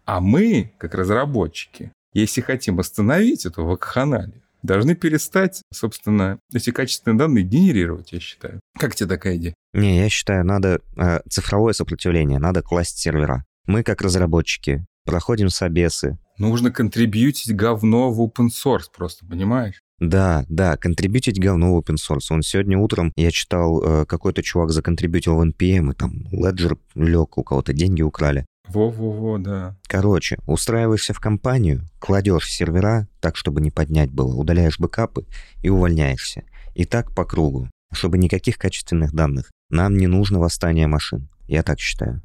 А 0.06 0.20
мы, 0.20 0.74
как 0.80 0.96
разработчики, 0.96 1.92
если 2.14 2.42
хотим 2.42 2.80
остановить 2.80 3.46
эту 3.46 3.66
вакханалию, 3.66 4.42
должны 4.64 4.96
перестать, 4.96 5.62
собственно, 5.74 6.40
эти 6.54 6.72
качественные 6.72 7.18
данные 7.18 7.44
генерировать, 7.44 8.12
я 8.12 8.20
считаю. 8.20 8.60
Как 8.78 8.96
тебе 8.96 9.10
такая 9.10 9.38
идея? 9.38 9.54
Не, 9.74 10.00
я 10.00 10.10
считаю, 10.10 10.46
надо 10.46 10.82
э, 10.98 11.20
цифровое 11.30 11.74
сопротивление, 11.74 12.40
надо 12.40 12.62
класть 12.62 12.98
сервера. 12.98 13.46
Мы, 13.66 13.84
как 13.84 14.02
разработчики, 14.02 14.86
проходим 15.06 15.50
собесы. 15.50 16.18
Нужно 16.38 16.72
контрибьютить 16.72 17.56
говно 17.56 18.12
в 18.12 18.22
open 18.22 18.48
source 18.48 18.86
просто, 18.96 19.26
понимаешь? 19.26 19.82
Да, 20.00 20.46
да, 20.48 20.78
контрибьютить 20.78 21.40
говно 21.40 21.74
в 21.74 21.80
open 21.80 21.96
source. 21.96 22.28
Он 22.30 22.44
сегодня 22.44 22.78
утром, 22.78 23.12
я 23.16 23.32
читал, 23.32 23.82
э, 23.84 24.06
какой-то 24.06 24.44
чувак 24.44 24.70
законтрибьютил 24.70 25.36
в 25.38 25.42
NPM, 25.42 25.92
и 25.92 25.96
там 25.96 26.28
Ledger 26.32 26.78
лег, 26.94 27.38
у 27.38 27.44
кого-то 27.44 27.74
деньги 27.74 28.04
украли. 28.04 28.46
Во-во-во, 28.68 29.38
да. 29.38 29.76
Короче, 29.88 30.38
устраиваешься 30.46 31.14
в 31.14 31.20
компанию, 31.20 31.88
кладешь 32.00 32.50
сервера 32.50 33.08
так, 33.20 33.36
чтобы 33.36 33.62
не 33.62 33.72
поднять 33.72 34.12
было, 34.12 34.36
удаляешь 34.36 34.80
бэкапы 34.80 35.26
и 35.62 35.70
увольняешься. 35.70 36.44
И 36.76 36.86
так 36.86 37.16
по 37.16 37.26
кругу, 37.26 37.70
чтобы 37.92 38.18
никаких 38.18 38.58
качественных 38.58 39.14
данных. 39.14 39.52
Нам 39.70 39.98
не 39.98 40.08
нужно 40.08 40.40
восстание 40.40 40.88
машин. 40.88 41.30
Я 41.48 41.64
так 41.64 41.80
считаю. 41.80 42.22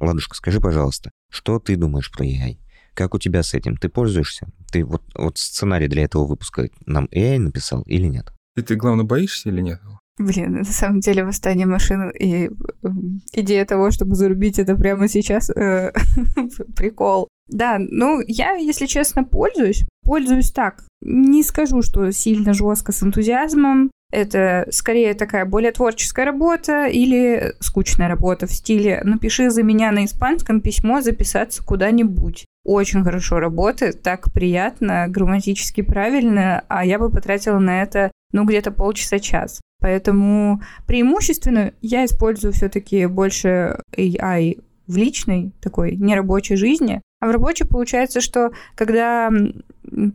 Ладушка, 0.00 0.36
скажи, 0.36 0.60
пожалуйста, 0.60 1.10
что 1.30 1.58
ты 1.58 1.76
думаешь 1.76 2.10
про 2.10 2.24
AI? 2.24 2.58
Как 2.94 3.14
у 3.14 3.18
тебя 3.18 3.42
с 3.42 3.54
этим? 3.54 3.76
Ты 3.76 3.88
пользуешься? 3.88 4.48
Ты 4.70 4.84
вот, 4.84 5.02
вот 5.14 5.38
сценарий 5.38 5.88
для 5.88 6.04
этого 6.04 6.26
выпуска 6.26 6.68
нам 6.86 7.06
AI 7.06 7.38
написал 7.38 7.82
или 7.82 8.06
нет? 8.06 8.32
И 8.56 8.62
ты, 8.62 8.76
главное, 8.76 9.04
боишься 9.04 9.48
или 9.48 9.60
нет? 9.60 9.80
Блин, 10.18 10.58
на 10.58 10.64
самом 10.64 11.00
деле 11.00 11.24
восстание 11.24 11.66
машин 11.66 12.10
и 12.10 12.46
э, 12.46 12.88
идея 13.32 13.64
того, 13.64 13.90
чтобы 13.90 14.14
зарубить 14.14 14.60
это 14.60 14.76
прямо 14.76 15.08
сейчас, 15.08 15.50
э, 15.50 15.92
прикол. 16.76 17.28
Да, 17.48 17.78
ну, 17.78 18.20
я, 18.26 18.54
если 18.54 18.86
честно, 18.86 19.24
пользуюсь. 19.24 19.82
Пользуюсь 20.04 20.52
так. 20.52 20.84
Не 21.02 21.42
скажу, 21.42 21.82
что 21.82 22.10
сильно 22.12 22.54
жестко 22.54 22.92
с 22.92 23.02
энтузиазмом. 23.02 23.90
Это 24.12 24.68
скорее 24.70 25.14
такая 25.14 25.44
более 25.44 25.72
творческая 25.72 26.26
работа 26.26 26.86
или 26.86 27.52
скучная 27.58 28.06
работа 28.06 28.46
в 28.46 28.52
стиле 28.52 29.00
«напиши 29.02 29.50
за 29.50 29.64
меня 29.64 29.90
на 29.90 30.04
испанском 30.04 30.60
письмо, 30.60 31.00
записаться 31.00 31.64
куда-нибудь». 31.64 32.44
Очень 32.64 33.02
хорошо 33.02 33.40
работает, 33.40 34.02
так 34.02 34.32
приятно, 34.32 35.06
грамматически 35.08 35.80
правильно, 35.82 36.64
а 36.68 36.84
я 36.84 37.00
бы 37.00 37.10
потратила 37.10 37.58
на 37.58 37.82
это, 37.82 38.12
ну, 38.32 38.44
где-то 38.44 38.70
полчаса-час. 38.70 39.60
Поэтому 39.84 40.62
преимущественно 40.86 41.74
я 41.82 42.06
использую 42.06 42.54
все-таки 42.54 43.04
больше 43.04 43.80
AI 43.94 44.62
в 44.86 44.96
личной 44.96 45.52
такой 45.60 45.94
нерабочей 45.96 46.56
жизни. 46.56 47.02
А 47.20 47.26
в 47.26 47.30
рабочей 47.30 47.66
получается, 47.66 48.22
что 48.22 48.52
когда, 48.76 49.30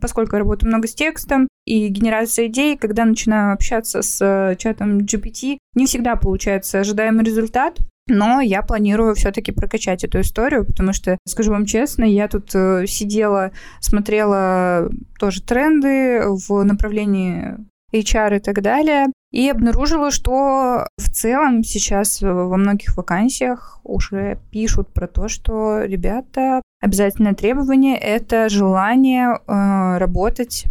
поскольку 0.00 0.34
я 0.34 0.40
работаю 0.40 0.70
много 0.70 0.88
с 0.88 0.94
текстом 0.94 1.46
и 1.66 1.86
генерацией 1.86 2.48
идей, 2.48 2.76
когда 2.76 3.04
начинаю 3.04 3.52
общаться 3.52 4.02
с 4.02 4.20
э, 4.20 4.56
чатом 4.56 5.02
GPT, 5.02 5.58
не 5.76 5.86
всегда 5.86 6.16
получается 6.16 6.80
ожидаемый 6.80 7.24
результат, 7.24 7.78
но 8.08 8.40
я 8.40 8.62
планирую 8.62 9.14
все-таки 9.14 9.52
прокачать 9.52 10.02
эту 10.02 10.22
историю, 10.22 10.66
потому 10.66 10.92
что, 10.92 11.16
скажу 11.28 11.52
вам 11.52 11.64
честно, 11.64 12.02
я 12.02 12.26
тут 12.26 12.50
э, 12.56 12.86
сидела, 12.88 13.52
смотрела 13.78 14.90
тоже 15.20 15.40
тренды 15.42 16.24
в 16.26 16.64
направлении 16.64 17.54
HR 17.92 18.38
и 18.38 18.40
так 18.40 18.62
далее, 18.62 19.06
и 19.30 19.48
обнаружила, 19.48 20.10
что 20.10 20.86
в 20.96 21.08
целом 21.10 21.62
сейчас 21.62 22.20
во 22.20 22.56
многих 22.56 22.96
вакансиях 22.96 23.80
уже 23.84 24.38
пишут 24.50 24.92
про 24.92 25.06
то, 25.06 25.28
что, 25.28 25.82
ребята, 25.84 26.62
обязательное 26.80 27.34
требование— 27.34 27.96
это 27.98 28.48
желание 28.48 29.38
э, 29.46 29.98
работать 29.98 30.66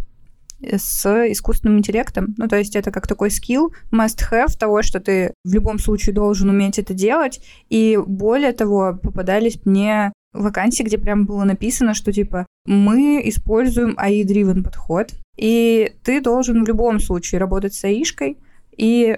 с 0.61 1.05
искусственным 1.31 1.77
интеллектом. 1.77 2.35
Ну, 2.37 2.47
то 2.47 2.57
есть 2.57 2.75
это 2.75 2.91
как 2.91 3.07
такой 3.07 3.31
скилл, 3.31 3.73
must-have 3.91 4.57
того, 4.57 4.81
что 4.81 4.99
ты 4.99 5.33
в 5.45 5.53
любом 5.53 5.79
случае 5.79 6.13
должен 6.13 6.49
уметь 6.49 6.79
это 6.79 6.93
делать. 6.93 7.41
И 7.69 7.97
более 7.97 8.51
того, 8.51 8.99
попадались 9.01 9.59
мне 9.65 10.11
вакансии, 10.33 10.83
где 10.83 10.97
прям 10.97 11.25
было 11.25 11.43
написано, 11.43 11.93
что 11.93 12.11
типа 12.11 12.45
мы 12.65 13.21
используем 13.23 13.95
AI-driven 13.97 14.63
подход, 14.63 15.11
и 15.37 15.93
ты 16.03 16.21
должен 16.21 16.63
в 16.63 16.67
любом 16.67 16.99
случае 16.99 17.39
работать 17.39 17.73
с 17.73 17.83
AI-шкой, 17.83 18.37
и, 18.79 19.17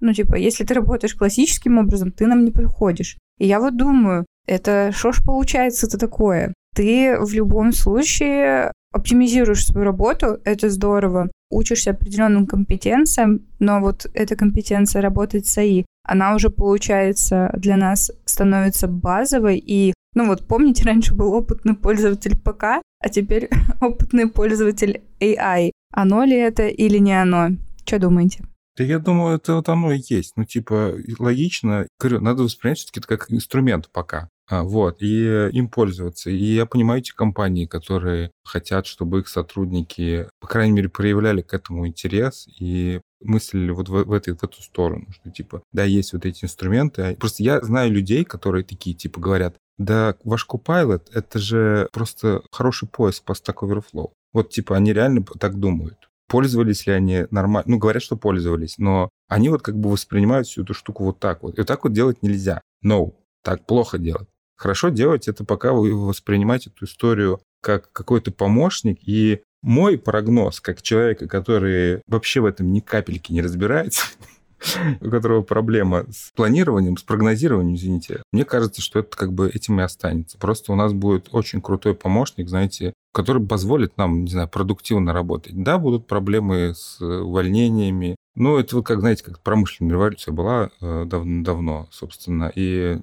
ну, 0.00 0.12
типа, 0.12 0.36
если 0.36 0.64
ты 0.64 0.74
работаешь 0.74 1.14
классическим 1.14 1.78
образом, 1.78 2.10
ты 2.10 2.26
нам 2.26 2.44
не 2.44 2.50
подходишь. 2.50 3.18
И 3.38 3.46
я 3.46 3.60
вот 3.60 3.76
думаю, 3.76 4.24
это 4.46 4.90
что 4.92 5.12
ж 5.12 5.22
получается-то 5.22 5.98
такое? 5.98 6.54
Ты 6.74 7.18
в 7.20 7.32
любом 7.34 7.72
случае 7.72 8.72
оптимизируешь 8.92 9.66
свою 9.66 9.84
работу, 9.84 10.38
это 10.44 10.70
здорово, 10.70 11.30
учишься 11.50 11.90
определенным 11.90 12.46
компетенциям, 12.46 13.42
но 13.58 13.80
вот 13.80 14.06
эта 14.14 14.36
компетенция 14.36 15.02
работать 15.02 15.46
с 15.46 15.58
АИ, 15.58 15.84
она 16.04 16.34
уже, 16.34 16.50
получается, 16.50 17.50
для 17.56 17.76
нас 17.76 18.10
становится 18.24 18.88
базовой, 18.88 19.58
и, 19.58 19.94
ну 20.14 20.26
вот, 20.26 20.46
помните, 20.46 20.84
раньше 20.84 21.14
был 21.14 21.32
опытный 21.32 21.74
пользователь 21.74 22.36
ПК, 22.36 22.64
а 23.00 23.08
теперь 23.10 23.48
опытный 23.80 24.28
пользователь 24.28 25.02
AI. 25.20 25.70
Оно 25.92 26.24
ли 26.24 26.36
это 26.36 26.66
или 26.66 26.98
не 26.98 27.20
оно? 27.20 27.56
Что 27.84 27.98
думаете? 27.98 28.44
Да 28.76 28.84
я 28.84 28.98
думаю, 28.98 29.36
это 29.36 29.56
вот 29.56 29.68
оно 29.68 29.92
и 29.92 30.00
есть. 30.08 30.32
Ну, 30.36 30.44
типа, 30.44 30.94
логично. 31.18 31.86
Говорю, 32.00 32.20
надо 32.20 32.42
воспринять 32.42 32.78
все-таки 32.78 33.00
это 33.00 33.08
как 33.08 33.30
инструмент 33.30 33.90
пока. 33.92 34.28
А, 34.48 34.64
вот, 34.64 35.00
и 35.00 35.48
им 35.52 35.68
пользоваться. 35.68 36.30
И 36.30 36.36
я 36.36 36.66
понимаю 36.66 37.00
эти 37.00 37.12
компании, 37.12 37.66
которые 37.66 38.32
хотят, 38.44 38.86
чтобы 38.86 39.20
их 39.20 39.28
сотрудники, 39.28 40.28
по 40.40 40.46
крайней 40.46 40.72
мере, 40.72 40.88
проявляли 40.88 41.42
к 41.42 41.54
этому 41.54 41.86
интерес 41.86 42.48
и 42.58 43.00
мыслили 43.20 43.70
вот 43.70 43.88
в, 43.88 44.04
в, 44.04 44.12
этой, 44.12 44.34
в 44.34 44.42
эту 44.42 44.62
сторону, 44.62 45.06
что 45.12 45.30
типа, 45.30 45.62
да, 45.72 45.84
есть 45.84 46.12
вот 46.12 46.26
эти 46.26 46.44
инструменты. 46.44 47.16
Просто 47.16 47.42
я 47.42 47.60
знаю 47.60 47.92
людей, 47.92 48.24
которые 48.24 48.64
такие, 48.64 48.94
типа, 48.96 49.20
говорят, 49.20 49.56
да, 49.78 50.16
ваш 50.24 50.46
Copilot— 50.46 51.08
это 51.14 51.38
же 51.38 51.88
просто 51.92 52.42
хороший 52.50 52.88
поиск 52.88 53.24
по 53.24 53.32
Stack 53.32 53.56
Overflow. 53.62 54.10
Вот, 54.32 54.50
типа, 54.50 54.76
они 54.76 54.92
реально 54.92 55.24
так 55.38 55.58
думают. 55.58 56.10
Пользовались 56.28 56.86
ли 56.86 56.92
они 56.92 57.26
нормально? 57.30 57.72
Ну, 57.72 57.78
говорят, 57.78 58.02
что 58.02 58.16
пользовались, 58.16 58.78
но 58.78 59.10
они 59.28 59.48
вот 59.48 59.62
как 59.62 59.78
бы 59.78 59.90
воспринимают 59.90 60.46
всю 60.46 60.62
эту 60.62 60.74
штуку 60.74 61.04
вот 61.04 61.18
так 61.18 61.42
вот. 61.42 61.54
И 61.54 61.58
вот 61.58 61.66
так 61.66 61.84
вот 61.84 61.92
делать 61.92 62.22
нельзя. 62.22 62.60
No, 62.84 63.14
так 63.42 63.66
плохо 63.66 63.98
делать. 63.98 64.28
Хорошо 64.56 64.90
делать 64.90 65.28
это, 65.28 65.44
пока 65.44 65.72
вы 65.72 65.94
воспринимаете 65.94 66.70
эту 66.70 66.84
историю 66.84 67.40
как 67.60 67.92
какой-то 67.92 68.30
помощник. 68.30 68.98
И 69.06 69.42
мой 69.62 69.98
прогноз, 69.98 70.60
как 70.60 70.82
человека, 70.82 71.28
который 71.28 72.02
вообще 72.06 72.40
в 72.40 72.46
этом 72.46 72.72
ни 72.72 72.80
капельки 72.80 73.32
не 73.32 73.42
разбирается, 73.42 74.04
у 75.00 75.10
которого 75.10 75.42
проблема 75.42 76.04
с 76.10 76.30
планированием, 76.34 76.96
с 76.96 77.02
прогнозированием, 77.02 77.76
извините, 77.76 78.22
мне 78.32 78.44
кажется, 78.44 78.80
что 78.80 79.00
это 79.00 79.16
как 79.16 79.32
бы 79.32 79.48
этим 79.48 79.80
и 79.80 79.82
останется. 79.82 80.38
Просто 80.38 80.72
у 80.72 80.76
нас 80.76 80.92
будет 80.92 81.28
очень 81.32 81.60
крутой 81.60 81.94
помощник, 81.94 82.48
знаете, 82.48 82.92
который 83.12 83.44
позволит 83.44 83.96
нам, 83.96 84.24
не 84.24 84.30
знаю, 84.30 84.48
продуктивно 84.48 85.12
работать. 85.12 85.52
Да, 85.62 85.78
будут 85.78 86.06
проблемы 86.06 86.72
с 86.74 87.00
увольнениями, 87.00 88.16
ну, 88.34 88.58
это 88.58 88.76
вот 88.76 88.86
как, 88.86 89.00
знаете, 89.00 89.24
как 89.24 89.40
промышленная 89.40 89.92
революция 89.92 90.32
была 90.32 90.70
э, 90.80 91.04
дав- 91.04 91.42
давно, 91.42 91.88
собственно, 91.90 92.50
и 92.54 92.98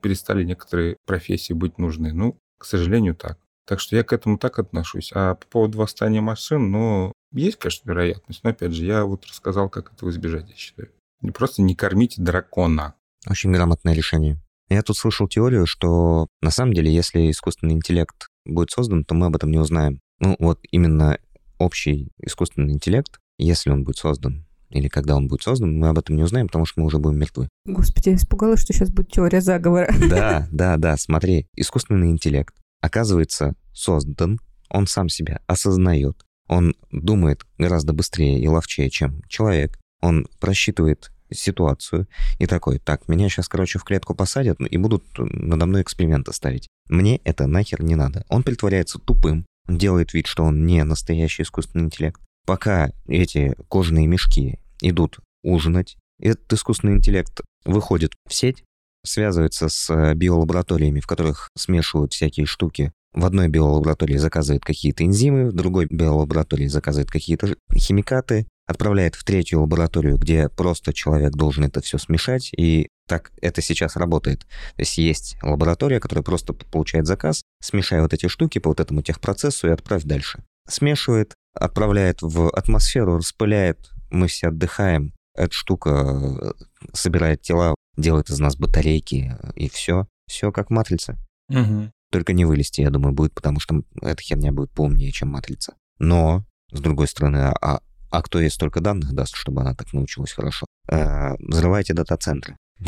перестали 0.00 0.42
некоторые 0.42 0.96
профессии 1.06 1.52
быть 1.52 1.78
нужны. 1.78 2.12
Ну, 2.12 2.36
к 2.58 2.64
сожалению, 2.64 3.14
так. 3.14 3.38
Так 3.64 3.78
что 3.78 3.94
я 3.94 4.02
к 4.02 4.12
этому 4.12 4.38
так 4.38 4.58
отношусь. 4.58 5.12
А 5.14 5.36
по 5.36 5.46
поводу 5.46 5.78
восстания 5.78 6.20
машин, 6.20 6.72
ну, 6.72 7.12
есть, 7.32 7.58
конечно, 7.58 7.88
вероятность. 7.88 8.42
Но, 8.42 8.50
опять 8.50 8.72
же, 8.72 8.84
я 8.84 9.04
вот 9.04 9.24
рассказал, 9.26 9.68
как 9.68 9.92
этого 9.92 10.10
избежать, 10.10 10.50
я 10.50 10.56
считаю. 10.56 10.90
Просто 11.34 11.62
не 11.62 11.74
кормите 11.74 12.20
дракона. 12.20 12.94
Очень 13.28 13.52
грамотное 13.52 13.94
решение. 13.94 14.40
Я 14.68 14.82
тут 14.82 14.96
слышал 14.96 15.28
теорию, 15.28 15.66
что 15.66 16.26
на 16.40 16.50
самом 16.50 16.72
деле, 16.72 16.92
если 16.92 17.30
искусственный 17.30 17.74
интеллект 17.74 18.28
будет 18.44 18.70
создан, 18.70 19.04
то 19.04 19.14
мы 19.14 19.26
об 19.26 19.36
этом 19.36 19.50
не 19.50 19.58
узнаем. 19.58 20.00
Ну, 20.18 20.36
вот 20.38 20.60
именно 20.70 21.18
общий 21.58 22.10
искусственный 22.18 22.72
интеллект, 22.72 23.18
если 23.38 23.70
он 23.70 23.84
будет 23.84 23.98
создан, 23.98 24.46
или 24.70 24.88
когда 24.88 25.16
он 25.16 25.28
будет 25.28 25.42
создан, 25.42 25.78
мы 25.78 25.88
об 25.88 25.98
этом 25.98 26.16
не 26.16 26.22
узнаем, 26.22 26.46
потому 26.46 26.64
что 26.64 26.80
мы 26.80 26.86
уже 26.86 26.98
будем 26.98 27.18
мертвы. 27.18 27.48
Господи, 27.66 28.10
я 28.10 28.14
испугалась, 28.16 28.60
что 28.60 28.72
сейчас 28.72 28.90
будет 28.90 29.12
теория 29.12 29.40
заговора. 29.40 29.92
Да, 30.08 30.48
да, 30.52 30.76
да, 30.76 30.96
смотри, 30.96 31.46
искусственный 31.54 32.10
интеллект 32.10 32.54
оказывается 32.80 33.54
создан, 33.72 34.40
он 34.68 34.86
сам 34.86 35.08
себя 35.08 35.40
осознает, 35.46 36.24
он 36.48 36.74
думает 36.90 37.44
гораздо 37.58 37.92
быстрее 37.92 38.40
и 38.40 38.48
ловчее, 38.48 38.90
чем 38.90 39.22
человек, 39.28 39.78
он 40.00 40.26
просчитывает 40.40 41.11
ситуацию 41.34 42.06
и 42.38 42.46
такой, 42.46 42.78
так, 42.78 43.08
меня 43.08 43.28
сейчас, 43.28 43.48
короче, 43.48 43.78
в 43.78 43.84
клетку 43.84 44.14
посадят 44.14 44.60
и 44.60 44.76
будут 44.76 45.04
надо 45.18 45.66
мной 45.66 45.82
эксперименты 45.82 46.32
ставить. 46.32 46.68
Мне 46.88 47.18
это 47.24 47.46
нахер 47.46 47.82
не 47.82 47.94
надо. 47.94 48.24
Он 48.28 48.42
притворяется 48.42 48.98
тупым, 48.98 49.46
делает 49.68 50.14
вид, 50.14 50.26
что 50.26 50.44
он 50.44 50.66
не 50.66 50.82
настоящий 50.84 51.42
искусственный 51.42 51.86
интеллект. 51.86 52.20
Пока 52.44 52.90
эти 53.06 53.54
кожаные 53.68 54.06
мешки 54.06 54.58
идут 54.80 55.18
ужинать. 55.42 55.96
Этот 56.18 56.52
искусственный 56.52 56.96
интеллект 56.96 57.40
выходит 57.64 58.14
в 58.28 58.34
сеть, 58.34 58.64
связывается 59.04 59.68
с 59.68 59.90
э, 59.90 60.14
биолабораториями, 60.14 61.00
в 61.00 61.06
которых 61.06 61.50
смешивают 61.56 62.12
всякие 62.12 62.46
штуки. 62.46 62.92
В 63.12 63.24
одной 63.24 63.48
биолаборатории 63.48 64.16
заказывает 64.16 64.64
какие-то 64.64 65.04
энзимы, 65.04 65.50
в 65.50 65.52
другой 65.52 65.86
биолаборатории 65.90 66.66
заказывает 66.66 67.10
какие-то 67.10 67.54
химикаты, 67.74 68.46
отправляет 68.66 69.14
в 69.14 69.24
третью 69.24 69.60
лабораторию, 69.60 70.16
где 70.16 70.48
просто 70.48 70.92
человек 70.92 71.32
должен 71.32 71.64
это 71.64 71.80
все 71.80 71.98
смешать, 71.98 72.52
и 72.56 72.88
так 73.08 73.32
это 73.40 73.60
сейчас 73.60 73.96
работает. 73.96 74.40
То 74.40 74.80
есть 74.80 74.98
есть 74.98 75.36
лаборатория, 75.42 76.00
которая 76.00 76.22
просто 76.22 76.52
получает 76.52 77.06
заказ, 77.06 77.42
смешай 77.60 78.00
вот 78.00 78.12
эти 78.12 78.28
штуки 78.28 78.58
по 78.58 78.70
вот 78.70 78.80
этому 78.80 79.02
техпроцессу 79.02 79.68
и 79.68 79.72
отправь 79.72 80.04
дальше. 80.04 80.44
Смешивает, 80.68 81.34
отправляет 81.54 82.22
в 82.22 82.50
атмосферу, 82.50 83.18
распыляет, 83.18 83.90
мы 84.10 84.28
все 84.28 84.48
отдыхаем. 84.48 85.12
Эта 85.34 85.52
штука 85.52 85.90
э, 85.90 86.52
собирает 86.92 87.42
тела, 87.42 87.74
делает 87.96 88.30
из 88.30 88.38
нас 88.38 88.56
батарейки, 88.56 89.36
и 89.54 89.68
все. 89.68 90.06
Все 90.28 90.52
как 90.52 90.70
матрица. 90.70 91.18
Угу. 91.48 91.90
Только 92.10 92.32
не 92.32 92.44
вылезти, 92.44 92.82
я 92.82 92.90
думаю, 92.90 93.14
будет, 93.14 93.34
потому 93.34 93.58
что 93.58 93.82
эта 94.00 94.22
херня 94.22 94.52
будет 94.52 94.70
поумнее, 94.70 95.10
чем 95.10 95.28
матрица. 95.30 95.74
Но, 95.98 96.44
с 96.70 96.80
другой 96.80 97.08
стороны, 97.08 97.38
а, 97.38 97.80
а, 98.12 98.22
кто 98.22 98.40
ей 98.40 98.50
столько 98.50 98.80
данных 98.80 99.14
даст, 99.14 99.34
чтобы 99.36 99.62
она 99.62 99.74
так 99.74 99.92
научилась 99.94 100.32
хорошо? 100.32 100.66
А, 100.86 101.34
взрывайте 101.38 101.94
дата-центры. 101.94 102.56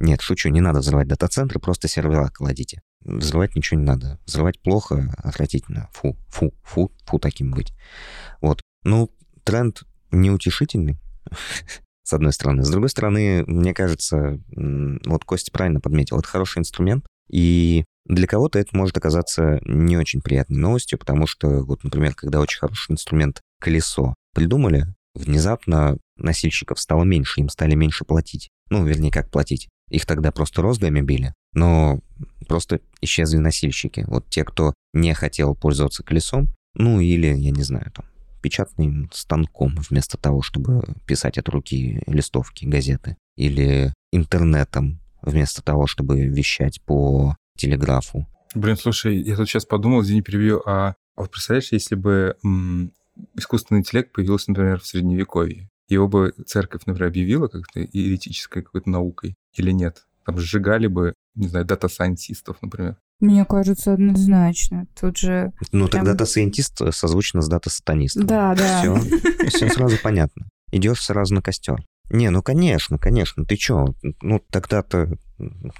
Нет, 0.00 0.20
шучу, 0.20 0.48
не 0.48 0.60
надо 0.60 0.80
взрывать 0.80 1.06
дата-центры, 1.06 1.60
просто 1.60 1.86
сервера 1.86 2.28
кладите. 2.28 2.82
Взрывать 3.04 3.54
ничего 3.54 3.78
не 3.78 3.86
надо. 3.86 4.18
Взрывать 4.26 4.60
плохо, 4.60 5.14
отвратительно. 5.18 5.88
Фу, 5.92 6.16
фу, 6.28 6.52
фу, 6.64 6.90
фу 7.06 7.18
таким 7.20 7.52
быть. 7.52 7.72
Вот. 8.40 8.62
Ну, 8.82 9.10
тренд 9.44 9.84
неутешительный, 10.10 10.98
с 12.02 12.12
одной 12.12 12.32
стороны. 12.32 12.64
С 12.64 12.70
другой 12.70 12.88
стороны, 12.88 13.44
мне 13.46 13.74
кажется, 13.74 14.40
вот 14.56 15.24
Костя 15.24 15.52
правильно 15.52 15.80
подметил, 15.80 16.18
это 16.18 16.26
хороший 16.26 16.58
инструмент, 16.58 17.06
и 17.30 17.84
для 18.06 18.26
кого-то 18.26 18.58
это 18.58 18.76
может 18.76 18.96
оказаться 18.96 19.60
не 19.64 19.96
очень 19.96 20.20
приятной 20.20 20.58
новостью, 20.58 20.98
потому 20.98 21.26
что, 21.26 21.64
вот, 21.64 21.84
например, 21.84 22.14
когда 22.14 22.40
очень 22.40 22.58
хороший 22.58 22.92
инструмент 22.92 23.40
колесо 23.60 24.14
придумали, 24.34 24.86
внезапно 25.14 25.96
носильщиков 26.16 26.78
стало 26.80 27.04
меньше, 27.04 27.40
им 27.40 27.48
стали 27.48 27.74
меньше 27.74 28.04
платить. 28.04 28.50
Ну, 28.70 28.84
вернее, 28.84 29.10
как 29.10 29.30
платить. 29.30 29.68
Их 29.90 30.06
тогда 30.06 30.32
просто 30.32 30.62
розгами 30.62 31.00
били, 31.00 31.34
но 31.52 32.00
просто 32.48 32.80
исчезли 33.00 33.38
носильщики. 33.38 34.04
Вот 34.08 34.28
те, 34.28 34.44
кто 34.44 34.74
не 34.92 35.14
хотел 35.14 35.54
пользоваться 35.54 36.02
колесом, 36.02 36.48
ну 36.74 37.00
или, 37.00 37.28
я 37.28 37.50
не 37.50 37.62
знаю, 37.62 37.90
там, 37.92 38.06
печатным 38.42 39.10
станком 39.12 39.76
вместо 39.88 40.18
того, 40.18 40.42
чтобы 40.42 40.84
писать 41.06 41.38
от 41.38 41.48
руки 41.48 42.02
листовки, 42.06 42.66
газеты. 42.66 43.16
Или 43.36 43.92
интернетом 44.12 45.00
вместо 45.22 45.62
того, 45.62 45.86
чтобы 45.86 46.26
вещать 46.26 46.82
по 46.82 47.36
телеграфу. 47.56 48.26
Блин, 48.54 48.76
слушай, 48.76 49.20
я 49.20 49.36
тут 49.36 49.48
сейчас 49.48 49.64
подумал, 49.64 50.02
извини, 50.02 50.22
перебью, 50.22 50.62
а, 50.64 50.94
а 51.16 51.20
вот 51.20 51.30
представляешь, 51.30 51.72
если 51.72 51.94
бы 51.94 52.36
м, 52.44 52.92
искусственный 53.34 53.80
интеллект 53.80 54.12
появился, 54.12 54.50
например, 54.50 54.80
в 54.80 54.86
Средневековье, 54.86 55.68
его 55.88 56.08
бы 56.08 56.32
церковь, 56.46 56.82
например, 56.86 57.08
объявила 57.08 57.48
как-то 57.48 57.80
еретической 57.80 58.62
какой-то 58.62 58.90
наукой 58.90 59.34
или 59.54 59.70
нет? 59.70 60.06
Там 60.24 60.38
сжигали 60.38 60.86
бы, 60.86 61.14
не 61.34 61.48
знаю, 61.48 61.64
дата-сайентистов, 61.64 62.56
например. 62.62 62.96
Мне 63.20 63.44
кажется, 63.44 63.92
однозначно. 63.92 64.86
Тут 64.98 65.18
же... 65.18 65.52
Ну, 65.72 65.88
прям... 65.88 66.04
тогда 66.04 66.12
data 66.12 66.33
scientist 66.33 66.80
созвучно 66.92 67.42
с 67.42 67.48
data 67.48 67.69
сатанистом. 67.69 68.26
Да, 68.26 68.54
да. 68.54 68.80
Все, 68.80 69.48
все 69.48 69.68
сразу 69.68 69.96
понятно. 70.02 70.48
Идешь 70.72 71.02
сразу 71.02 71.34
на 71.34 71.42
костер. 71.42 71.84
Не, 72.10 72.30
ну, 72.30 72.42
конечно, 72.42 72.98
конечно. 72.98 73.44
Ты 73.44 73.56
чё? 73.56 73.94
Ну, 74.22 74.42
тогда-то 74.50 75.16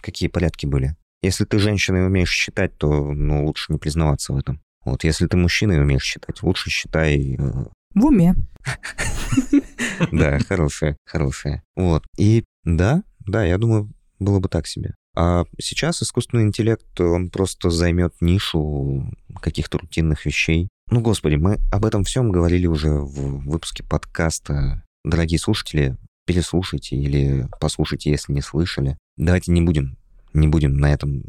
какие 0.01 0.29
порядки 0.29 0.67
были? 0.67 0.97
Если 1.25 1.47
ты 1.47 1.59
женщина 1.59 1.97
и 1.97 2.01
умеешь 2.03 2.31
считать, 2.31 2.77
то 2.77 3.13
ну, 3.13 3.47
лучше 3.47 3.73
не 3.73 3.79
признаваться 3.79 4.35
в 4.35 4.37
этом. 4.37 4.61
Вот, 4.85 5.05
если 5.05 5.27
ты 5.27 5.39
мужчина 5.39 5.73
и 5.73 5.79
умеешь 5.79 6.03
считать, 6.03 6.43
лучше 6.43 6.69
считай 6.69 7.37
э, 7.37 7.65
В 7.95 8.05
уме. 8.05 8.35
Да, 10.13 10.39
хорошая, 10.41 10.99
хорошая. 11.07 11.63
Вот. 11.77 12.05
И 12.19 12.45
да, 12.65 13.05
да, 13.21 13.43
я 13.43 13.57
думаю, 13.57 13.91
было 14.19 14.39
бы 14.39 14.51
так 14.51 14.67
себе. 14.67 14.97
А 15.17 15.45
сейчас 15.59 16.03
искусственный 16.03 16.43
интеллект, 16.43 17.01
он 17.01 17.31
просто 17.31 17.71
займет 17.71 18.15
нишу 18.21 19.11
каких-то 19.41 19.79
рутинных 19.79 20.27
вещей. 20.27 20.69
Ну, 20.91 21.01
господи, 21.01 21.37
мы 21.37 21.59
об 21.73 21.87
этом 21.87 22.05
всем 22.05 22.31
говорили 22.33 22.67
уже 22.67 22.91
в 22.91 23.49
выпуске 23.49 23.83
подкаста. 23.83 24.85
Дорогие 25.05 25.39
слушатели, 25.39 25.97
переслушайте 26.27 26.97
или 26.97 27.49
послушайте, 27.61 28.11
если 28.11 28.35
не 28.35 28.43
слышали. 28.43 28.99
Давайте 29.17 29.53
не 29.53 29.63
будем, 29.63 29.97
не 30.35 30.49
будем 30.49 30.77
на 30.77 30.93
этом 30.93 31.25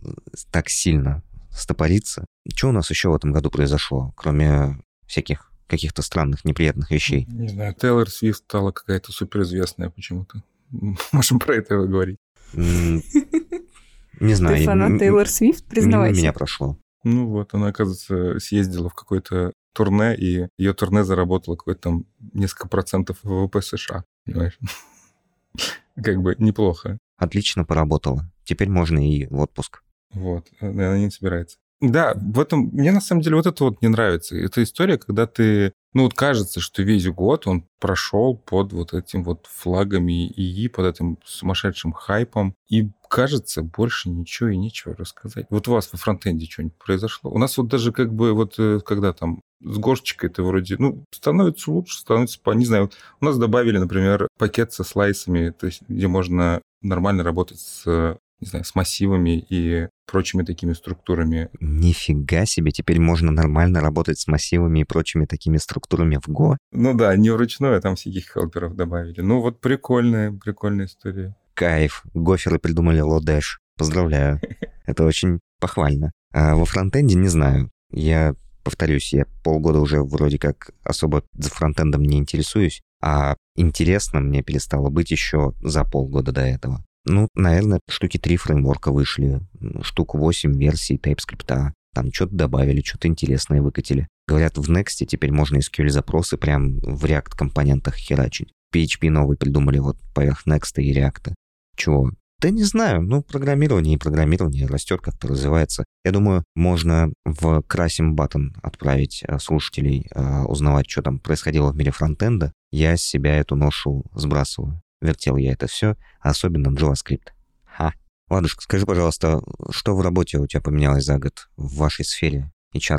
так 0.51 0.69
сильно 0.69 1.23
стопориться. 1.51 2.25
Что 2.53 2.69
у 2.69 2.71
нас 2.71 2.89
еще 2.89 3.09
в 3.09 3.15
этом 3.15 3.31
году 3.31 3.49
произошло, 3.49 4.13
кроме 4.17 4.83
всяких 5.07 5.51
каких-то 5.67 6.01
странных, 6.01 6.43
неприятных 6.45 6.91
вещей? 6.91 7.25
Не 7.29 7.47
знаю, 7.47 7.73
Тейлор 7.73 8.09
Свифт 8.09 8.43
стала 8.43 8.71
какая-то 8.71 9.11
суперизвестная 9.11 9.89
почему-то. 9.89 10.43
Можем 11.11 11.39
про 11.39 11.55
это 11.55 11.77
говорить. 11.77 12.17
Не 12.53 14.33
знаю. 14.33 14.57
Ты 14.57 14.65
фанат 14.65 14.99
Тейлор 14.99 15.27
Свифт, 15.27 15.65
признавайся. 15.65 16.19
меня 16.19 16.33
прошло. 16.33 16.77
Ну 17.03 17.27
вот, 17.27 17.53
она, 17.53 17.67
оказывается, 17.67 18.39
съездила 18.39 18.89
в 18.89 18.95
какое-то 18.95 19.53
турне, 19.73 20.15
и 20.15 20.47
ее 20.57 20.73
турне 20.73 21.03
заработало 21.03 21.55
какое-то 21.55 21.81
там 21.81 22.05
несколько 22.33 22.67
процентов 22.67 23.19
ВВП 23.23 23.61
США, 23.61 24.05
понимаешь? 24.25 24.57
Как 26.03 26.21
бы 26.21 26.35
неплохо. 26.39 26.97
Отлично 27.17 27.65
поработала. 27.65 28.29
Теперь 28.45 28.69
можно 28.69 28.99
и 28.99 29.27
в 29.27 29.39
отпуск. 29.39 29.81
Вот, 30.13 30.47
она 30.61 30.97
не 30.97 31.09
собирается. 31.09 31.57
Да, 31.81 32.13
в 32.15 32.39
этом 32.39 32.69
мне 32.71 32.91
на 32.91 33.01
самом 33.01 33.21
деле 33.21 33.35
вот 33.35 33.45
это 33.45 33.65
вот 33.65 33.81
не 33.81 33.89
нравится. 33.89 34.37
Это 34.37 34.63
история, 34.63 34.97
когда 34.97 35.27
ты, 35.27 35.73
ну 35.93 36.03
вот 36.03 36.13
кажется, 36.13 36.61
что 36.61 36.81
весь 36.83 37.05
год 37.07 37.47
он 37.47 37.65
прошел 37.79 38.37
под 38.37 38.71
вот 38.71 38.93
этим 38.93 39.23
вот 39.23 39.45
флагами 39.51 40.27
ИИ, 40.27 40.69
под 40.69 40.85
этим 40.85 41.17
сумасшедшим 41.25 41.91
хайпом. 41.91 42.55
И 42.69 42.89
кажется, 43.09 43.61
больше 43.61 44.09
ничего 44.09 44.49
и 44.49 44.57
нечего 44.57 44.95
рассказать. 44.95 45.47
Вот 45.49 45.67
у 45.67 45.73
вас 45.73 45.91
во 45.91 45.97
фронтенде 45.97 46.45
что-нибудь 46.45 46.77
произошло? 46.77 47.29
У 47.29 47.37
нас 47.37 47.57
вот 47.57 47.67
даже 47.67 47.91
как 47.91 48.13
бы 48.13 48.33
вот 48.33 48.55
э, 48.57 48.79
когда 48.79 49.11
там 49.11 49.41
с 49.61 49.77
горшечкой 49.77 50.29
это 50.29 50.43
вроде, 50.43 50.75
ну, 50.79 51.03
становится 51.11 51.71
лучше, 51.71 51.97
становится, 51.97 52.39
по, 52.39 52.51
не 52.51 52.65
знаю, 52.65 52.91
у 53.19 53.25
нас 53.25 53.37
добавили, 53.37 53.77
например, 53.77 54.27
пакет 54.37 54.71
со 54.71 54.83
slice 54.83 55.20
ами, 55.20 55.49
то 55.49 55.65
есть 55.65 55.81
где 55.87 56.07
можно 56.07 56.61
нормально 56.81 57.23
работать 57.23 57.59
с 57.59 58.17
не 58.39 58.47
знаю, 58.47 58.65
с 58.65 58.75
массивами 58.75 59.45
и 59.49 59.87
прочими 60.05 60.43
такими 60.43 60.73
структурами. 60.73 61.49
Нифига 61.59 62.45
себе, 62.45 62.71
теперь 62.71 62.99
можно 62.99 63.31
нормально 63.31 63.81
работать 63.81 64.19
с 64.19 64.27
массивами 64.27 64.79
и 64.79 64.83
прочими 64.83 65.25
такими 65.25 65.57
структурами 65.57 66.17
в 66.17 66.27
Go. 66.29 66.57
Ну 66.71 66.93
да, 66.93 67.15
не 67.15 67.29
вручную, 67.29 67.77
а 67.77 67.81
там 67.81 67.95
всяких 67.95 68.31
helper 68.31 68.64
ов 68.64 68.75
добавили. 68.75 69.21
Ну 69.21 69.41
вот 69.41 69.61
прикольная, 69.61 70.31
прикольная 70.31 70.85
история. 70.85 71.35
Кайф. 71.53 72.03
Gopher 72.13 72.53
ы 72.53 72.59
придумали 72.59 72.99
Lodash. 72.99 73.59
Поздравляю. 73.77 74.39
Это 74.85 75.03
очень 75.05 75.39
похвально. 75.59 76.11
А 76.33 76.55
во 76.55 76.65
фронтенде 76.65 77.15
не 77.15 77.29
знаю. 77.29 77.71
Я 77.91 78.35
повторюсь, 78.63 79.13
я 79.13 79.25
полгода 79.43 79.79
уже 79.79 80.03
вроде 80.03 80.37
как 80.39 80.71
особо 80.83 81.23
за 81.33 81.49
фронтендом 81.49 82.03
не 82.03 82.17
интересуюсь, 82.17 82.81
а 83.01 83.35
интересно 83.55 84.19
мне 84.19 84.41
перестало 84.41 84.89
быть 84.89 85.11
еще 85.11 85.53
за 85.61 85.85
полгода 85.85 86.31
до 86.31 86.41
этого. 86.41 86.83
Ну, 87.05 87.29
наверное, 87.35 87.79
штуки 87.89 88.17
три 88.17 88.37
фреймворка 88.37 88.91
вышли, 88.91 89.41
штук 89.81 90.15
8 90.15 90.57
версий 90.59 90.97
TypeScript. 90.97 91.71
Там 91.93 92.11
что-то 92.11 92.35
добавили, 92.35 92.81
что-то 92.81 93.07
интересное 93.07 93.61
выкатили. 93.61 94.07
Говорят, 94.27 94.57
в 94.57 94.69
Next 94.71 95.05
теперь 95.05 95.31
можно 95.31 95.57
SQL-запросы 95.57 96.37
прям 96.37 96.79
в 96.79 97.05
React-компонентах 97.05 97.95
херачить. 97.95 98.51
PHP 98.73 99.09
новый 99.09 99.37
придумали 99.37 99.79
вот 99.79 99.97
поверх 100.13 100.45
Next 100.47 100.81
и 100.81 100.93
React. 100.93 101.33
Чего? 101.77 102.11
Да 102.41 102.49
не 102.49 102.63
знаю, 102.63 103.01
ну, 103.01 103.21
программирование 103.21 103.95
и 103.95 103.97
программирование 103.97 104.67
растет, 104.67 105.01
как-то 105.01 105.29
развивается. 105.29 105.85
Я 106.03 106.11
думаю, 106.11 106.43
можно 106.55 107.13
в 107.23 107.61
Красим 107.61 108.15
Button 108.15 108.49
отправить 108.61 109.23
э, 109.25 109.39
слушателей, 109.39 110.07
э, 110.13 110.43
узнавать, 110.43 110.89
что 110.89 111.01
там 111.01 111.19
происходило 111.19 111.71
в 111.71 111.77
мире 111.77 111.91
фронтенда. 111.91 112.51
Я 112.71 112.97
с 112.97 113.01
себя 113.01 113.37
эту 113.37 113.55
ношу 113.55 114.03
сбрасываю. 114.13 114.81
Вертел 115.01 115.37
я 115.37 115.53
это 115.53 115.67
все, 115.67 115.95
особенно 116.19 116.69
JavaScript. 116.69 117.29
Ха. 117.65 117.93
Ладушка, 118.29 118.61
скажи, 118.61 118.85
пожалуйста, 118.85 119.41
что 119.69 119.95
в 119.95 120.01
работе 120.01 120.39
у 120.39 120.47
тебя 120.47 120.61
поменялось 120.61 121.05
за 121.05 121.19
год 121.19 121.47
в 121.57 121.77
вашей 121.77 122.05
сфере 122.05 122.51
hr 122.75 122.97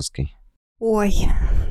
Ой, 0.79 1.13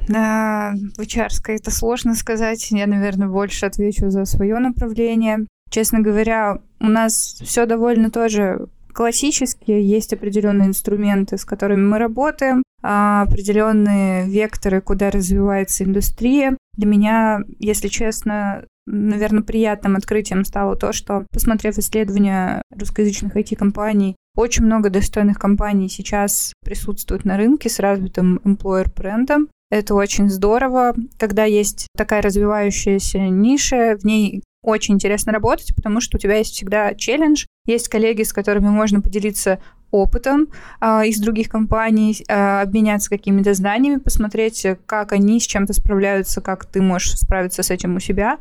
на 0.07 0.73
hr 0.97 1.30
это 1.47 1.71
сложно 1.71 2.15
сказать. 2.15 2.71
Я, 2.71 2.88
наверное, 2.88 3.28
больше 3.28 3.65
отвечу 3.65 4.09
за 4.09 4.26
свое 4.26 4.57
направление. 4.59 5.47
Честно 5.69 5.99
говоря, 6.01 6.59
у 6.80 6.88
нас 6.88 7.39
все 7.43 7.65
довольно 7.65 8.11
тоже 8.11 8.67
классические, 8.93 9.88
есть 9.88 10.13
определенные 10.13 10.69
инструменты, 10.69 11.38
с 11.38 11.43
которыми 11.43 11.86
мы 11.86 11.99
работаем, 11.99 12.63
а 12.82 13.23
определенные 13.23 14.28
векторы, 14.28 14.80
куда 14.80 15.11
развивается 15.11 15.84
индустрия. 15.84 16.57
Для 16.78 16.88
меня, 16.88 17.41
если 17.59 17.89
честно, 17.89 18.65
наверное, 18.86 19.43
приятным 19.43 19.95
открытием 19.95 20.45
стало 20.45 20.75
то, 20.75 20.93
что, 20.93 21.25
посмотрев 21.31 21.77
исследования 21.77 22.61
русскоязычных 22.69 23.36
IT-компаний, 23.36 24.15
очень 24.36 24.65
много 24.65 24.89
достойных 24.89 25.39
компаний 25.39 25.89
сейчас 25.89 26.53
присутствуют 26.63 27.25
на 27.25 27.38
рынке 27.38 27.69
с 27.69 27.79
развитым 27.79 28.41
employer-брендом. 28.43 29.47
Это 29.71 29.95
очень 29.95 30.29
здорово, 30.29 30.93
когда 31.17 31.45
есть 31.45 31.88
такая 31.97 32.21
развивающаяся 32.21 33.19
ниша, 33.19 33.97
в 33.99 34.05
ней 34.05 34.43
очень 34.66 34.95
интересно 34.95 35.32
работать, 35.32 35.76
потому 35.76 36.01
что 36.01 36.18
у 36.18 36.20
тебя 36.20 36.38
есть 36.38 36.53
всегда 36.53 36.93
челлендж, 36.93 37.45
есть 37.66 37.88
коллеги, 37.88 38.24
с 38.24 38.34
которыми 38.34 38.70
можно 38.70 39.01
поделиться 39.01 39.59
опытом 39.91 40.47
э, 40.82 41.07
из 41.07 41.20
других 41.20 41.49
компаний, 41.49 42.24
э, 42.28 42.61
обменяться 42.61 43.09
какими-то 43.09 43.53
знаниями, 43.53 43.97
посмотреть, 43.97 44.66
как 44.86 45.11
они 45.13 45.39
с 45.39 45.43
чем-то 45.43 45.74
справляются, 45.74 46.41
как 46.41 46.66
ты 46.66 46.82
можешь 46.82 47.18
справиться 47.18 47.63
с 47.63 47.72
этим 47.72 47.95
у 47.95 47.99
себя. 47.99 48.38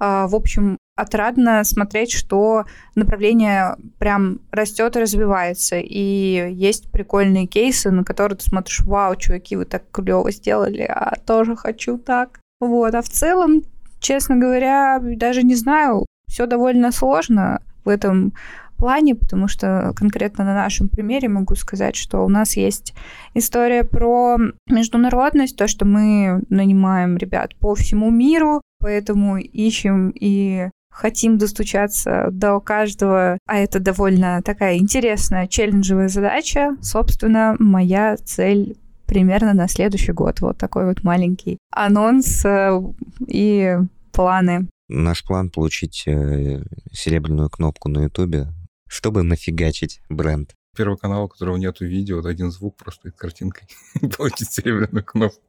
Э, 0.00 0.26
в 0.28 0.34
общем, 0.34 0.76
отрадно 0.96 1.64
смотреть, 1.64 2.12
что 2.12 2.64
направление 2.94 3.76
прям 3.98 4.40
растет 4.50 4.96
и 4.96 5.00
развивается. 5.00 5.78
И 5.78 6.52
есть 6.52 6.90
прикольные 6.90 7.46
кейсы, 7.46 7.90
на 7.90 8.04
которые 8.04 8.36
ты 8.36 8.44
смотришь, 8.44 8.80
вау, 8.80 9.16
чуваки, 9.16 9.56
вы 9.56 9.64
так 9.64 9.84
клево 9.90 10.30
сделали, 10.30 10.82
а 10.82 11.14
тоже 11.24 11.56
хочу 11.56 11.98
так. 11.98 12.40
Вот, 12.60 12.94
а 12.94 13.02
в 13.02 13.08
целом, 13.08 13.62
честно 14.00 14.36
говоря, 14.36 15.00
даже 15.00 15.42
не 15.42 15.54
знаю, 15.54 16.06
все 16.28 16.46
довольно 16.46 16.92
сложно 16.92 17.60
в 17.84 17.88
этом 17.88 18.32
плане, 18.76 19.14
потому 19.14 19.48
что 19.48 19.92
конкретно 19.96 20.44
на 20.44 20.54
нашем 20.54 20.88
примере 20.88 21.28
могу 21.28 21.54
сказать, 21.56 21.96
что 21.96 22.24
у 22.24 22.28
нас 22.28 22.56
есть 22.56 22.94
история 23.34 23.84
про 23.84 24.38
международность, 24.68 25.56
то, 25.56 25.66
что 25.66 25.84
мы 25.84 26.42
нанимаем 26.48 27.16
ребят 27.16 27.56
по 27.56 27.74
всему 27.74 28.10
миру, 28.10 28.62
поэтому 28.80 29.38
ищем 29.38 30.10
и 30.10 30.70
хотим 30.90 31.38
достучаться 31.38 32.28
до 32.30 32.60
каждого, 32.60 33.38
а 33.46 33.58
это 33.58 33.78
довольно 33.78 34.42
такая 34.42 34.78
интересная, 34.78 35.46
челленджевая 35.46 36.08
задача. 36.08 36.76
Собственно, 36.80 37.56
моя 37.58 38.16
цель 38.16 38.76
примерно 39.08 39.54
на 39.54 39.66
следующий 39.66 40.12
год. 40.12 40.40
Вот 40.40 40.58
такой 40.58 40.86
вот 40.86 41.02
маленький 41.02 41.58
анонс 41.72 42.44
э, 42.44 42.80
и 43.26 43.76
планы. 44.12 44.68
Наш 44.88 45.24
план 45.24 45.50
получить 45.50 46.04
э, 46.06 46.62
серебряную 46.92 47.50
кнопку 47.50 47.88
на 47.88 48.04
Ютубе 48.04 48.48
чтобы 48.88 49.22
нафигачить 49.22 50.00
бренд. 50.08 50.54
Первый 50.76 50.96
канал, 50.96 51.24
у 51.24 51.28
которого 51.28 51.56
нету 51.56 51.84
видео, 51.84 52.16
вот 52.16 52.26
один 52.26 52.50
звук 52.50 52.76
просто 52.76 53.10
картинкой. 53.10 53.68
Получить 54.16 54.50
серебряную 54.50 55.04
кнопку. 55.04 55.40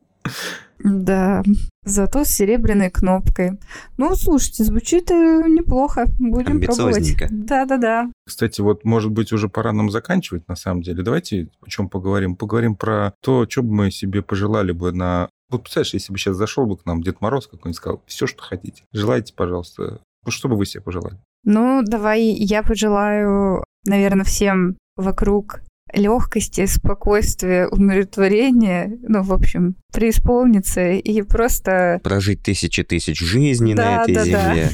Да, 0.84 1.44
зато 1.84 2.24
с 2.24 2.30
серебряной 2.30 2.90
кнопкой. 2.90 3.60
Ну, 3.98 4.16
слушайте, 4.16 4.64
звучит 4.64 5.12
э, 5.12 5.44
неплохо. 5.48 6.06
Будем 6.20 6.62
пробовать. 6.62 7.18
Да-да-да. 7.30 8.10
Кстати, 8.26 8.62
вот, 8.62 8.86
может 8.86 9.12
быть, 9.12 9.34
уже 9.34 9.50
пора 9.50 9.74
нам 9.74 9.92
заканчивать, 9.92 10.48
на 10.48 10.56
самом 10.56 10.82
деле. 10.82 11.04
Давайте 11.04 11.50
о 11.62 11.70
чем 11.70 11.90
поговорим. 11.90 12.38
Поговорим 12.38 12.76
про 12.76 13.14
то, 13.22 13.46
что 13.50 13.62
бы 13.62 13.74
мы 13.74 13.92
себе 13.92 14.22
пожелали 14.22 14.72
бы 14.72 14.94
на... 14.94 15.30
Вот, 15.50 15.64
представляешь, 15.64 15.94
если 15.94 16.14
бы 16.14 16.20
сейчас 16.20 16.38
зашел 16.38 16.66
бы 16.66 16.78
к 16.78 16.86
нам 16.86 17.02
Дед 17.02 17.20
Мороз 17.20 17.48
какой-нибудь, 17.48 17.76
сказал, 17.76 18.02
все, 18.06 18.26
что 18.26 18.42
хотите. 18.42 18.84
Желайте, 18.94 19.34
пожалуйста. 19.34 20.00
Ну, 20.26 20.32
что 20.32 20.48
бы 20.48 20.56
вы 20.56 20.66
себе 20.66 20.82
пожелали? 20.82 21.18
Ну, 21.44 21.82
давай 21.84 22.22
я 22.22 22.64
пожелаю, 22.64 23.64
наверное, 23.86 24.26
всем 24.26 24.78
вокруг 24.96 25.62
легкости, 25.94 26.66
спокойствия, 26.66 27.68
умиротворения, 27.68 28.98
ну, 29.02 29.22
в 29.22 29.34
общем, 29.34 29.76
преисполниться 29.94 30.92
и 30.92 31.22
просто... 31.22 32.00
Прожить 32.04 32.44
тысячи 32.44 32.84
тысяч 32.84 33.20
жизней 33.20 33.76
да, 33.76 33.98
на 33.98 34.04
этой 34.04 34.16
да, 34.16 34.26
земле. 34.26 34.70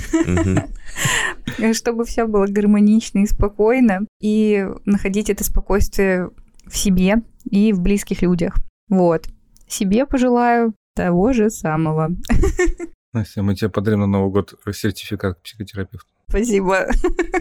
Да. 1.58 1.74
Чтобы 1.74 2.06
все 2.06 2.26
было 2.26 2.48
гармонично 2.48 3.20
и 3.20 3.28
спокойно, 3.28 4.02
и 4.22 4.68
находить 4.86 5.30
это 5.30 5.44
спокойствие 5.44 6.30
в 6.66 6.78
себе 6.78 7.18
и 7.50 7.74
в 7.74 7.82
близких 7.82 8.22
людях. 8.22 8.56
Вот. 8.90 9.28
Себе 9.68 10.06
пожелаю 10.06 10.74
Того 10.96 11.34
же 11.34 11.50
самого. 11.50 12.12
Настя, 13.14 13.44
мы 13.44 13.56
тебе 13.56 13.70
подарим 13.70 14.00
на 14.00 14.08
Новый 14.08 14.32
год 14.32 14.54
сертификат 14.72 15.38
к 15.38 15.42
психотерапевту. 15.42 16.08
Спасибо. 16.36 16.88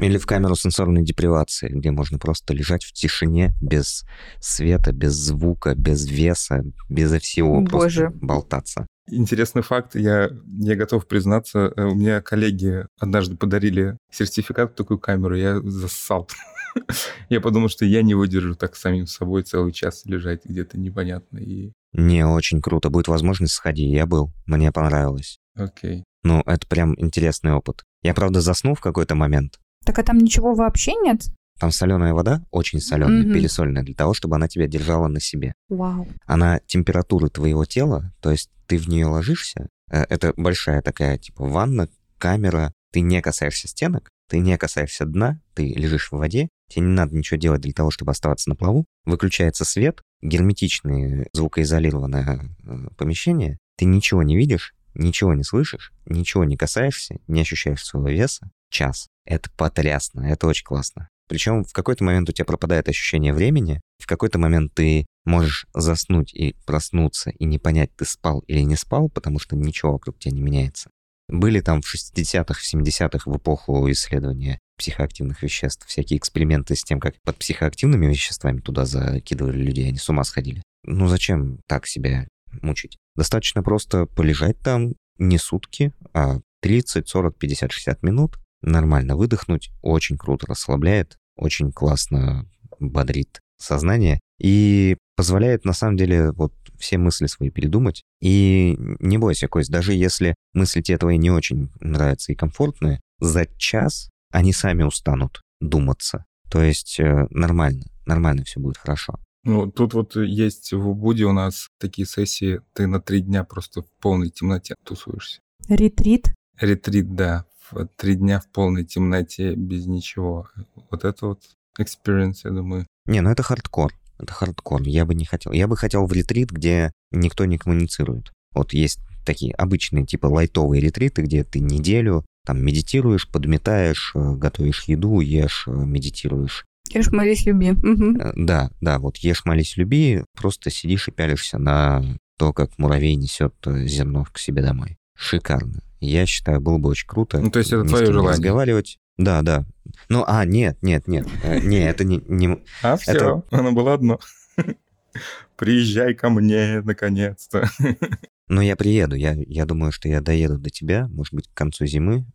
Или 0.00 0.18
в 0.18 0.26
камеру 0.26 0.54
сенсорной 0.54 1.02
депривации, 1.02 1.68
где 1.68 1.90
можно 1.90 2.18
просто 2.18 2.54
лежать 2.54 2.84
в 2.84 2.92
тишине, 2.92 3.52
без 3.60 4.04
света, 4.38 4.92
без 4.92 5.14
звука, 5.14 5.74
без 5.74 6.06
веса, 6.06 6.64
безо 6.88 7.18
всего, 7.18 7.60
Боже. 7.60 8.10
просто 8.10 8.24
болтаться. 8.24 8.86
Интересный 9.10 9.62
факт, 9.62 9.96
я, 9.96 10.30
я 10.46 10.76
готов 10.76 11.08
признаться, 11.08 11.72
э, 11.76 11.82
у 11.82 11.94
меня 11.94 12.22
коллеги 12.22 12.86
однажды 12.98 13.36
подарили 13.36 13.98
сертификат 14.10 14.72
в 14.72 14.74
такую 14.76 14.98
камеру, 14.98 15.36
я 15.36 15.60
зассал. 15.60 16.28
Я 17.28 17.40
подумал, 17.40 17.68
что 17.68 17.84
я 17.84 18.02
не 18.02 18.14
выдержу 18.14 18.56
так 18.56 18.74
самим 18.74 19.06
собой 19.06 19.44
целый 19.44 19.70
час 19.70 20.04
лежать 20.06 20.44
где-то 20.44 20.76
непонятно. 20.76 21.38
И 21.38 21.70
Не, 21.92 22.26
очень 22.26 22.60
круто. 22.60 22.90
Будет 22.90 23.06
возможность, 23.06 23.52
сходи. 23.52 23.84
Я 23.84 24.06
был. 24.06 24.32
Мне 24.44 24.72
понравилось. 24.72 25.38
окей. 25.54 26.02
Ну, 26.24 26.42
это 26.46 26.66
прям 26.66 26.98
интересный 26.98 27.52
опыт. 27.52 27.84
Я, 28.04 28.14
правда, 28.14 28.40
заснул 28.40 28.74
в 28.76 28.80
какой-то 28.80 29.14
момент. 29.16 29.58
Так 29.84 29.98
а 29.98 30.02
там 30.04 30.18
ничего 30.18 30.54
вообще 30.54 30.92
нет? 30.94 31.22
Там 31.58 31.70
соленая 31.72 32.14
вода, 32.14 32.44
очень 32.50 32.80
соленая, 32.80 33.22
Мгм. 33.22 33.32
пересоленная, 33.32 33.82
для 33.82 33.94
того, 33.94 34.12
чтобы 34.14 34.36
она 34.36 34.46
тебя 34.46 34.66
держала 34.66 35.08
на 35.08 35.20
себе. 35.20 35.54
Вау. 35.68 36.06
Она 36.26 36.60
температуры 36.66 37.28
твоего 37.30 37.64
тела, 37.64 38.12
то 38.20 38.30
есть 38.30 38.50
ты 38.66 38.76
в 38.76 38.88
нее 38.88 39.06
ложишься, 39.06 39.68
э, 39.90 40.02
это 40.08 40.32
большая 40.36 40.82
такая, 40.82 41.16
типа, 41.18 41.44
ванна, 41.46 41.88
камера, 42.18 42.72
ты 42.92 43.00
не 43.00 43.20
касаешься 43.22 43.68
стенок, 43.68 44.10
ты 44.28 44.38
не 44.38 44.56
касаешься 44.58 45.04
дна, 45.06 45.40
ты 45.54 45.68
лежишь 45.74 46.10
в 46.10 46.16
воде, 46.16 46.48
тебе 46.68 46.86
не 46.86 46.92
надо 46.92 47.14
ничего 47.16 47.38
делать 47.38 47.60
для 47.60 47.72
того, 47.72 47.90
чтобы 47.90 48.12
оставаться 48.12 48.48
на 48.50 48.56
плаву, 48.56 48.84
выключается 49.04 49.64
свет, 49.64 50.02
герметичное, 50.22 51.28
звукоизолированное 51.32 52.50
э, 52.66 52.88
помещение, 52.96 53.58
ты 53.76 53.84
ничего 53.84 54.22
не 54.22 54.36
видишь, 54.36 54.74
ничего 54.94 55.34
не 55.34 55.44
слышишь, 55.44 55.92
ничего 56.06 56.44
не 56.44 56.56
касаешься, 56.56 57.16
не 57.26 57.40
ощущаешь 57.40 57.84
своего 57.84 58.08
веса, 58.08 58.50
час. 58.70 59.08
Это 59.24 59.50
потрясно, 59.56 60.22
это 60.22 60.46
очень 60.46 60.64
классно. 60.64 61.08
Причем 61.28 61.64
в 61.64 61.72
какой-то 61.72 62.04
момент 62.04 62.28
у 62.28 62.32
тебя 62.32 62.44
пропадает 62.44 62.88
ощущение 62.88 63.32
времени, 63.32 63.80
в 63.98 64.06
какой-то 64.06 64.38
момент 64.38 64.74
ты 64.74 65.06
можешь 65.24 65.66
заснуть 65.72 66.34
и 66.34 66.54
проснуться 66.66 67.30
и 67.30 67.44
не 67.44 67.58
понять, 67.58 67.90
ты 67.96 68.04
спал 68.04 68.40
или 68.40 68.60
не 68.60 68.76
спал, 68.76 69.08
потому 69.08 69.38
что 69.38 69.56
ничего 69.56 69.92
вокруг 69.92 70.18
тебя 70.18 70.32
не 70.32 70.42
меняется. 70.42 70.90
Были 71.28 71.60
там 71.60 71.80
в 71.80 71.94
60-х, 71.94 72.54
в 72.54 72.74
70-х, 72.74 73.30
в 73.30 73.36
эпоху 73.36 73.90
исследования 73.90 74.58
психоактивных 74.76 75.42
веществ, 75.42 75.86
всякие 75.86 76.18
эксперименты 76.18 76.76
с 76.76 76.82
тем, 76.82 77.00
как 77.00 77.14
под 77.22 77.36
психоактивными 77.38 78.06
веществами 78.06 78.60
туда 78.60 78.84
закидывали 78.84 79.56
людей, 79.56 79.88
они 79.88 79.98
с 79.98 80.08
ума 80.10 80.24
сходили. 80.24 80.62
Ну 80.82 81.06
зачем 81.06 81.60
так 81.66 81.86
себя 81.86 82.28
мучить? 82.62 82.98
Достаточно 83.16 83.62
просто 83.62 84.06
полежать 84.06 84.58
там 84.60 84.94
не 85.18 85.38
сутки, 85.38 85.92
а 86.12 86.38
30, 86.62 87.08
40, 87.08 87.36
50, 87.36 87.72
60 87.72 88.02
минут, 88.02 88.38
нормально 88.62 89.16
выдохнуть, 89.16 89.70
очень 89.82 90.16
круто 90.16 90.46
расслабляет, 90.46 91.18
очень 91.36 91.72
классно 91.72 92.48
бодрит 92.80 93.40
сознание 93.58 94.20
и 94.38 94.96
позволяет 95.16 95.64
на 95.64 95.72
самом 95.72 95.96
деле 95.96 96.32
вот 96.32 96.52
все 96.78 96.98
мысли 96.98 97.26
свои 97.26 97.50
передумать. 97.50 98.02
И 98.20 98.76
не 99.00 99.18
бойся, 99.18 99.48
Кость, 99.48 99.70
даже 99.70 99.94
если 99.94 100.34
мысли 100.52 100.80
тебе 100.80 100.98
твои 100.98 101.18
не 101.18 101.30
очень 101.30 101.70
нравятся 101.80 102.32
и 102.32 102.36
комфортные, 102.36 103.00
за 103.20 103.46
час 103.56 104.10
они 104.32 104.52
сами 104.52 104.82
устанут 104.82 105.40
думаться. 105.60 106.24
То 106.50 106.62
есть 106.62 106.98
э, 106.98 107.26
нормально, 107.30 107.84
нормально 108.06 108.44
все 108.44 108.60
будет 108.60 108.78
хорошо. 108.78 109.18
Ну, 109.44 109.70
тут 109.70 109.94
вот 109.94 110.16
есть 110.16 110.72
в 110.72 110.88
Убуде 110.88 111.24
у 111.24 111.32
нас 111.32 111.68
такие 111.78 112.06
сессии, 112.06 112.60
ты 112.72 112.86
на 112.86 113.00
три 113.00 113.20
дня 113.20 113.44
просто 113.44 113.82
в 113.82 113.90
полной 114.00 114.30
темноте 114.30 114.74
тусуешься. 114.84 115.40
Ретрит. 115.68 116.32
Ретрит, 116.58 117.14
да, 117.14 117.44
в 117.70 117.86
три 117.96 118.14
дня 118.14 118.40
в 118.40 118.48
полной 118.48 118.84
темноте, 118.84 119.54
без 119.54 119.86
ничего. 119.86 120.48
Вот 120.90 121.04
это 121.04 121.26
вот 121.26 121.42
experience, 121.78 122.40
я 122.44 122.50
думаю. 122.50 122.86
Не, 123.06 123.20
ну 123.20 123.30
это 123.30 123.42
хардкор. 123.42 123.92
Это 124.18 124.32
хардкор. 124.32 124.82
Я 124.82 125.04
бы 125.04 125.14
не 125.14 125.24
хотел. 125.24 125.52
Я 125.52 125.66
бы 125.66 125.76
хотел 125.76 126.06
в 126.06 126.12
ретрит, 126.12 126.50
где 126.50 126.92
никто 127.10 127.44
не 127.44 127.58
коммуницирует. 127.58 128.32
Вот 128.54 128.72
есть 128.72 129.00
такие 129.26 129.52
обычные, 129.54 130.06
типа 130.06 130.26
лайтовые 130.26 130.80
ретриты, 130.80 131.22
где 131.22 131.44
ты 131.44 131.60
неделю 131.60 132.24
там 132.46 132.62
медитируешь, 132.62 133.28
подметаешь, 133.28 134.12
э, 134.14 134.34
готовишь 134.34 134.84
еду, 134.84 135.20
ешь, 135.20 135.64
э, 135.66 135.70
медитируешь. 135.70 136.64
Ешь, 136.92 137.10
молись, 137.10 137.46
люби. 137.46 137.70
Э, 137.70 138.32
Да, 138.36 138.70
да, 138.80 138.98
вот 138.98 139.16
ешь, 139.18 139.44
молись, 139.44 139.76
люби, 139.76 140.22
просто 140.36 140.70
сидишь 140.70 141.08
и 141.08 141.12
пялишься 141.12 141.58
на 141.58 142.02
то, 142.38 142.52
как 142.52 142.78
муравей 142.78 143.14
несет 143.14 143.54
э, 143.66 143.86
зерно 143.86 144.24
к 144.30 144.38
себе 144.38 144.62
домой. 144.62 144.98
Шикарно. 145.16 145.80
Я 146.00 146.26
считаю, 146.26 146.60
было 146.60 146.78
бы 146.78 146.90
очень 146.90 147.06
круто. 147.06 147.40
Ну, 147.40 147.50
то 147.50 147.58
есть 147.58 147.72
это 147.72 147.84
твое 147.84 148.06
желание? 148.06 148.32
Разговаривать. 148.32 148.98
Да, 149.16 149.42
да. 149.42 149.64
Ну, 150.08 150.24
а, 150.26 150.44
нет, 150.44 150.76
нет, 150.82 151.06
нет. 151.08 151.26
Э, 151.42 151.60
Не, 151.60 151.78
это 151.88 152.04
не, 152.04 152.20
не, 152.28 152.58
А, 152.82 152.96
все, 152.96 153.12
Это- 153.12 153.42
оно 153.50 153.72
было 153.72 153.94
одно. 153.94 154.18
Приезжай 155.56 156.14
ко 156.14 156.28
мне, 156.30 156.80
наконец-то. 156.82 157.68
Но 158.48 158.60
я 158.60 158.76
приеду. 158.76 159.14
Я, 159.16 159.32
я 159.46 159.64
думаю, 159.64 159.90
что 159.92 160.08
я 160.08 160.20
доеду 160.20 160.58
до 160.58 160.68
тебя, 160.68 161.06
может 161.08 161.32
быть, 161.32 161.48
к 161.48 161.54
концу 161.56 161.86
зимы, 161.86 162.26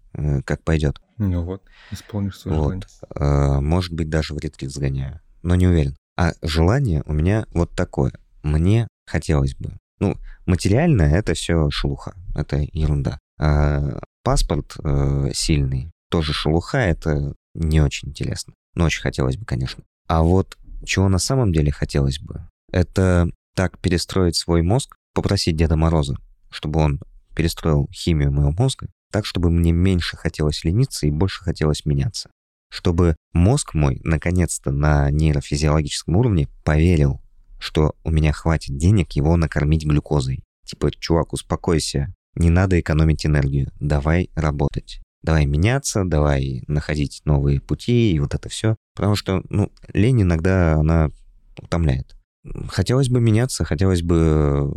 как 0.46 0.64
пойдет. 0.64 1.02
Ну 1.18 1.44
вот, 1.44 1.64
исполнишь 1.92 2.40
свое 2.40 2.58
Вот. 2.58 2.64
желание. 2.66 2.88
Э, 3.16 3.60
может 3.60 3.94
быть, 3.94 4.10
даже 4.10 4.34
в 4.34 4.40
ретрит 4.40 4.72
сгоняю. 4.72 5.20
Но 5.42 5.56
не 5.56 5.68
уверен. 5.68 5.96
А 6.18 6.34
желание 6.42 7.04
у 7.06 7.14
меня 7.14 7.46
вот 7.54 7.72
такое. 7.72 8.14
Мне 8.44 8.88
хотелось 9.06 9.56
бы. 9.56 9.78
Ну, 10.00 10.16
материально 10.46 11.04
это 11.04 11.34
все 11.34 11.70
шелуха. 11.70 12.14
Это 12.36 12.58
ерунда. 12.74 13.20
А 13.40 14.00
паспорт 14.24 14.76
э, 14.84 15.32
сильный, 15.34 15.92
тоже 16.10 16.34
шелуха, 16.34 16.78
это 16.78 17.34
не 17.54 17.82
очень 17.82 18.10
интересно. 18.10 18.54
Но 18.76 18.86
очень 18.86 19.02
хотелось 19.02 19.38
бы, 19.38 19.46
конечно. 19.46 19.84
А 20.08 20.24
вот 20.24 20.58
чего 20.86 21.10
на 21.10 21.20
самом 21.20 21.52
деле 21.52 21.72
хотелось 21.72 22.20
бы, 22.20 22.48
это 22.72 23.30
так 23.56 23.78
перестроить 23.80 24.36
свой 24.36 24.62
мозг, 24.62 24.96
попросить 25.14 25.56
Деда 25.56 25.76
Мороза, 25.76 26.16
чтобы 26.50 26.80
он 26.80 27.00
перестроил 27.36 27.88
химию 27.92 28.32
моего 28.32 28.52
мозга, 28.52 28.88
так, 29.12 29.26
чтобы 29.26 29.50
мне 29.50 29.72
меньше 29.72 30.18
хотелось 30.18 30.64
лениться 30.64 31.08
и 31.08 31.12
больше 31.12 31.44
хотелось 31.44 31.86
меняться. 31.86 32.30
Чтобы 32.72 33.16
мозг 33.34 33.74
мой, 33.74 34.00
наконец-то, 34.04 34.72
на 34.72 35.10
нейрофизиологическом 35.10 36.16
уровне 36.16 36.48
поверил, 36.64 37.22
что 37.60 37.96
у 38.04 38.12
меня 38.12 38.32
хватит 38.32 38.78
денег 38.78 39.14
его 39.14 39.36
накормить 39.36 39.86
глюкозой. 39.86 40.44
Типа, 40.66 40.92
чувак, 40.92 41.34
успокойся, 41.34 42.14
не 42.36 42.50
надо 42.50 42.80
экономить 42.80 43.26
энергию, 43.26 43.72
давай 43.80 44.30
работать. 44.36 45.02
Давай 45.22 45.46
меняться, 45.46 46.06
давай 46.06 46.64
находить 46.68 47.22
новые 47.26 47.60
пути 47.60 48.14
и 48.14 48.20
вот 48.20 48.36
это 48.36 48.48
все. 48.48 48.78
Потому 48.96 49.16
что, 49.16 49.44
ну, 49.50 49.72
лень 49.94 50.22
иногда, 50.22 50.76
она 50.76 51.10
утомляет. 51.58 52.16
Хотелось 52.70 53.10
бы 53.10 53.20
меняться, 53.20 53.66
хотелось 53.66 54.02
бы 54.02 54.74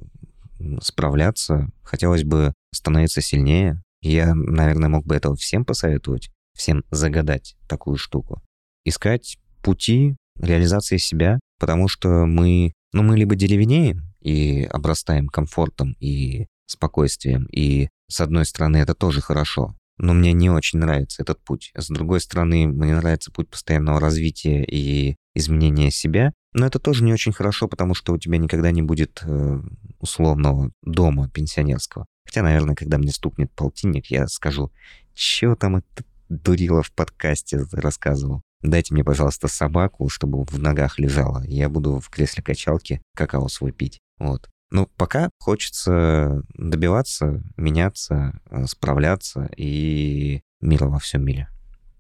справляться, 0.81 1.69
хотелось 1.83 2.25
бы 2.25 2.53
становиться 2.75 3.21
сильнее. 3.21 3.83
Я, 4.03 4.35
наверное, 4.35 4.89
мог 4.89 5.07
бы 5.07 5.15
этого 5.15 5.37
всем 5.37 5.65
посоветовать, 5.65 6.31
всем 6.55 6.85
загадать 6.91 7.57
такую 7.69 7.97
штуку. 7.97 8.43
Искать 8.85 9.39
пути 9.63 10.17
реализации 10.41 10.97
себя, 10.97 11.39
потому 11.59 11.89
что 11.89 12.27
мы, 12.27 12.73
ну, 12.93 13.03
мы 13.03 13.17
либо 13.17 13.37
деревенеем 13.37 14.13
и 14.21 14.65
обрастаем 14.65 15.29
комфортом 15.29 15.97
и 16.01 16.47
спокойствием, 16.67 17.47
и 17.53 17.89
с 18.11 18.21
одной 18.21 18.45
стороны 18.45 18.79
это 18.79 18.95
тоже 18.95 19.21
хорошо, 19.21 19.77
но 19.99 20.15
мне 20.15 20.33
не 20.33 20.51
очень 20.51 20.81
нравится 20.81 21.23
этот 21.23 21.43
путь. 21.45 21.71
С 21.77 21.89
другой 21.89 22.21
стороны, 22.21 22.67
мне 22.67 22.97
нравится 22.97 23.31
путь 23.31 23.49
постоянного 23.49 24.01
развития 24.01 24.65
и 24.65 25.17
изменения 25.35 25.91
себя, 25.91 26.33
но 26.55 26.67
это 26.67 26.79
тоже 26.79 27.05
не 27.05 27.13
очень 27.13 27.33
хорошо, 27.33 27.69
потому 27.69 27.95
что 27.95 28.13
у 28.13 28.19
тебя 28.19 28.37
никогда 28.37 28.71
не 28.71 28.83
будет 28.83 29.23
э, 29.25 29.61
условного 30.01 30.73
дома 30.83 31.31
пенсионерского. 31.31 32.07
Хотя, 32.25 32.43
наверное, 32.43 32.75
когда 32.75 32.99
мне 32.99 33.11
стукнет 33.11 33.51
полтинник, 33.53 34.07
я 34.07 34.27
скажу, 34.29 34.73
чё 35.15 35.55
там 35.55 35.77
это 35.77 36.05
дурила 36.29 36.83
в 36.83 36.93
подкасте 36.93 37.65
рассказывал. 37.73 38.43
Дайте 38.63 38.95
мне, 38.95 39.05
пожалуйста, 39.05 39.49
собаку, 39.49 40.09
чтобы 40.09 40.45
в 40.45 40.59
ногах 40.59 40.99
лежала. 40.99 41.43
Я 41.45 41.69
буду 41.69 41.99
в 41.99 42.09
кресле 42.11 42.43
качалки 42.43 43.03
какао 43.15 43.49
свой 43.49 43.73
пить. 43.73 43.99
Вот. 44.19 44.49
Но 44.71 44.87
пока 44.97 45.29
хочется 45.39 46.43
добиваться, 46.55 47.43
меняться, 47.57 48.41
э, 48.51 48.65
справляться 48.67 49.51
и 49.57 50.41
мира 50.61 50.87
во 50.87 50.99
всем 50.99 51.25
мире. 51.25 51.49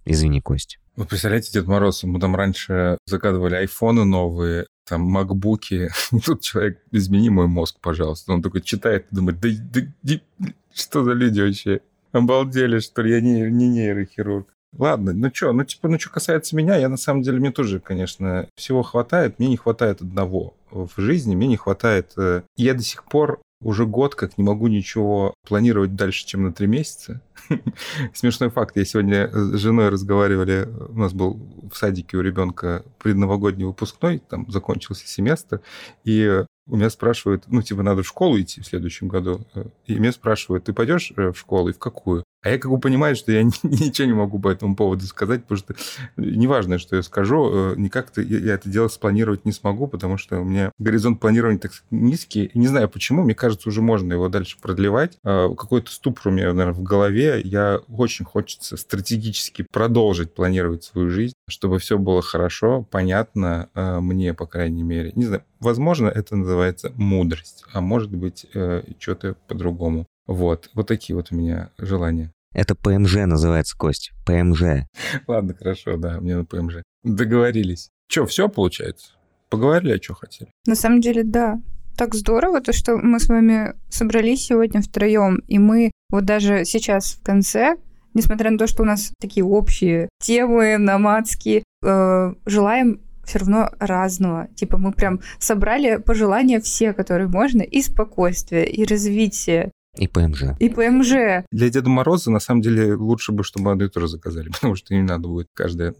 Извини, 0.04 0.40
Кость. 0.40 0.78
Вот 0.96 1.08
представляете, 1.08 1.50
Дед 1.52 1.66
Мороз, 1.66 2.02
мы 2.04 2.20
там 2.20 2.36
раньше 2.36 2.98
заказывали 3.06 3.54
айфоны 3.54 4.04
новые, 4.04 4.66
там 4.86 5.02
макбуки. 5.02 5.88
Тут 6.24 6.42
человек, 6.42 6.80
измени 6.90 7.30
мой 7.30 7.46
мозг, 7.46 7.78
пожалуйста. 7.80 8.32
Он 8.32 8.42
такой 8.42 8.60
читает 8.60 9.06
думает, 9.10 9.40
да, 9.40 9.48
да, 9.72 9.80
да, 10.02 10.48
что 10.74 11.02
за 11.04 11.12
люди 11.12 11.40
вообще? 11.40 11.80
Обалдели, 12.12 12.78
что 12.80 13.00
ли? 13.02 13.12
Я 13.12 13.20
не, 13.22 13.40
не 13.50 13.68
нейрохирург. 13.68 14.48
Ладно, 14.76 15.12
ну 15.12 15.30
что, 15.32 15.52
ну 15.52 15.64
типа, 15.64 15.88
ну 15.88 15.98
что 15.98 16.10
касается 16.10 16.56
меня, 16.56 16.76
я 16.76 16.88
на 16.88 16.96
самом 16.96 17.20
деле, 17.22 17.38
мне 17.38 17.52
тоже, 17.52 17.78
конечно, 17.78 18.48
всего 18.56 18.82
хватает, 18.82 19.38
мне 19.38 19.48
не 19.48 19.58
хватает 19.58 20.00
одного 20.00 20.54
в 20.70 20.90
жизни, 20.96 21.34
мне 21.34 21.46
не 21.46 21.58
хватает... 21.58 22.12
э, 22.16 22.42
Я 22.56 22.72
до 22.72 22.82
сих 22.82 23.04
пор 23.04 23.42
уже 23.62 23.86
год 23.86 24.14
как 24.14 24.38
не 24.38 24.44
могу 24.44 24.68
ничего 24.68 25.34
планировать 25.46 25.94
дальше, 25.94 26.26
чем 26.26 26.44
на 26.44 26.52
три 26.52 26.66
месяца. 26.66 27.20
Смешной 28.14 28.50
факт. 28.50 28.76
Я 28.76 28.84
сегодня 28.84 29.28
с 29.32 29.58
женой 29.58 29.88
разговаривали. 29.88 30.68
У 30.88 30.98
нас 30.98 31.12
был 31.12 31.40
в 31.70 31.76
садике 31.76 32.16
у 32.16 32.20
ребенка 32.20 32.84
предновогодний 32.98 33.64
выпускной, 33.64 34.18
там 34.18 34.50
закончился 34.50 35.06
семестр, 35.06 35.60
и 36.04 36.44
у 36.66 36.76
меня 36.76 36.90
спрашивают, 36.90 37.44
ну, 37.48 37.60
типа, 37.62 37.82
надо 37.82 38.02
в 38.02 38.06
школу 38.06 38.40
идти 38.40 38.60
в 38.60 38.66
следующем 38.66 39.08
году. 39.08 39.44
И 39.86 39.96
меня 39.96 40.12
спрашивают, 40.12 40.64
ты 40.64 40.72
пойдешь 40.72 41.12
э, 41.16 41.32
в 41.32 41.38
школу 41.38 41.70
и 41.70 41.72
в 41.72 41.78
какую? 41.78 42.24
А 42.42 42.50
я 42.50 42.58
как 42.58 42.70
бы 42.70 42.78
понимаю, 42.80 43.14
что 43.14 43.30
я 43.30 43.42
ничего 43.62 44.06
не 44.06 44.12
могу 44.14 44.40
по 44.40 44.48
этому 44.48 44.74
поводу 44.74 45.04
сказать, 45.06 45.42
потому 45.42 45.58
что 45.58 45.74
неважно, 46.16 46.78
что 46.78 46.96
я 46.96 47.02
скажу, 47.02 47.50
э, 47.52 47.74
никак-то 47.76 48.20
я 48.20 48.54
это 48.54 48.68
дело 48.68 48.88
спланировать 48.88 49.44
не 49.44 49.52
смогу, 49.52 49.86
потому 49.86 50.18
что 50.18 50.40
у 50.40 50.44
меня 50.44 50.72
горизонт 50.78 51.20
планирования 51.20 51.60
так 51.60 51.72
низкий. 51.90 52.50
Не 52.54 52.66
знаю 52.66 52.88
почему, 52.88 53.22
мне 53.22 53.34
кажется, 53.34 53.68
уже 53.68 53.80
можно 53.80 54.12
его 54.12 54.28
дальше 54.28 54.56
продлевать. 54.60 55.18
А, 55.24 55.54
какой-то 55.54 55.92
ступор 55.92 56.28
у 56.28 56.30
меня, 56.30 56.52
наверное, 56.52 56.72
в 56.72 56.82
голове. 56.82 57.40
Я 57.44 57.80
очень 57.88 58.24
хочется 58.24 58.76
стратегически 58.76 59.64
продолжить 59.70 60.34
планировать 60.34 60.82
свою 60.82 61.10
жизнь, 61.10 61.34
чтобы 61.48 61.78
все 61.78 61.96
было 61.96 62.22
хорошо, 62.22 62.86
понятно 62.90 63.68
э, 63.74 64.00
мне, 64.00 64.34
по 64.34 64.46
крайней 64.46 64.82
мере. 64.82 65.12
Не 65.14 65.26
знаю, 65.26 65.44
возможно, 65.60 66.08
это 66.08 66.34
называется 66.34 66.92
мудрость, 66.96 67.64
а 67.72 67.80
может 67.80 68.10
быть, 68.10 68.46
э, 68.54 68.82
что-то 68.98 69.36
по-другому. 69.46 70.06
Вот, 70.26 70.70
вот 70.74 70.86
такие 70.86 71.16
вот 71.16 71.28
у 71.30 71.36
меня 71.36 71.70
желания. 71.78 72.32
Это 72.54 72.74
ПМЖ 72.74 73.16
называется, 73.26 73.76
Кость. 73.76 74.12
ПМЖ. 74.26 74.86
Ладно, 75.26 75.54
хорошо, 75.54 75.96
да, 75.96 76.20
мне 76.20 76.36
на 76.36 76.44
ПМЖ. 76.44 76.82
Договорились. 77.02 77.90
Че, 78.08 78.26
все 78.26 78.48
получается? 78.48 79.12
Поговорили, 79.48 79.92
о 79.92 79.98
чем 79.98 80.16
хотели? 80.16 80.50
На 80.66 80.74
самом 80.74 81.00
деле, 81.00 81.24
да. 81.24 81.60
Так 81.96 82.14
здорово, 82.14 82.60
то, 82.60 82.72
что 82.72 82.96
мы 82.96 83.20
с 83.20 83.28
вами 83.28 83.74
собрались 83.88 84.46
сегодня 84.46 84.80
втроем, 84.80 85.42
и 85.46 85.58
мы 85.58 85.90
вот 86.10 86.24
даже 86.24 86.64
сейчас 86.64 87.12
в 87.12 87.22
конце, 87.22 87.76
несмотря 88.14 88.50
на 88.50 88.58
то, 88.58 88.66
что 88.66 88.82
у 88.82 88.86
нас 88.86 89.12
такие 89.20 89.44
общие 89.44 90.08
темы 90.20 90.78
намадские, 90.78 91.64
э, 91.84 92.34
желаем 92.46 93.00
все 93.24 93.38
равно 93.38 93.70
разного. 93.78 94.48
Типа 94.54 94.78
мы 94.78 94.92
прям 94.92 95.20
собрали 95.38 95.96
пожелания 95.96 96.60
все, 96.60 96.92
которые 96.92 97.28
можно, 97.28 97.62
и 97.62 97.82
спокойствия, 97.82 98.64
и 98.64 98.84
развития, 98.84 99.70
и 99.96 100.08
ПМЖ. 100.08 100.56
И 100.58 100.70
ПМЖ. 100.70 101.44
Для 101.50 101.68
Деда 101.68 101.90
Мороза, 101.90 102.30
на 102.30 102.40
самом 102.40 102.62
деле, 102.62 102.94
лучше 102.94 103.32
бы, 103.32 103.44
чтобы 103.44 103.72
одно 103.72 103.84
и 103.84 103.88
то 103.88 104.00
же 104.00 104.08
заказали, 104.08 104.48
потому 104.52 104.74
что 104.74 104.94
не 104.94 105.02
надо 105.02 105.28
будет 105.28 105.48
каждое 105.52 105.94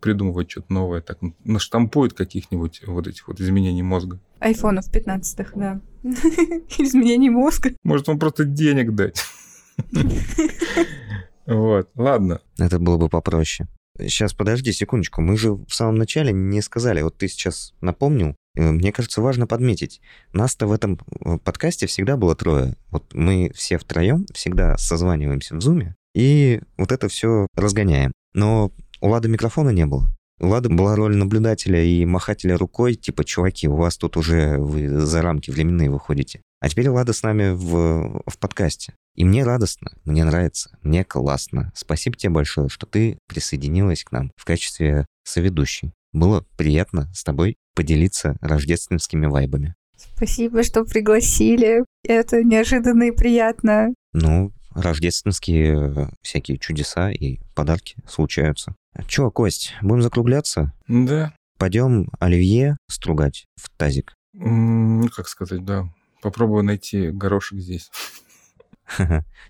придумывать 0.00 0.50
что-то 0.50 0.72
новое, 0.72 1.00
так 1.00 1.18
наштампует 1.44 2.12
каких-нибудь 2.12 2.82
вот 2.86 3.06
этих 3.06 3.28
вот 3.28 3.40
изменений 3.40 3.82
мозга. 3.82 4.20
Айфонов 4.38 4.92
15-х, 4.92 5.52
да. 5.54 5.80
Изменений 6.78 7.30
мозга. 7.30 7.72
Может, 7.84 8.08
вам 8.08 8.18
просто 8.18 8.44
денег 8.44 8.94
дать. 8.94 9.22
Вот, 11.44 11.90
ладно. 11.96 12.40
Это 12.56 12.78
было 12.78 12.96
бы 12.98 13.08
попроще. 13.08 13.68
Сейчас, 13.98 14.32
подожди 14.32 14.72
секундочку. 14.72 15.20
Мы 15.20 15.36
же 15.36 15.54
в 15.54 15.70
самом 15.70 15.96
начале 15.96 16.32
не 16.32 16.62
сказали. 16.62 17.02
Вот 17.02 17.18
ты 17.18 17.26
сейчас 17.26 17.74
напомнил. 17.80 18.36
Э, 18.54 18.70
мне 18.70 18.92
кажется, 18.92 19.22
важно 19.22 19.46
подметить. 19.46 20.00
Нас-то 20.32 20.66
в 20.66 20.72
этом 20.72 20.98
э, 21.24 21.38
подкасте 21.38 21.86
всегда 21.86 22.16
было 22.16 22.34
трое. 22.34 22.74
Вот 22.90 23.14
мы 23.14 23.50
все 23.54 23.78
втроем 23.78 24.26
всегда 24.32 24.76
созваниваемся 24.78 25.56
в 25.56 25.60
зуме 25.60 25.96
и 26.14 26.60
вот 26.76 26.92
это 26.92 27.08
все 27.08 27.46
разгоняем. 27.56 28.12
Но 28.34 28.72
у 29.00 29.08
Лады 29.08 29.28
микрофона 29.28 29.70
не 29.70 29.86
было. 29.86 30.14
У 30.40 30.48
Лады 30.48 30.68
была 30.68 30.96
роль 30.96 31.16
наблюдателя 31.16 31.82
и 31.82 32.04
махателя 32.04 32.56
рукой, 32.56 32.94
типа, 32.94 33.24
чуваки, 33.24 33.68
у 33.68 33.76
вас 33.76 33.96
тут 33.96 34.16
уже 34.16 34.58
вы 34.58 34.88
за 34.88 35.22
рамки 35.22 35.50
временные 35.50 35.90
выходите. 35.90 36.42
А 36.60 36.68
теперь 36.68 36.88
Лада 36.88 37.12
с 37.12 37.22
нами 37.22 37.52
в, 37.52 38.22
в 38.26 38.38
подкасте. 38.38 38.94
И 39.14 39.24
мне 39.24 39.44
радостно, 39.44 39.92
мне 40.04 40.24
нравится, 40.24 40.76
мне 40.82 41.04
классно. 41.04 41.70
Спасибо 41.74 42.16
тебе 42.16 42.30
большое, 42.30 42.68
что 42.68 42.86
ты 42.86 43.18
присоединилась 43.28 44.04
к 44.04 44.12
нам 44.12 44.32
в 44.36 44.44
качестве 44.44 45.06
соведущей. 45.24 45.92
Было 46.12 46.44
приятно 46.56 47.10
с 47.14 47.22
тобой 47.22 47.56
поделиться 47.74 48.36
рождественскими 48.40 49.26
вайбами. 49.26 49.74
Спасибо, 49.96 50.62
что 50.62 50.84
пригласили. 50.84 51.84
Это 52.06 52.42
неожиданно 52.42 53.04
и 53.04 53.10
приятно. 53.12 53.94
Ну, 54.12 54.52
рождественские 54.74 55.94
э, 55.94 56.08
всякие 56.22 56.58
чудеса 56.58 57.10
и 57.10 57.38
подарки 57.54 57.96
случаются. 58.08 58.74
Чё, 59.06 59.30
Кость, 59.30 59.74
будем 59.80 60.02
закругляться? 60.02 60.72
Да. 60.88 61.34
Пойдем 61.58 62.08
оливье 62.18 62.76
стругать 62.88 63.46
в 63.56 63.70
тазик. 63.70 64.14
Ну, 64.34 65.08
как 65.14 65.28
сказать, 65.28 65.64
да. 65.64 65.88
Попробую 66.22 66.62
найти 66.62 67.10
горошек 67.10 67.58
здесь. 67.58 67.90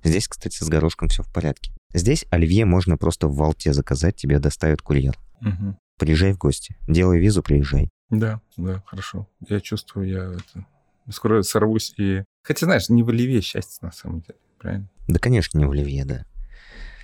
Здесь, 0.04 0.28
кстати, 0.28 0.62
с 0.62 0.68
горошком 0.68 1.08
все 1.08 1.22
в 1.22 1.32
порядке. 1.32 1.72
Здесь 1.94 2.24
оливье 2.30 2.64
можно 2.64 2.96
просто 2.96 3.28
в 3.28 3.34
Волте 3.34 3.72
заказать, 3.72 4.16
тебе 4.16 4.38
доставят 4.38 4.82
курьер. 4.82 5.18
Угу. 5.40 5.76
Приезжай 5.98 6.32
в 6.32 6.38
гости. 6.38 6.76
Делай 6.88 7.18
визу, 7.18 7.42
приезжай. 7.42 7.90
Да, 8.12 8.40
да, 8.58 8.82
хорошо. 8.84 9.26
Я 9.48 9.60
чувствую, 9.60 10.06
я 10.06 10.24
это, 10.34 10.66
скоро 11.10 11.42
сорвусь 11.42 11.94
и... 11.96 12.24
Хотя, 12.44 12.66
знаешь, 12.66 12.90
не 12.90 13.02
в 13.02 13.08
оливье 13.08 13.40
счастье, 13.40 13.78
на 13.80 13.90
самом 13.90 14.20
деле, 14.20 14.38
правильно? 14.58 14.88
Да, 15.08 15.18
конечно, 15.18 15.58
не 15.58 15.64
в 15.64 15.70
оливье, 15.70 16.04
да. 16.04 16.26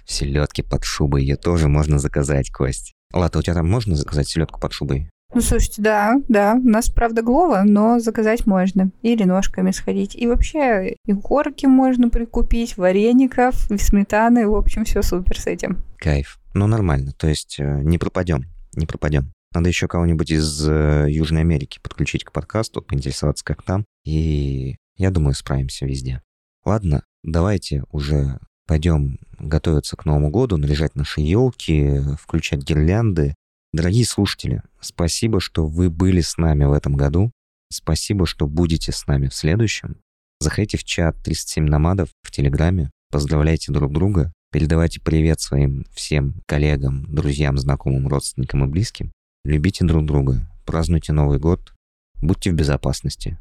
Селедки 0.04 0.62
под 0.62 0.84
шубой 0.84 1.22
ее 1.22 1.36
тоже 1.36 1.68
можно 1.68 1.98
заказать, 1.98 2.50
Кость. 2.50 2.92
Ладно, 3.14 3.40
у 3.40 3.42
тебя 3.42 3.54
там 3.54 3.68
можно 3.68 3.96
заказать 3.96 4.28
селедку 4.28 4.61
под 4.61 4.74
шубой? 4.74 5.09
Ну, 5.34 5.40
слушайте, 5.40 5.80
да, 5.80 6.16
да, 6.28 6.54
у 6.54 6.68
нас, 6.68 6.90
правда, 6.90 7.22
глова, 7.22 7.62
но 7.64 8.00
заказать 8.00 8.46
можно. 8.46 8.90
Или 9.00 9.24
ножками 9.24 9.70
сходить. 9.70 10.14
И 10.14 10.26
вообще, 10.26 10.96
и 11.06 11.12
горки 11.14 11.64
можно 11.64 12.11
прикупить, 12.11 12.76
вареников, 12.76 13.70
и 13.70 13.78
сметаны, 13.78 14.46
в 14.46 14.54
общем, 14.54 14.84
все 14.84 15.00
супер 15.00 15.40
с 15.40 15.46
этим. 15.46 15.82
Кайф. 15.96 16.38
Ну, 16.52 16.66
нормально, 16.66 17.12
то 17.12 17.28
есть 17.28 17.56
э, 17.59 17.80
не 17.82 17.96
пропадем, 17.96 18.44
не 18.74 18.86
пропадем. 18.86 19.32
Надо 19.53 19.68
еще 19.68 19.88
кого-нибудь 19.88 20.30
из 20.30 20.68
э, 20.68 21.07
Южной 21.09 21.42
Америки 21.42 21.80
подключить 21.82 22.24
к 22.24 22.32
подкасту, 22.32 22.82
поинтересоваться, 22.82 23.44
как 23.44 23.62
там. 23.62 23.84
И 24.05 24.76
я 24.96 25.11
думаю, 25.11 25.34
справимся 25.34 25.86
везде. 25.86 26.22
Ладно, 26.64 27.05
давайте 27.22 27.84
уже 27.90 28.38
пойдем 28.66 29.18
готовиться 29.38 29.96
к 29.96 30.05
Новому 30.05 30.30
году, 30.30 30.57
наряжать 30.57 30.94
наши 30.94 31.20
елки, 31.22 32.01
включать 32.20 32.62
гирлянды, 32.62 33.34
Дорогие 33.70 34.07
слушатели, 34.07 34.62
спасибо, 34.80 35.40
что 35.40 35.66
вы 35.66 35.90
были 35.90 36.22
с 36.22 36.38
нами 36.38 36.64
в 36.64 36.72
этом 36.72 36.96
году. 36.96 37.32
Спасибо, 37.70 38.26
что 38.26 38.46
будете 38.46 38.92
с 38.92 39.07
нами 39.07 39.28
в 39.28 39.34
следующем. 39.34 40.01
Заходите 40.40 40.78
в 40.78 40.84
чат 40.84 41.22
37 41.22 41.66
намадов 41.66 42.09
в 42.22 42.30
Телеграме, 42.30 42.90
поздравляйте 43.11 43.70
друг 43.70 43.92
друга, 43.92 44.32
передавайте 44.53 45.03
привет 45.03 45.40
своим 45.40 45.84
всем 45.92 46.40
коллегам, 46.46 47.05
друзьям, 47.14 47.59
знакомым, 47.59 48.09
родственникам 48.09 48.64
и 48.64 48.68
близким. 48.68 49.12
Любите 49.49 49.82
друг 49.82 50.05
друга, 50.05 50.42
празднуйте 50.66 51.14
Новый 51.14 51.38
год, 51.38 51.72
будьте 52.20 52.51
в 52.51 52.55
безопасности. 52.55 53.38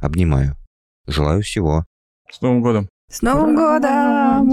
Обнимаю. 0.00 0.56
Желаю 1.06 1.42
всего. 1.42 1.84
С 2.30 2.40
Новым 2.40 2.62
годом! 2.62 2.88
С 3.10 3.20
Новым 3.20 3.54
годом! 3.54 4.48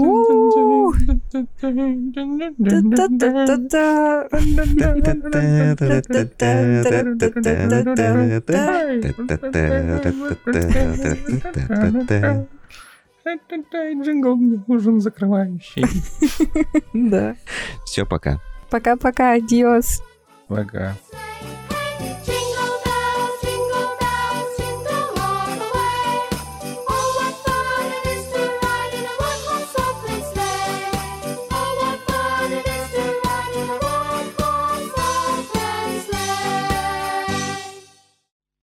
Джингл 14.02 14.36
мне 14.36 14.62
нужен 14.66 15.00
закрывающий. 15.00 15.86
Да. 16.92 17.36
Все, 17.86 18.04
пока. 18.04 18.38
Пока-пока, 18.68 19.32
адиос. 19.32 20.02
Пока. 20.50 20.96